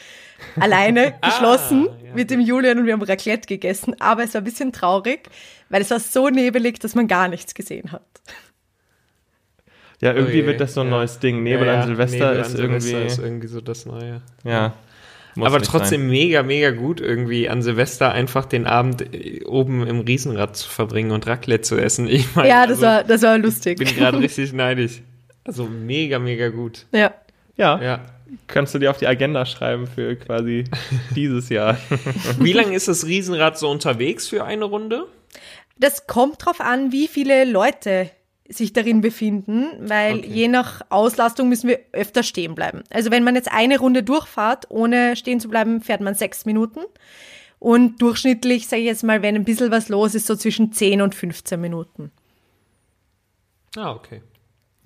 alleine 0.59 1.15
geschlossen 1.21 1.87
ja. 2.03 2.13
mit 2.13 2.29
dem 2.29 2.39
Julian 2.39 2.77
und 2.79 2.85
wir 2.85 2.93
haben 2.93 3.01
Raclette 3.01 3.47
gegessen. 3.47 3.95
Aber 3.99 4.23
es 4.23 4.33
war 4.33 4.41
ein 4.41 4.43
bisschen 4.43 4.71
traurig, 4.71 5.29
weil 5.69 5.81
es 5.81 5.89
war 5.91 5.99
so 5.99 6.29
nebelig, 6.29 6.79
dass 6.79 6.95
man 6.95 7.07
gar 7.07 7.27
nichts 7.27 7.53
gesehen 7.55 7.91
hat. 7.91 8.03
Ja, 10.01 10.13
irgendwie 10.13 10.39
Oh 10.39 10.41
je, 10.41 10.45
wird 10.47 10.61
das 10.61 10.73
so 10.73 10.81
ein 10.81 10.87
ja. 10.87 10.97
neues 10.97 11.19
Ding. 11.19 11.43
Nebel 11.43 11.67
Ja, 11.67 11.81
an 11.81 11.87
Silvester 11.87 12.29
Nebel 12.29 12.41
ist 12.41 12.45
an 12.51 12.57
Silvester 12.57 12.91
irgendwie. 12.91 13.07
ist 13.07 13.19
irgendwie 13.19 13.47
so 13.47 13.61
das 13.61 13.85
Neue. 13.85 14.21
ja. 14.43 14.73
Muss 15.35 15.47
Aber 15.47 15.61
trotzdem 15.61 16.01
sein. 16.01 16.09
mega, 16.09 16.43
mega 16.43 16.71
gut, 16.71 17.01
irgendwie 17.01 17.49
an 17.49 17.61
Silvester 17.61 18.11
einfach 18.11 18.45
den 18.45 18.65
Abend 18.67 19.01
äh, 19.13 19.43
oben 19.45 19.85
im 19.87 19.99
Riesenrad 20.01 20.55
zu 20.55 20.69
verbringen 20.69 21.11
und 21.11 21.25
Raclette 21.27 21.61
zu 21.63 21.77
essen. 21.77 22.07
Ich 22.09 22.35
meine, 22.35 22.49
Ja, 22.49 22.61
das 22.67 22.77
also, 22.77 22.81
war, 22.85 23.03
das 23.03 23.21
war 23.23 23.37
lustig. 23.37 23.77
bin 23.79 23.87
gerade 23.95 24.19
richtig 24.19 24.53
neidisch. 24.53 25.01
Also 25.45 25.65
mega, 25.65 26.19
mega 26.19 26.49
gut. 26.49 26.85
ja. 26.91 27.13
Ja, 27.55 27.79
Ja. 27.83 27.99
kannst 28.47 28.73
du 28.73 28.79
dir 28.79 28.89
auf 28.89 28.97
die 28.97 29.05
Agenda 29.05 29.45
schreiben 29.45 29.85
für 29.85 30.15
quasi 30.15 30.63
dieses 31.15 31.49
Jahr. 31.49 31.77
Wie 32.39 32.53
lange 32.53 32.75
ist 32.75 32.87
das 32.87 33.05
Riesenrad 33.05 33.59
so 33.59 33.69
unterwegs 33.69 34.27
für 34.27 34.43
eine 34.43 34.65
Runde? 34.65 35.05
Das 35.77 36.07
kommt 36.07 36.43
drauf 36.45 36.59
an, 36.61 36.91
wie 36.91 37.07
viele 37.07 37.45
Leute 37.45 38.09
sich 38.49 38.73
darin 38.73 39.01
befinden, 39.01 39.67
weil 39.79 40.17
Okay. 40.17 40.27
je 40.29 40.47
nach 40.47 40.81
Auslastung 40.89 41.49
müssen 41.49 41.69
wir 41.69 41.79
öfter 41.93 42.23
stehen 42.23 42.55
bleiben. 42.55 42.83
Also 42.91 43.09
wenn 43.09 43.23
man 43.23 43.35
jetzt 43.35 43.51
eine 43.51 43.79
Runde 43.79 44.03
durchfahrt, 44.03 44.65
ohne 44.69 45.15
stehen 45.15 45.39
zu 45.39 45.47
bleiben, 45.49 45.81
fährt 45.81 46.01
man 46.01 46.13
sechs 46.13 46.45
Minuten. 46.45 46.81
Und 47.59 48.01
durchschnittlich, 48.01 48.67
sage 48.67 48.81
ich 48.81 48.87
jetzt 48.87 49.03
mal, 49.03 49.21
wenn 49.21 49.35
ein 49.35 49.45
bisschen 49.45 49.71
was 49.71 49.87
los 49.87 50.13
ist, 50.15 50.27
so 50.27 50.35
zwischen 50.35 50.73
10 50.73 51.01
und 51.01 51.15
15 51.15 51.59
Minuten. 51.59 52.11
Ah, 53.77 53.91
okay. 53.93 54.21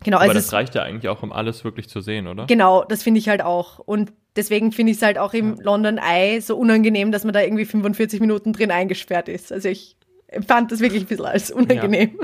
Genau, 0.03 0.17
Aber 0.17 0.25
also 0.25 0.35
das 0.35 0.45
es, 0.45 0.53
reicht 0.53 0.75
ja 0.75 0.83
eigentlich 0.83 1.09
auch, 1.09 1.23
um 1.23 1.31
alles 1.33 1.63
wirklich 1.63 1.89
zu 1.89 2.01
sehen, 2.01 2.27
oder? 2.27 2.45
genau, 2.45 2.83
das 2.83 3.01
finde 3.01 3.19
ich 3.19 3.29
halt 3.29 3.41
auch. 3.41 3.79
Und 3.79 4.13
deswegen 4.35 4.71
finde 4.71 4.91
ich 4.91 4.97
es 4.97 5.03
halt 5.03 5.17
auch 5.17 5.33
im 5.33 5.55
London 5.59 5.97
Eye 5.97 6.39
so 6.39 6.55
unangenehm, 6.55 7.11
dass 7.11 7.23
man 7.23 7.33
da 7.33 7.41
irgendwie 7.41 7.65
45 7.65 8.19
Minuten 8.19 8.53
drin 8.53 8.69
eingesperrt 8.69 9.27
ist. 9.27 9.51
Also 9.51 9.69
ich 9.69 9.97
empfand 10.27 10.71
das 10.71 10.79
wirklich 10.79 11.03
ein 11.03 11.07
bisschen 11.07 11.25
als 11.25 11.49
unangenehm. 11.49 12.19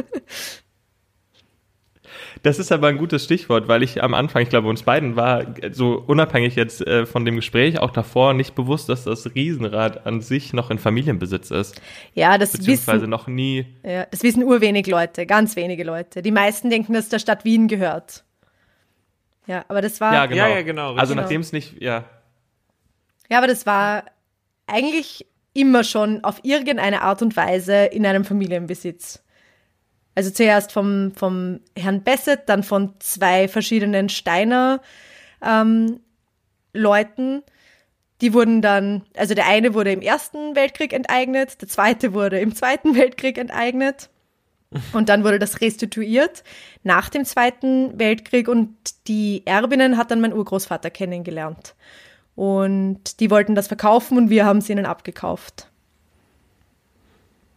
Das 2.41 2.59
ist 2.59 2.71
aber 2.71 2.87
ein 2.87 2.97
gutes 2.97 3.23
Stichwort, 3.23 3.67
weil 3.67 3.83
ich 3.83 4.03
am 4.03 4.13
Anfang, 4.13 4.41
ich 4.43 4.49
glaube, 4.49 4.67
uns 4.67 4.83
beiden 4.83 5.15
war 5.15 5.45
so 5.71 6.03
unabhängig 6.05 6.55
jetzt 6.55 6.85
äh, 6.85 7.05
von 7.05 7.25
dem 7.25 7.35
Gespräch 7.35 7.79
auch 7.79 7.91
davor 7.91 8.33
nicht 8.33 8.55
bewusst, 8.55 8.89
dass 8.89 9.03
das 9.03 9.33
Riesenrad 9.35 10.05
an 10.05 10.21
sich 10.21 10.53
noch 10.53 10.69
in 10.71 10.79
Familienbesitz 10.79 11.51
ist. 11.51 11.81
Ja, 12.13 12.37
das 12.37 12.51
Beziehungsweise 12.53 13.01
wissen, 13.01 13.09
noch 13.09 13.27
nie. 13.27 13.65
Ja, 13.83 14.05
das 14.05 14.23
wissen 14.23 14.43
urwenig 14.43 14.87
Leute, 14.87 15.25
ganz 15.25 15.55
wenige 15.55 15.83
Leute. 15.83 16.21
Die 16.21 16.31
meisten 16.31 16.69
denken, 16.69 16.93
dass 16.93 17.09
der 17.09 17.19
Stadt 17.19 17.45
Wien 17.45 17.67
gehört. 17.67 18.23
Ja, 19.47 19.65
aber 19.67 19.81
das 19.81 19.99
war, 20.01 20.13
Ja, 20.13 20.19
ja, 20.21 20.25
genau. 20.25 20.47
ja, 20.47 20.61
genau, 20.61 20.85
richtig. 20.87 21.01
Also 21.01 21.13
Genau. 21.13 21.21
nachdem 21.23 21.41
es 21.41 21.51
nicht, 21.51 21.81
ja. 21.81 22.05
aber 23.29 23.47
das 23.47 23.65
war 23.65 24.05
eigentlich 24.67 25.25
immer 25.53 25.83
schon 25.83 26.23
auf 26.23 26.39
irgendeine 26.43 27.01
Art 27.01 27.21
und 27.21 27.35
Weise 27.35 27.85
in 27.85 28.05
einem 28.05 28.25
Familienbesitz. 28.25 29.23
Also 30.15 30.29
zuerst 30.29 30.71
vom, 30.71 31.11
vom 31.15 31.59
Herrn 31.77 32.03
Besset, 32.03 32.41
dann 32.47 32.63
von 32.63 32.93
zwei 32.99 33.47
verschiedenen 33.47 34.09
Steiner 34.09 34.81
ähm, 35.43 35.99
Leuten. 36.73 37.43
Die 38.21 38.33
wurden 38.33 38.61
dann, 38.61 39.03
also 39.17 39.33
der 39.33 39.47
eine 39.47 39.73
wurde 39.73 39.91
im 39.91 40.01
Ersten 40.01 40.55
Weltkrieg 40.55 40.93
enteignet, 40.93 41.61
der 41.61 41.67
zweite 41.67 42.13
wurde 42.13 42.39
im 42.39 42.55
Zweiten 42.55 42.95
Weltkrieg 42.95 43.37
enteignet. 43.37 44.09
Und 44.91 45.09
dann 45.09 45.23
wurde 45.23 45.39
das 45.39 45.61
restituiert 45.61 46.43
nach 46.83 47.09
dem 47.09 47.25
Zweiten 47.25 47.99
Weltkrieg 47.99 48.47
und 48.47 48.75
die 49.07 49.43
Erbinnen 49.45 49.97
hat 49.97 50.09
dann 50.09 50.21
mein 50.21 50.33
Urgroßvater 50.33 50.89
kennengelernt. 50.89 51.75
Und 52.35 53.19
die 53.19 53.29
wollten 53.29 53.53
das 53.53 53.67
verkaufen 53.67 54.17
und 54.17 54.29
wir 54.29 54.45
haben 54.45 54.57
es 54.57 54.69
ihnen 54.69 54.85
abgekauft. 54.85 55.69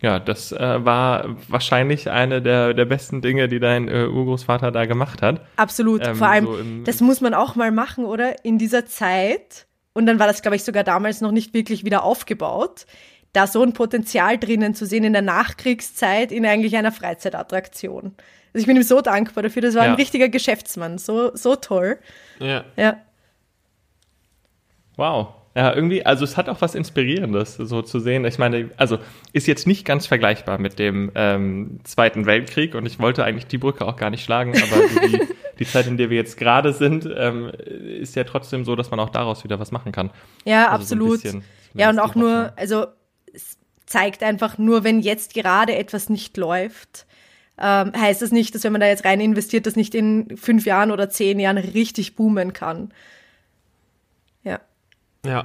Ja, 0.02 0.18
das 0.20 0.52
äh, 0.52 0.84
war 0.84 1.36
wahrscheinlich 1.48 2.10
eine 2.10 2.42
der, 2.42 2.74
der 2.74 2.84
besten 2.84 3.22
Dinge, 3.22 3.48
die 3.48 3.58
dein 3.60 3.88
äh, 3.88 4.06
Urgroßvater 4.06 4.70
da 4.70 4.84
gemacht 4.84 5.22
hat. 5.22 5.40
Absolut. 5.56 6.06
Ähm, 6.06 6.16
Vor 6.16 6.26
allem, 6.28 6.44
so 6.46 6.58
im- 6.58 6.84
das 6.84 7.00
muss 7.00 7.20
man 7.22 7.32
auch 7.32 7.54
mal 7.56 7.72
machen, 7.72 8.04
oder? 8.04 8.44
In 8.44 8.58
dieser 8.58 8.84
Zeit. 8.86 9.66
Und 9.94 10.04
dann 10.06 10.18
war 10.18 10.26
das, 10.26 10.42
glaube 10.42 10.56
ich, 10.56 10.64
sogar 10.64 10.84
damals 10.84 11.22
noch 11.22 11.32
nicht 11.32 11.54
wirklich 11.54 11.84
wieder 11.84 12.02
aufgebaut. 12.04 12.84
Da 13.32 13.46
so 13.46 13.62
ein 13.62 13.72
Potenzial 13.72 14.36
drinnen 14.38 14.74
zu 14.74 14.84
sehen 14.84 15.04
in 15.04 15.14
der 15.14 15.22
Nachkriegszeit 15.22 16.30
in 16.30 16.44
eigentlich 16.44 16.76
einer 16.76 16.92
Freizeitattraktion. 16.92 18.14
Also 18.52 18.62
ich 18.62 18.66
bin 18.66 18.76
ihm 18.76 18.82
so 18.82 19.00
dankbar 19.00 19.42
dafür. 19.42 19.62
Das 19.62 19.74
war 19.74 19.84
Ja. 19.84 19.90
ein 19.90 19.96
richtiger 19.96 20.28
Geschäftsmann. 20.28 20.98
So, 20.98 21.34
so 21.34 21.56
toll. 21.56 21.98
Ja. 22.38 22.64
Ja. 22.76 22.98
Wow. 24.96 25.28
Ja, 25.56 25.74
irgendwie, 25.74 26.04
also 26.04 26.22
es 26.22 26.36
hat 26.36 26.50
auch 26.50 26.60
was 26.60 26.74
Inspirierendes, 26.74 27.54
so 27.54 27.80
zu 27.80 27.98
sehen. 27.98 28.26
Ich 28.26 28.38
meine, 28.38 28.68
also 28.76 28.98
ist 29.32 29.46
jetzt 29.46 29.66
nicht 29.66 29.86
ganz 29.86 30.06
vergleichbar 30.06 30.58
mit 30.58 30.78
dem 30.78 31.10
ähm, 31.14 31.80
Zweiten 31.84 32.26
Weltkrieg 32.26 32.74
und 32.74 32.84
ich 32.84 32.98
wollte 32.98 33.24
eigentlich 33.24 33.46
die 33.46 33.56
Brücke 33.56 33.86
auch 33.86 33.96
gar 33.96 34.10
nicht 34.10 34.22
schlagen, 34.22 34.52
aber 34.54 34.86
so 34.86 35.00
die, 35.00 35.20
die 35.58 35.64
Zeit, 35.64 35.86
in 35.86 35.96
der 35.96 36.10
wir 36.10 36.18
jetzt 36.18 36.36
gerade 36.36 36.74
sind, 36.74 37.08
ähm, 37.16 37.50
ist 37.56 38.16
ja 38.16 38.24
trotzdem 38.24 38.66
so, 38.66 38.76
dass 38.76 38.90
man 38.90 39.00
auch 39.00 39.08
daraus 39.08 39.44
wieder 39.44 39.58
was 39.58 39.72
machen 39.72 39.92
kann. 39.92 40.10
Ja, 40.44 40.68
Also 40.68 40.84
so 40.84 40.94
absolut. 40.94 41.22
bisschen 41.22 41.42
ja, 41.72 41.88
und 41.88 41.98
auch 42.00 42.14
nur, 42.14 42.52
also 42.56 42.86
es 43.32 43.58
zeigt 43.86 44.22
einfach 44.22 44.58
nur, 44.58 44.84
wenn 44.84 45.00
jetzt 45.00 45.32
gerade 45.32 45.74
etwas 45.74 46.10
nicht 46.10 46.36
läuft, 46.36 47.06
ähm, 47.58 47.92
heißt 47.98 48.20
das 48.20 48.30
nicht, 48.30 48.54
dass 48.54 48.64
wenn 48.64 48.72
man 48.72 48.82
da 48.82 48.88
jetzt 48.88 49.06
rein 49.06 49.20
investiert, 49.20 49.66
das 49.66 49.76
nicht 49.76 49.94
in 49.94 50.36
fünf 50.36 50.66
Jahren 50.66 50.90
oder 50.90 51.08
zehn 51.08 51.40
Jahren 51.40 51.56
richtig 51.56 52.14
boomen 52.14 52.52
kann. 52.52 52.92
Ja. 55.26 55.44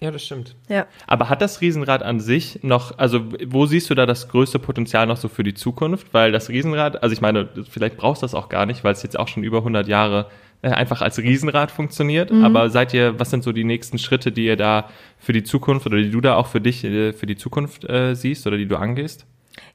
Ja. 0.00 0.10
Das 0.10 0.24
stimmt. 0.24 0.56
Ja. 0.68 0.86
Aber 1.06 1.28
hat 1.28 1.40
das 1.42 1.60
Riesenrad 1.60 2.02
an 2.02 2.18
sich 2.18 2.58
noch, 2.62 2.98
also 2.98 3.20
wo 3.46 3.66
siehst 3.66 3.88
du 3.88 3.94
da 3.94 4.04
das 4.04 4.28
größte 4.28 4.58
Potenzial 4.58 5.06
noch 5.06 5.16
so 5.16 5.28
für 5.28 5.44
die 5.44 5.54
Zukunft? 5.54 6.12
Weil 6.12 6.32
das 6.32 6.48
Riesenrad, 6.48 7.02
also 7.04 7.12
ich 7.12 7.20
meine, 7.20 7.48
vielleicht 7.70 7.96
brauchst 7.96 8.22
du 8.22 8.24
das 8.24 8.34
auch 8.34 8.48
gar 8.48 8.66
nicht, 8.66 8.82
weil 8.82 8.94
es 8.94 9.02
jetzt 9.04 9.16
auch 9.16 9.28
schon 9.28 9.44
über 9.44 9.58
100 9.58 9.86
Jahre 9.86 10.26
äh, 10.62 10.70
einfach 10.70 11.02
als 11.02 11.18
Riesenrad 11.18 11.70
funktioniert. 11.70 12.32
Mhm. 12.32 12.44
Aber 12.44 12.68
seid 12.70 12.92
ihr, 12.94 13.18
was 13.20 13.30
sind 13.30 13.44
so 13.44 13.52
die 13.52 13.64
nächsten 13.64 13.98
Schritte, 13.98 14.32
die 14.32 14.46
ihr 14.46 14.56
da 14.56 14.88
für 15.18 15.32
die 15.32 15.44
Zukunft 15.44 15.86
oder 15.86 15.98
die 15.98 16.10
du 16.10 16.20
da 16.20 16.34
auch 16.34 16.48
für 16.48 16.60
dich 16.60 16.82
äh, 16.82 17.12
für 17.12 17.26
die 17.26 17.36
Zukunft 17.36 17.88
äh, 17.88 18.14
siehst 18.14 18.46
oder 18.46 18.56
die 18.56 18.66
du 18.66 18.76
angehst? 18.76 19.24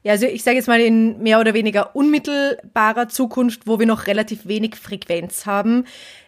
Ja, 0.02 0.12
also 0.12 0.26
ich 0.26 0.42
sage 0.42 0.56
jetzt 0.56 0.68
mal 0.68 0.80
in 0.80 1.22
mehr 1.22 1.40
oder 1.40 1.54
weniger 1.54 1.94
unmittelbarer 1.96 3.08
Zukunft, 3.08 3.66
wo 3.66 3.78
wir 3.78 3.86
noch 3.86 4.06
relativ 4.06 4.46
wenig 4.46 4.76
Frequenz 4.76 5.46
haben, 5.46 5.84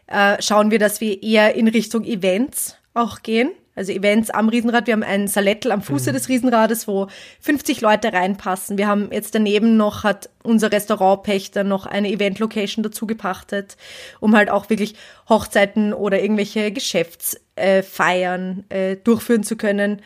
äh, 0.06 0.40
schauen 0.40 0.70
wir, 0.70 0.78
dass 0.78 1.00
wir 1.00 1.22
eher 1.22 1.54
in 1.54 1.68
Richtung 1.68 2.04
Events 2.04 2.76
auch 2.94 3.22
gehen. 3.22 3.50
Also 3.76 3.92
Events 3.92 4.30
am 4.30 4.48
Riesenrad. 4.48 4.86
Wir 4.86 4.92
haben 4.92 5.02
ein 5.02 5.28
Salettel 5.28 5.72
am 5.72 5.80
Fuße 5.80 6.12
des 6.12 6.28
Riesenrades, 6.28 6.86
wo 6.86 7.06
50 7.40 7.80
Leute 7.80 8.12
reinpassen. 8.12 8.76
Wir 8.76 8.88
haben 8.88 9.10
jetzt 9.12 9.34
daneben 9.34 9.76
noch, 9.76 10.04
hat 10.04 10.28
unser 10.42 10.70
Restaurantpächter 10.72 11.64
noch 11.64 11.86
eine 11.86 12.10
Event-Location 12.10 12.82
dazu 12.82 13.06
gepachtet, 13.06 13.76
um 14.18 14.36
halt 14.36 14.50
auch 14.50 14.68
wirklich 14.68 14.96
Hochzeiten 15.28 15.94
oder 15.94 16.20
irgendwelche 16.20 16.72
Geschäftsfeiern 16.72 18.64
äh, 18.68 18.96
durchführen 18.96 19.44
zu 19.44 19.56
können 19.56 20.02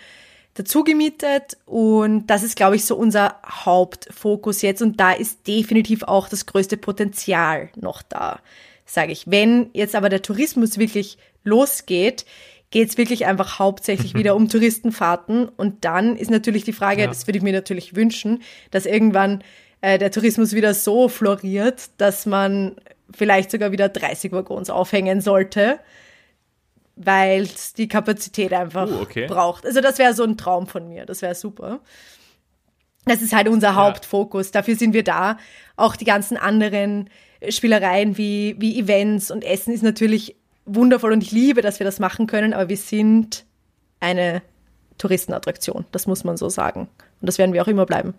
dazu 0.54 0.84
gemietet 0.84 1.56
und 1.66 2.28
das 2.28 2.44
ist, 2.44 2.56
glaube 2.56 2.76
ich, 2.76 2.84
so 2.84 2.96
unser 2.96 3.40
Hauptfokus 3.44 4.62
jetzt 4.62 4.82
und 4.82 5.00
da 5.00 5.12
ist 5.12 5.46
definitiv 5.46 6.04
auch 6.04 6.28
das 6.28 6.46
größte 6.46 6.76
Potenzial 6.76 7.70
noch 7.74 8.02
da, 8.02 8.38
sage 8.86 9.12
ich. 9.12 9.24
Wenn 9.28 9.70
jetzt 9.72 9.96
aber 9.96 10.08
der 10.08 10.22
Tourismus 10.22 10.78
wirklich 10.78 11.18
losgeht, 11.42 12.24
geht 12.74 12.88
es 12.90 12.98
wirklich 12.98 13.24
einfach 13.24 13.58
hauptsächlich 13.60 14.14
wieder 14.14 14.34
um 14.36 14.48
Touristenfahrten 14.48 15.48
und 15.48 15.84
dann 15.84 16.16
ist 16.16 16.30
natürlich 16.30 16.64
die 16.64 16.72
Frage, 16.72 17.02
Ja. 17.02 17.06
das 17.06 17.26
würde 17.26 17.38
ich 17.38 17.42
mir 17.44 17.52
natürlich 17.52 17.94
wünschen, 17.96 18.42
dass 18.72 18.84
irgendwann 18.84 19.42
äh, 19.80 19.96
der 19.96 20.10
Tourismus 20.10 20.52
wieder 20.54 20.74
so 20.74 21.08
floriert, 21.08 21.90
dass 21.98 22.26
man 22.26 22.74
vielleicht 23.14 23.50
sogar 23.52 23.70
wieder 23.72 23.88
30 23.88 24.32
Waggons 24.32 24.68
aufhängen 24.70 25.20
sollte 25.22 25.78
weil 26.96 27.42
es 27.42 27.72
die 27.72 27.88
Kapazität 27.88 28.52
einfach 28.52 28.88
Uh, 28.88 29.00
okay. 29.02 29.26
braucht. 29.26 29.66
Also 29.66 29.80
das 29.80 29.98
wäre 29.98 30.14
so 30.14 30.22
ein 30.22 30.36
Traum 30.36 30.68
von 30.68 30.88
mir, 30.88 31.04
das 31.06 31.22
wäre 31.22 31.34
super. 31.34 31.80
Das 33.04 33.20
ist 33.20 33.34
halt 33.34 33.48
unser 33.48 33.74
Hauptfokus. 33.74 34.52
Dafür 34.52 34.76
sind 34.76 34.94
wir 34.94 35.02
da. 35.02 35.36
Auch 35.74 35.96
die 35.96 36.04
ganzen 36.04 36.36
anderen 36.36 37.10
Spielereien 37.48 38.16
wie, 38.16 38.54
wie 38.60 38.78
Events 38.78 39.32
und 39.32 39.42
Essen 39.44 39.74
ist 39.74 39.82
natürlich 39.82 40.36
wundervoll 40.64 41.12
und 41.12 41.22
ich 41.22 41.32
liebe, 41.32 41.62
dass 41.62 41.78
wir 41.78 41.84
das 41.84 42.00
machen 42.00 42.26
können, 42.26 42.52
aber 42.52 42.68
wir 42.68 42.76
sind 42.76 43.44
eine 44.00 44.42
Touristenattraktion. 44.98 45.84
Das 45.92 46.06
muss 46.06 46.24
man 46.24 46.36
so 46.36 46.48
sagen. 46.48 46.88
Und 47.20 47.26
das 47.26 47.38
werden 47.38 47.52
wir 47.52 47.62
auch 47.62 47.68
immer 47.68 47.86
bleiben. 47.86 48.14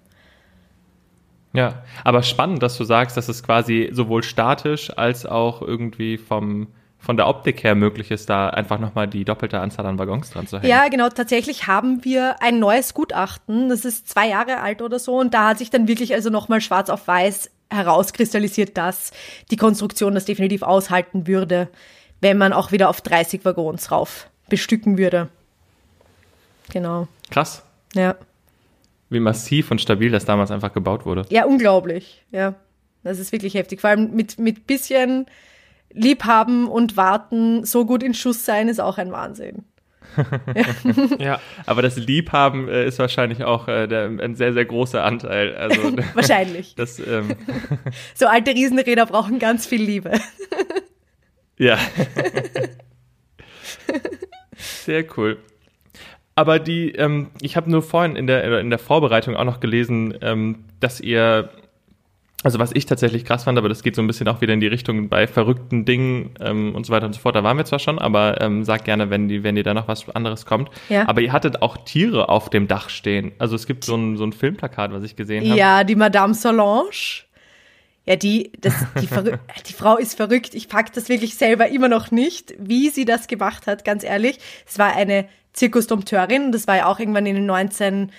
Ja, 1.54 1.84
aber 2.04 2.22
spannend, 2.22 2.62
dass 2.62 2.78
du 2.78 2.84
sagst, 2.84 3.16
dass 3.16 3.30
es 3.30 3.42
quasi 3.42 3.90
sowohl 3.94 4.24
statisch 4.24 4.92
als 4.98 5.26
auch 5.26 5.62
irgendwie 5.62 6.18
vom, 6.18 6.68
von 6.98 7.16
der 7.16 7.28
Optik 7.28 7.64
her 7.64 7.76
möglich 7.76 8.12
ist, 8.12 8.30
da 8.30 8.50
einfach 8.50 8.78
nochmal 8.78 9.08
die 9.08 9.24
doppelte 9.24 9.60
Anzahl 9.62 9.86
an 9.86 9.98
Waggons 9.98 10.32
dran 10.32 10.48
zu 10.48 10.58
hängen. 10.60 10.70
Ja, 10.70 10.90
genau. 10.90 11.08
Tatsächlich 11.08 11.66
haben 11.66 12.04
wir 12.04 12.42
ein 12.42 12.60
neues 12.60 12.94
Gutachten. 12.94 13.70
Das 13.70 13.86
ist 13.86 14.10
zwei 14.10 14.28
Jahre 14.28 14.60
alt 14.60 14.82
oder 14.82 15.00
so. 15.00 15.18
Und 15.18 15.34
da 15.34 15.50
hat 15.50 15.60
sich 15.60 15.70
dann 15.70 15.88
wirklich 15.88 16.14
also 16.14 16.30
nochmal 16.30 16.60
schwarz 16.60 16.90
auf 16.90 17.08
weiß 17.08 17.52
herauskristallisiert, 17.72 18.78
dass 18.78 19.12
die 19.50 19.58
Konstruktion 19.58 20.14
das 20.14 20.26
definitiv 20.26 20.62
aushalten 20.62 21.26
würde, 21.26 21.70
wenn 22.22 22.38
man 22.38 22.54
auch 22.54 22.72
wieder 22.72 22.90
auf 22.90 23.02
30 23.02 23.46
Waggons 23.46 23.92
rauf 23.92 24.30
bestücken 24.50 24.98
würde. 24.98 25.30
Genau. 26.72 27.08
Krass, 27.32 27.64
Ja. 27.94 28.16
wie 29.10 29.20
massiv 29.20 29.72
und 29.72 29.82
stabil 29.82 30.12
das 30.12 30.26
damals 30.26 30.52
einfach 30.52 30.74
gebaut 30.74 31.06
wurde. 31.06 31.26
Ja, 31.30 31.46
unglaublich. 31.46 32.24
Ja. 32.32 32.56
Das 33.04 33.20
ist 33.20 33.32
wirklich 33.32 33.54
heftig. 33.54 33.82
Vor 33.82 33.92
allem 33.92 34.16
mit, 34.16 34.40
mit 34.40 34.66
bisschen 34.68 35.28
Liebhaben 35.92 36.68
und 36.68 36.98
Warten 36.98 37.64
so 37.66 37.86
gut 37.86 38.02
in 38.04 38.14
Schuss 38.16 38.46
sein, 38.46 38.68
ist 38.68 38.80
auch 38.82 38.98
ein 38.98 39.12
Wahnsinn. 39.12 39.64
Ja. 41.20 41.40
Aber 41.66 41.82
das 41.82 41.98
Liebhaben 41.98 42.68
äh, 42.70 42.86
ist 42.86 43.00
wahrscheinlich 43.00 43.44
auch 43.44 43.68
äh, 43.68 43.88
der, 43.88 44.06
ein 44.06 44.36
sehr, 44.36 44.54
sehr 44.54 44.66
großer 44.66 45.04
Anteil. 45.04 45.56
Also 45.56 45.82
Wahrscheinlich. 46.14 46.74
das, 46.78 47.00
ähm, 47.00 47.36
So 48.14 48.28
alte 48.28 48.52
Riesenräder 48.52 49.06
brauchen 49.08 49.40
ganz 49.40 49.66
viel 49.66 49.82
Liebe. 49.82 50.12
Ja. 51.58 51.78
Sehr 54.58 55.06
cool. 55.18 55.38
Aber 56.36 56.60
die, 56.60 56.92
ähm, 56.92 57.32
ich 57.42 57.56
habe 57.56 57.72
nur 57.72 57.82
vorhin 57.82 58.18
in 58.18 58.28
der, 58.28 58.60
in 58.60 58.70
der 58.70 58.80
Vorbereitung 58.80 59.38
auch 59.38 59.46
noch 59.46 59.62
gelesen, 59.62 60.18
ähm, 60.22 60.66
dass 60.82 61.00
ihr, 61.00 61.50
also 62.44 62.60
was 62.60 62.74
ich 62.74 62.86
tatsächlich 62.86 63.24
krass 63.24 63.46
fand, 63.46 63.58
aber 63.58 63.70
das 63.70 63.84
geht 63.84 63.96
so 63.96 64.02
ein 64.02 64.08
bisschen 64.08 64.28
auch 64.28 64.42
wieder 64.42 64.54
in 64.54 64.60
die 64.60 64.68
Richtung 64.68 65.08
bei 65.08 65.28
verrückten 65.28 65.86
Dingen 65.86 66.32
ähm, 66.42 66.76
und 66.76 66.86
so 66.86 66.92
weiter 66.92 67.06
und 67.06 67.14
so 67.14 67.22
fort. 67.22 67.38
Da 67.38 67.44
waren 67.44 67.56
wir 67.56 67.64
zwar 67.64 67.80
schon, 67.80 68.00
aber 68.00 68.42
ähm, 68.42 68.66
sag 68.66 68.84
gerne, 68.84 69.10
wenn, 69.10 69.30
die, 69.30 69.44
wenn 69.44 69.56
dir 69.56 69.64
da 69.64 69.74
noch 69.74 69.88
was 69.88 70.10
anderes 70.10 70.46
kommt. 70.46 70.70
Ja. 70.90 71.08
Aber 71.08 71.22
ihr 71.22 71.32
hattet 71.32 71.62
auch 71.62 71.78
Tiere 71.78 72.28
auf 72.28 72.50
dem 72.50 72.68
Dach 72.68 72.90
stehen. 72.90 73.32
Also 73.40 73.56
es 73.56 73.66
gibt 73.66 73.86
so 73.86 73.96
ein, 73.96 74.18
so 74.18 74.26
ein 74.26 74.34
Filmplakat, 74.34 74.92
was 74.92 75.04
ich 75.04 75.16
gesehen 75.16 75.48
habe. 75.48 75.58
Ja, 75.58 75.86
die 75.86 75.96
Madame 75.96 76.34
Solange. 76.34 76.90
Ja, 78.06 78.16
die, 78.16 78.52
das, 78.62 78.74
die, 79.02 79.08
die 79.68 79.74
Frau 79.74 79.98
ist 79.98 80.16
verrückt. 80.16 80.54
Ich 80.54 80.70
pack 80.70 80.94
das 80.94 81.10
wirklich 81.10 81.36
selber 81.36 81.68
immer 81.68 81.88
noch 81.88 82.12
nicht, 82.12 82.54
wie 82.60 82.90
sie 82.90 83.06
das 83.06 83.28
gemacht 83.28 83.68
hat, 83.68 83.84
ganz 83.86 84.04
ehrlich. 84.04 84.38
Es 84.68 84.78
war 84.78 84.96
eine 84.96 85.28
Zirkusdompteurin 85.54 86.46
und 86.46 86.52
das 86.52 86.68
war 86.68 86.78
ja 86.78 86.86
auch 86.86 87.00
irgendwann 87.00 87.26
in 87.26 87.36
den 87.36 87.50
1910er, 87.50 88.10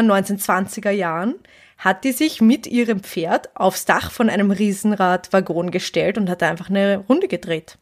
1920er 0.00 0.90
Jahren. 0.90 1.34
Hat 1.78 2.04
die 2.04 2.12
sich 2.12 2.40
mit 2.40 2.66
ihrem 2.66 3.00
Pferd 3.00 3.54
aufs 3.54 3.84
Dach 3.84 4.10
von 4.10 4.30
einem 4.30 4.50
Riesenradwaggon 4.50 5.70
gestellt 5.70 6.16
und 6.16 6.30
hat 6.30 6.40
da 6.40 6.48
einfach 6.48 6.70
eine 6.70 7.04
Runde 7.06 7.28
gedreht. 7.28 7.76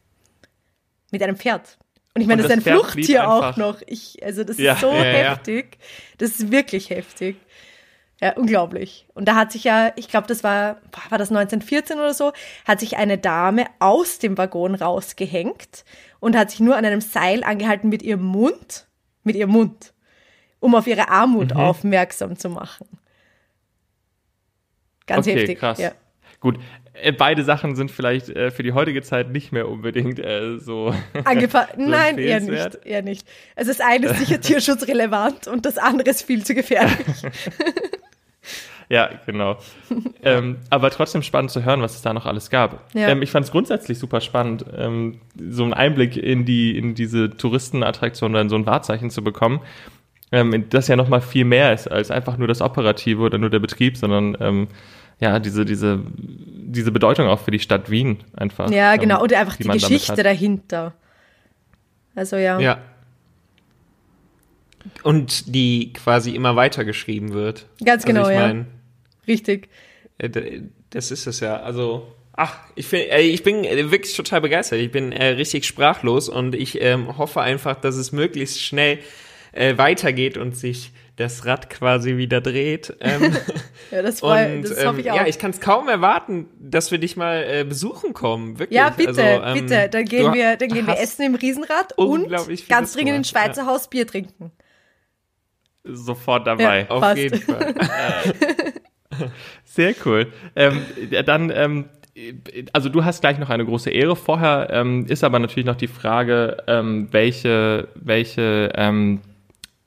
Mit 1.11 1.23
einem 1.23 1.37
Pferd. 1.37 1.77
Und 2.13 2.21
ich 2.21 2.27
meine, 2.27 2.43
Und 2.43 2.49
das 2.49 2.57
ist 2.57 2.65
das 2.65 2.73
ein 2.73 2.77
Pferd 2.81 2.93
blieb 2.93 3.05
Fluchttier 3.05 3.29
auch 3.29 3.55
noch. 3.55 3.81
Ich, 3.87 4.21
also 4.21 4.43
das 4.43 4.57
Ja. 4.57 4.73
ist 4.73 4.81
so 4.81 4.91
Ja, 4.91 5.05
ja, 5.05 5.11
ja. 5.11 5.29
heftig. 5.31 5.77
Das 6.17 6.31
ist 6.31 6.51
wirklich 6.51 6.89
heftig. 6.89 7.37
Ja, 8.21 8.33
unglaublich. 8.37 9.07
Und 9.13 9.27
da 9.27 9.35
hat 9.35 9.51
sich 9.51 9.65
ja, 9.65 9.91
ich 9.97 10.07
glaube, 10.07 10.27
das 10.27 10.43
war, 10.43 10.77
war 11.09 11.17
das 11.17 11.29
1914 11.31 11.97
oder 11.97 12.13
so, 12.13 12.31
hat 12.65 12.79
sich 12.79 12.95
eine 12.97 13.17
Dame 13.17 13.65
aus 13.79 14.19
dem 14.19 14.37
Waggon 14.37 14.73
rausgehängt 14.75 15.83
und 16.21 16.37
hat 16.37 16.49
sich 16.51 16.61
nur 16.61 16.77
an 16.77 16.85
einem 16.85 17.01
Seil 17.01 17.43
angehalten 17.43 17.89
mit 17.89 18.01
ihrem 18.03 18.23
Mund, 18.23 18.87
mit 19.23 19.35
ihrem 19.35 19.51
Mund, 19.51 19.93
um 20.61 20.75
auf 20.75 20.87
ihre 20.87 21.09
Armut 21.09 21.53
Mhm. 21.53 21.59
aufmerksam 21.59 22.37
zu 22.37 22.49
machen. 22.49 22.87
Ganz 25.07 25.27
okay, 25.27 25.39
heftig. 25.39 25.59
krass. 25.59 25.77
Ja. 25.79 25.91
Gut, 26.39 26.57
äh, 26.93 27.11
beide 27.11 27.43
Sachen 27.43 27.75
sind 27.75 27.91
vielleicht 27.91 28.29
äh, 28.29 28.49
für 28.49 28.63
die 28.63 28.71
heutige 28.73 29.01
Zeit 29.01 29.29
nicht 29.29 29.51
mehr 29.51 29.67
unbedingt 29.67 30.19
äh, 30.19 30.57
so. 30.57 30.95
Angefa 31.25 31.67
so 31.75 31.81
Nein, 31.81 32.17
eher 32.17 32.39
nicht, 32.39 32.79
eher 32.85 33.01
nicht. 33.01 33.27
Also 33.55 33.71
das 33.71 33.81
eine 33.81 34.07
ist 34.07 34.19
sicher 34.19 34.39
tierschutzrelevant 34.41 35.47
und 35.47 35.65
das 35.65 35.77
andere 35.77 36.09
ist 36.09 36.21
viel 36.23 36.43
zu 36.45 36.55
gefährlich. 36.55 36.95
Ja, 38.89 39.09
genau. 39.25 39.57
ähm, 40.23 40.57
aber 40.69 40.91
trotzdem 40.91 41.23
spannend 41.23 41.51
zu 41.51 41.63
hören, 41.63 41.81
was 41.81 41.95
es 41.95 42.01
da 42.01 42.13
noch 42.13 42.25
alles 42.25 42.49
gab. 42.49 42.83
Ja. 42.93 43.09
Ähm, 43.09 43.21
ich 43.21 43.31
fand 43.31 43.45
es 43.45 43.51
grundsätzlich 43.51 43.97
super 43.97 44.21
spannend, 44.21 44.65
ähm, 44.77 45.19
so 45.37 45.63
einen 45.63 45.73
Einblick 45.73 46.17
in 46.17 46.45
die 46.45 46.77
in 46.77 46.95
diese 46.95 47.31
Touristenattraktion 47.31 48.31
oder 48.31 48.41
in 48.41 48.49
so 48.49 48.55
ein 48.55 48.65
Wahrzeichen 48.65 49.09
zu 49.09 49.23
bekommen. 49.23 49.61
Ähm, 50.31 50.65
das 50.69 50.87
ja 50.87 50.95
noch 50.95 51.07
mal 51.07 51.21
viel 51.21 51.45
mehr 51.45 51.73
ist 51.73 51.87
als 51.87 52.11
einfach 52.11 52.37
nur 52.37 52.47
das 52.47 52.61
Operative 52.61 53.21
oder 53.21 53.37
nur 53.37 53.49
der 53.49 53.59
Betrieb, 53.59 53.97
sondern 53.97 54.37
ähm, 54.39 54.67
ja 55.19 55.39
diese 55.39 55.65
diese 55.65 55.99
diese 56.15 56.91
Bedeutung 56.91 57.27
auch 57.27 57.39
für 57.39 57.51
die 57.51 57.59
Stadt 57.59 57.89
Wien 57.89 58.19
einfach. 58.35 58.69
Ja, 58.69 58.93
ähm, 58.93 59.01
genau. 59.01 59.21
Und 59.21 59.33
einfach 59.33 59.55
die 59.55 59.63
die 59.63 59.69
Geschichte 59.69 60.21
dahinter. 60.23 60.93
Also 62.15 62.37
ja. 62.37 62.59
Ja. 62.59 62.77
Und 65.03 65.53
die 65.53 65.93
quasi 65.93 66.31
immer 66.35 66.55
weitergeschrieben 66.55 67.33
wird. 67.33 67.65
Ganz 67.83 68.05
genau, 68.05 68.25
also 68.25 68.31
ich 68.31 68.37
ja. 68.37 68.65
Richtig. 69.27 69.69
äh, 70.17 70.61
das 70.89 71.11
ist 71.11 71.27
es 71.27 71.39
ja. 71.39 71.57
Also, 71.57 72.07
ach, 72.33 72.57
ich, 72.75 72.87
find, 72.87 73.05
ich 73.19 73.43
bin 73.43 73.63
äh, 73.63 73.91
wirklich 73.91 74.15
total 74.15 74.41
begeistert. 74.41 74.79
Ich 74.79 74.91
bin 74.91 75.11
äh, 75.11 75.25
richtig 75.27 75.65
sprachlos 75.65 76.29
und 76.29 76.55
ich 76.55 76.81
ähm, 76.81 77.17
hoffe 77.17 77.41
einfach, 77.41 77.75
dass 77.75 77.95
es 77.95 78.11
möglichst 78.11 78.61
schnell 78.61 78.99
äh, 79.51 79.77
weitergeht 79.77 80.37
und 80.37 80.55
sich 80.55 80.91
das 81.17 81.45
Rad 81.45 81.69
quasi 81.69 82.17
wieder 82.17 82.41
dreht. 82.41 82.93
Ähm, 82.99 83.35
Ja, 83.91 84.01
das, 84.01 84.19
freu, 84.21 84.55
und 84.55 84.63
das 84.63 84.79
ähm, 84.81 84.87
hoffe 84.89 85.01
ich 85.01 85.11
auch. 85.11 85.15
ja, 85.15 85.27
ich 85.27 85.37
kann 85.37 85.51
es 85.51 85.61
kaum 85.61 85.87
erwarten, 85.87 86.47
dass 86.59 86.89
wir 86.91 86.97
dich 86.97 87.15
mal 87.15 87.43
äh, 87.47 87.63
besuchen 87.63 88.13
kommen. 88.13 88.57
Wirklich. 88.57 88.75
Ja, 88.75 88.89
bitte, 88.89 89.41
Also, 89.41 89.59
ähm, 89.59 89.65
bitte. 89.67 89.89
Dann 89.89 90.05
gehen 90.05 90.33
wir, 90.33 90.57
dann 90.57 90.69
gehen 90.69 90.87
wir 90.87 90.97
essen 90.99 91.21
im 91.21 91.35
Riesenrad 91.35 91.93
und 91.97 92.27
ganz 92.67 92.93
dringend 92.93 93.17
ins 93.17 93.29
Schweizer 93.29 93.67
Haus 93.67 93.87
Bier 93.89 94.07
trinken. 94.07 94.51
sofort 95.83 96.47
dabei. 96.47 96.81
Ja. 96.81 96.89
Auf 96.89 97.01
Passt. 97.01 97.17
jeden 97.21 97.39
Fall. 97.41 97.75
Sehr 99.63 99.93
cool. 100.05 100.31
Ähm, 100.55 100.85
dann, 101.25 101.51
ähm, 101.53 101.85
also 102.71 102.89
du 102.89 103.03
hast 103.03 103.21
gleich 103.21 103.39
noch 103.39 103.49
eine 103.49 103.65
große 103.65 103.89
Ehre. 103.89 104.15
Vorher 104.15 104.69
ähm, 104.71 105.05
ist 105.07 105.23
aber 105.23 105.39
natürlich 105.39 105.65
noch 105.65 105.75
die 105.75 105.87
Frage, 105.87 106.57
ähm, 106.67 107.09
welche, 107.11 107.89
welche, 107.95 108.71
ähm, 108.75 109.21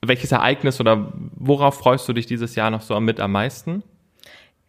welches 0.02 0.32
Ereignis 0.32 0.80
oder 0.80 1.12
worauf 1.34 1.78
freust 1.78 2.08
du 2.08 2.12
dich 2.12 2.26
dieses 2.26 2.54
Jahr 2.54 2.70
noch 2.70 2.82
so 2.82 2.98
mit 3.00 3.20
am 3.20 3.32
meisten? 3.32 3.82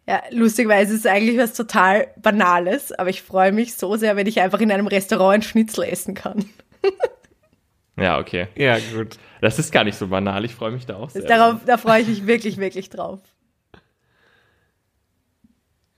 Ja, 0.08 0.22
lustigerweise 0.30 0.94
ist 0.94 1.00
es 1.00 1.06
eigentlich 1.06 1.38
was 1.38 1.52
total 1.52 2.08
Banales, 2.20 2.90
aber 2.90 3.10
ich 3.10 3.22
freue 3.22 3.52
mich 3.52 3.74
so 3.74 3.94
sehr, 3.96 4.16
wenn 4.16 4.26
ich 4.26 4.40
einfach 4.40 4.58
in 4.58 4.72
einem 4.72 4.86
Restaurant 4.86 5.34
ein 5.34 5.42
Schnitzel 5.42 5.84
essen 5.84 6.14
kann. 6.14 6.46
ja, 7.96 8.18
okay. 8.18 8.48
Ja, 8.56 8.78
gut. 8.92 9.18
Das 9.40 9.58
ist 9.58 9.70
gar 9.70 9.84
nicht 9.84 9.96
so 9.96 10.08
banal, 10.08 10.44
ich 10.44 10.54
freue 10.54 10.72
mich 10.72 10.86
da 10.86 10.96
auch 10.96 11.10
sehr. 11.10 11.22
Darauf, 11.22 11.60
da 11.64 11.76
freue 11.76 12.00
ich 12.00 12.08
mich 12.08 12.26
wirklich, 12.26 12.56
wirklich 12.56 12.90
drauf. 12.90 13.20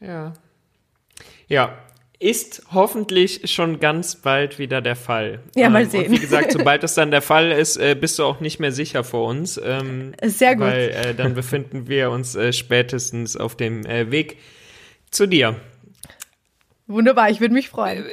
Ja. 0.03 0.33
Ja, 1.49 1.79
ist 2.19 2.63
hoffentlich 2.73 3.51
schon 3.51 3.81
ganz 3.81 4.17
bald 4.17 4.59
wieder 4.59 4.81
der 4.81 4.95
Fall. 4.95 5.41
Ja, 5.57 5.69
mal 5.69 5.87
sehen. 5.87 6.07
Und 6.07 6.13
wie 6.13 6.21
gesagt, 6.21 6.53
sobald 6.57 6.83
das 6.83 6.95
dann 6.95 7.11
der 7.11 7.23
Fall 7.23 7.51
ist, 7.51 7.77
äh, 7.77 7.97
bist 7.99 8.19
du 8.19 8.25
auch 8.25 8.41
nicht 8.41 8.61
mehr 8.61 8.73
sicher 8.73 9.03
vor 9.03 9.29
uns. 9.29 9.61
Ähm, 9.63 10.13
Sehr 10.23 10.55
gut. 10.55 10.67
Weil 10.67 10.91
äh, 10.91 11.15
dann 11.15 11.35
befinden 11.35 11.89
wir 11.89 12.11
uns 12.11 12.35
äh, 12.37 12.53
spätestens 12.53 13.37
auf 13.37 13.57
dem 13.57 13.85
äh, 13.87 14.11
Weg 14.11 14.39
zu 15.11 15.27
dir. 15.27 15.57
Wunderbar, 16.87 17.31
ich 17.31 17.41
würde 17.41 17.55
mich 17.55 17.69
freuen. 17.69 18.05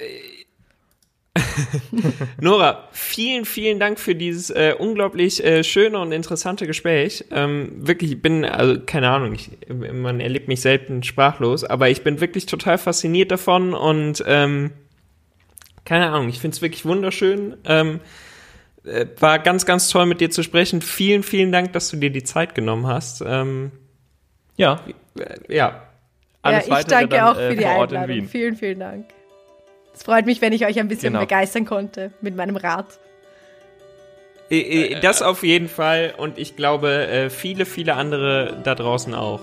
Nora, 2.42 2.88
vielen, 2.92 3.46
vielen 3.46 3.80
Dank 3.80 4.00
für 4.00 4.16
dieses 4.16 4.50
äh, 4.50 4.74
unglaublich 4.78 5.44
äh, 5.44 5.64
schöne 5.64 6.00
und 6.00 6.12
interessante 6.12 6.68
Gespräch. 6.68 7.26
Ähm, 7.32 7.72
wirklich, 7.76 8.12
ich 8.14 8.22
bin, 8.22 8.46
also 8.46 8.80
keine 8.86 9.10
Ahnung, 9.10 9.34
ich, 9.34 9.50
man 9.68 10.20
erlebt 10.20 10.48
mich 10.48 10.62
selten 10.62 11.04
sprachlos, 11.04 11.64
aber 11.64 11.90
ich 11.90 12.04
bin 12.04 12.22
wirklich 12.22 12.46
total 12.46 12.78
fasziniert 12.78 13.32
davon 13.32 13.74
und 13.74 14.24
ähm, 14.28 14.72
keine 15.86 16.10
Ahnung, 16.10 16.30
ich 16.30 16.40
finde 16.40 16.56
es 16.56 16.62
wirklich 16.62 16.86
wunderschön. 16.86 17.58
Ähm, 17.66 18.00
äh, 18.84 19.06
war 19.20 19.40
ganz, 19.40 19.66
ganz 19.66 19.90
toll 19.90 20.06
mit 20.06 20.22
dir 20.22 20.30
zu 20.30 20.44
sprechen. 20.44 20.82
Vielen, 20.82 21.24
vielen 21.24 21.52
Dank, 21.52 21.74
dass 21.74 21.90
du 21.90 21.98
dir 21.98 22.12
die 22.12 22.24
Zeit 22.24 22.56
genommen 22.56 22.88
hast. 22.88 23.24
Ähm, 23.26 23.72
ja. 24.56 24.82
Äh, 25.18 25.56
ja. 25.56 25.84
Alles 26.42 26.68
ja, 26.68 26.80
ich 26.80 26.86
danke 26.86 27.10
dann, 27.10 27.28
auch 27.28 27.36
für 27.36 27.56
die 27.56 27.66
Einladung. 27.66 28.28
Vielen, 28.28 28.56
vielen 28.56 28.80
Dank. 28.80 29.06
Es 30.00 30.06
freut 30.06 30.26
mich, 30.26 30.40
wenn 30.40 30.54
ich 30.54 30.66
euch 30.66 30.80
ein 30.80 30.88
bisschen 30.88 31.12
genau. 31.12 31.26
begeistern 31.26 31.66
konnte 31.66 32.12
mit 32.22 32.34
meinem 32.34 32.56
Rat. 32.56 32.86
Das 35.02 35.22
auf 35.22 35.44
jeden 35.44 35.68
Fall 35.68 36.14
und 36.16 36.38
ich 36.38 36.56
glaube, 36.56 37.08
äh, 37.10 37.30
viele, 37.30 37.66
viele 37.66 37.96
andere 37.96 38.58
da 38.64 38.76
draußen 38.76 39.14
auch. 39.14 39.42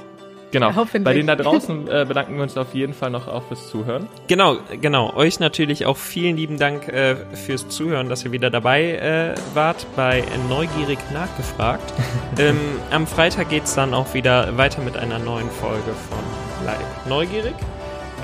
Genau. 0.52 0.72
Bei 1.00 1.12
denen 1.12 1.26
da 1.26 1.36
draußen 1.36 1.88
äh, 1.88 2.07
bedanken 2.09 2.36
wir 2.36 2.42
uns 2.42 2.57
auf 2.57 2.74
jeden 2.74 2.94
Fall 2.94 3.11
noch 3.11 3.28
auch 3.28 3.42
fürs 3.48 3.68
Zuhören. 3.68 4.09
Genau, 4.28 4.57
genau. 4.80 5.14
Euch 5.14 5.40
natürlich 5.40 5.84
auch 5.84 5.98
vielen 5.98 6.38
lieben 6.38 6.57
Dank 6.57 6.88
äh, 6.88 7.16
fürs 7.34 7.68
Zuhören, 7.68 8.09
dass 8.09 8.24
ihr 8.24 8.32
wieder 8.32 8.48
dabei 8.48 8.92
äh, 8.92 9.34
wart 9.52 9.86
bei 9.94 10.24
Neugierig 10.48 10.98
Nachgefragt. 11.12 11.92
ähm, 12.38 12.57
am 12.90 13.07
Freitag 13.07 13.50
geht 13.50 13.64
es 13.64 13.74
dann 13.74 13.92
auch 13.92 14.14
wieder 14.14 14.57
weiter 14.57 14.80
mit 14.80 14.96
einer 14.96 15.18
neuen 15.18 15.50
Folge 15.50 15.92
von 16.09 16.64
Live 16.64 17.07
Neugierig. 17.07 17.54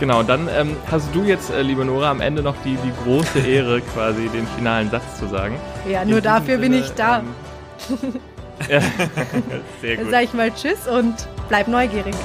Genau, 0.02 0.24
dann 0.24 0.48
ähm, 0.48 0.76
hast 0.90 1.14
du 1.14 1.22
jetzt, 1.22 1.50
äh, 1.50 1.62
liebe 1.62 1.84
Nora, 1.84 2.10
am 2.10 2.20
Ende 2.20 2.42
noch 2.42 2.56
die, 2.64 2.74
die 2.74 2.92
große 3.04 3.38
Ehre, 3.38 3.80
quasi 3.94 4.28
den 4.30 4.48
finalen 4.48 4.90
Satz 4.90 5.16
zu 5.16 5.28
sagen. 5.28 5.54
Ja, 5.88 6.04
nur 6.04 6.20
dafür 6.20 6.58
Sinne, 6.58 6.70
bin 6.70 6.72
ich 6.72 6.90
da. 6.94 7.20
Ähm, 7.20 8.20
ja, 8.68 8.80
sehr 9.80 9.96
gut. 9.96 10.06
Dann 10.06 10.10
sage 10.10 10.24
ich 10.24 10.34
mal 10.34 10.50
Tschüss 10.50 10.88
und 10.88 11.28
bleib 11.48 11.68
neugierig. 11.68 12.16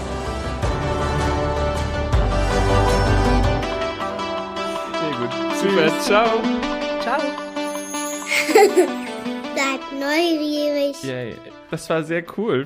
Sehr 4.99 5.11
gut. 5.19 5.29
Super, 5.61 5.99
ciao. 5.99 6.41
Ciao. 7.01 7.19
Bleib 9.53 9.81
neugierig. 9.99 11.03
Yay. 11.03 11.35
Das 11.69 11.87
war 11.91 12.01
sehr 12.01 12.23
cool. 12.37 12.65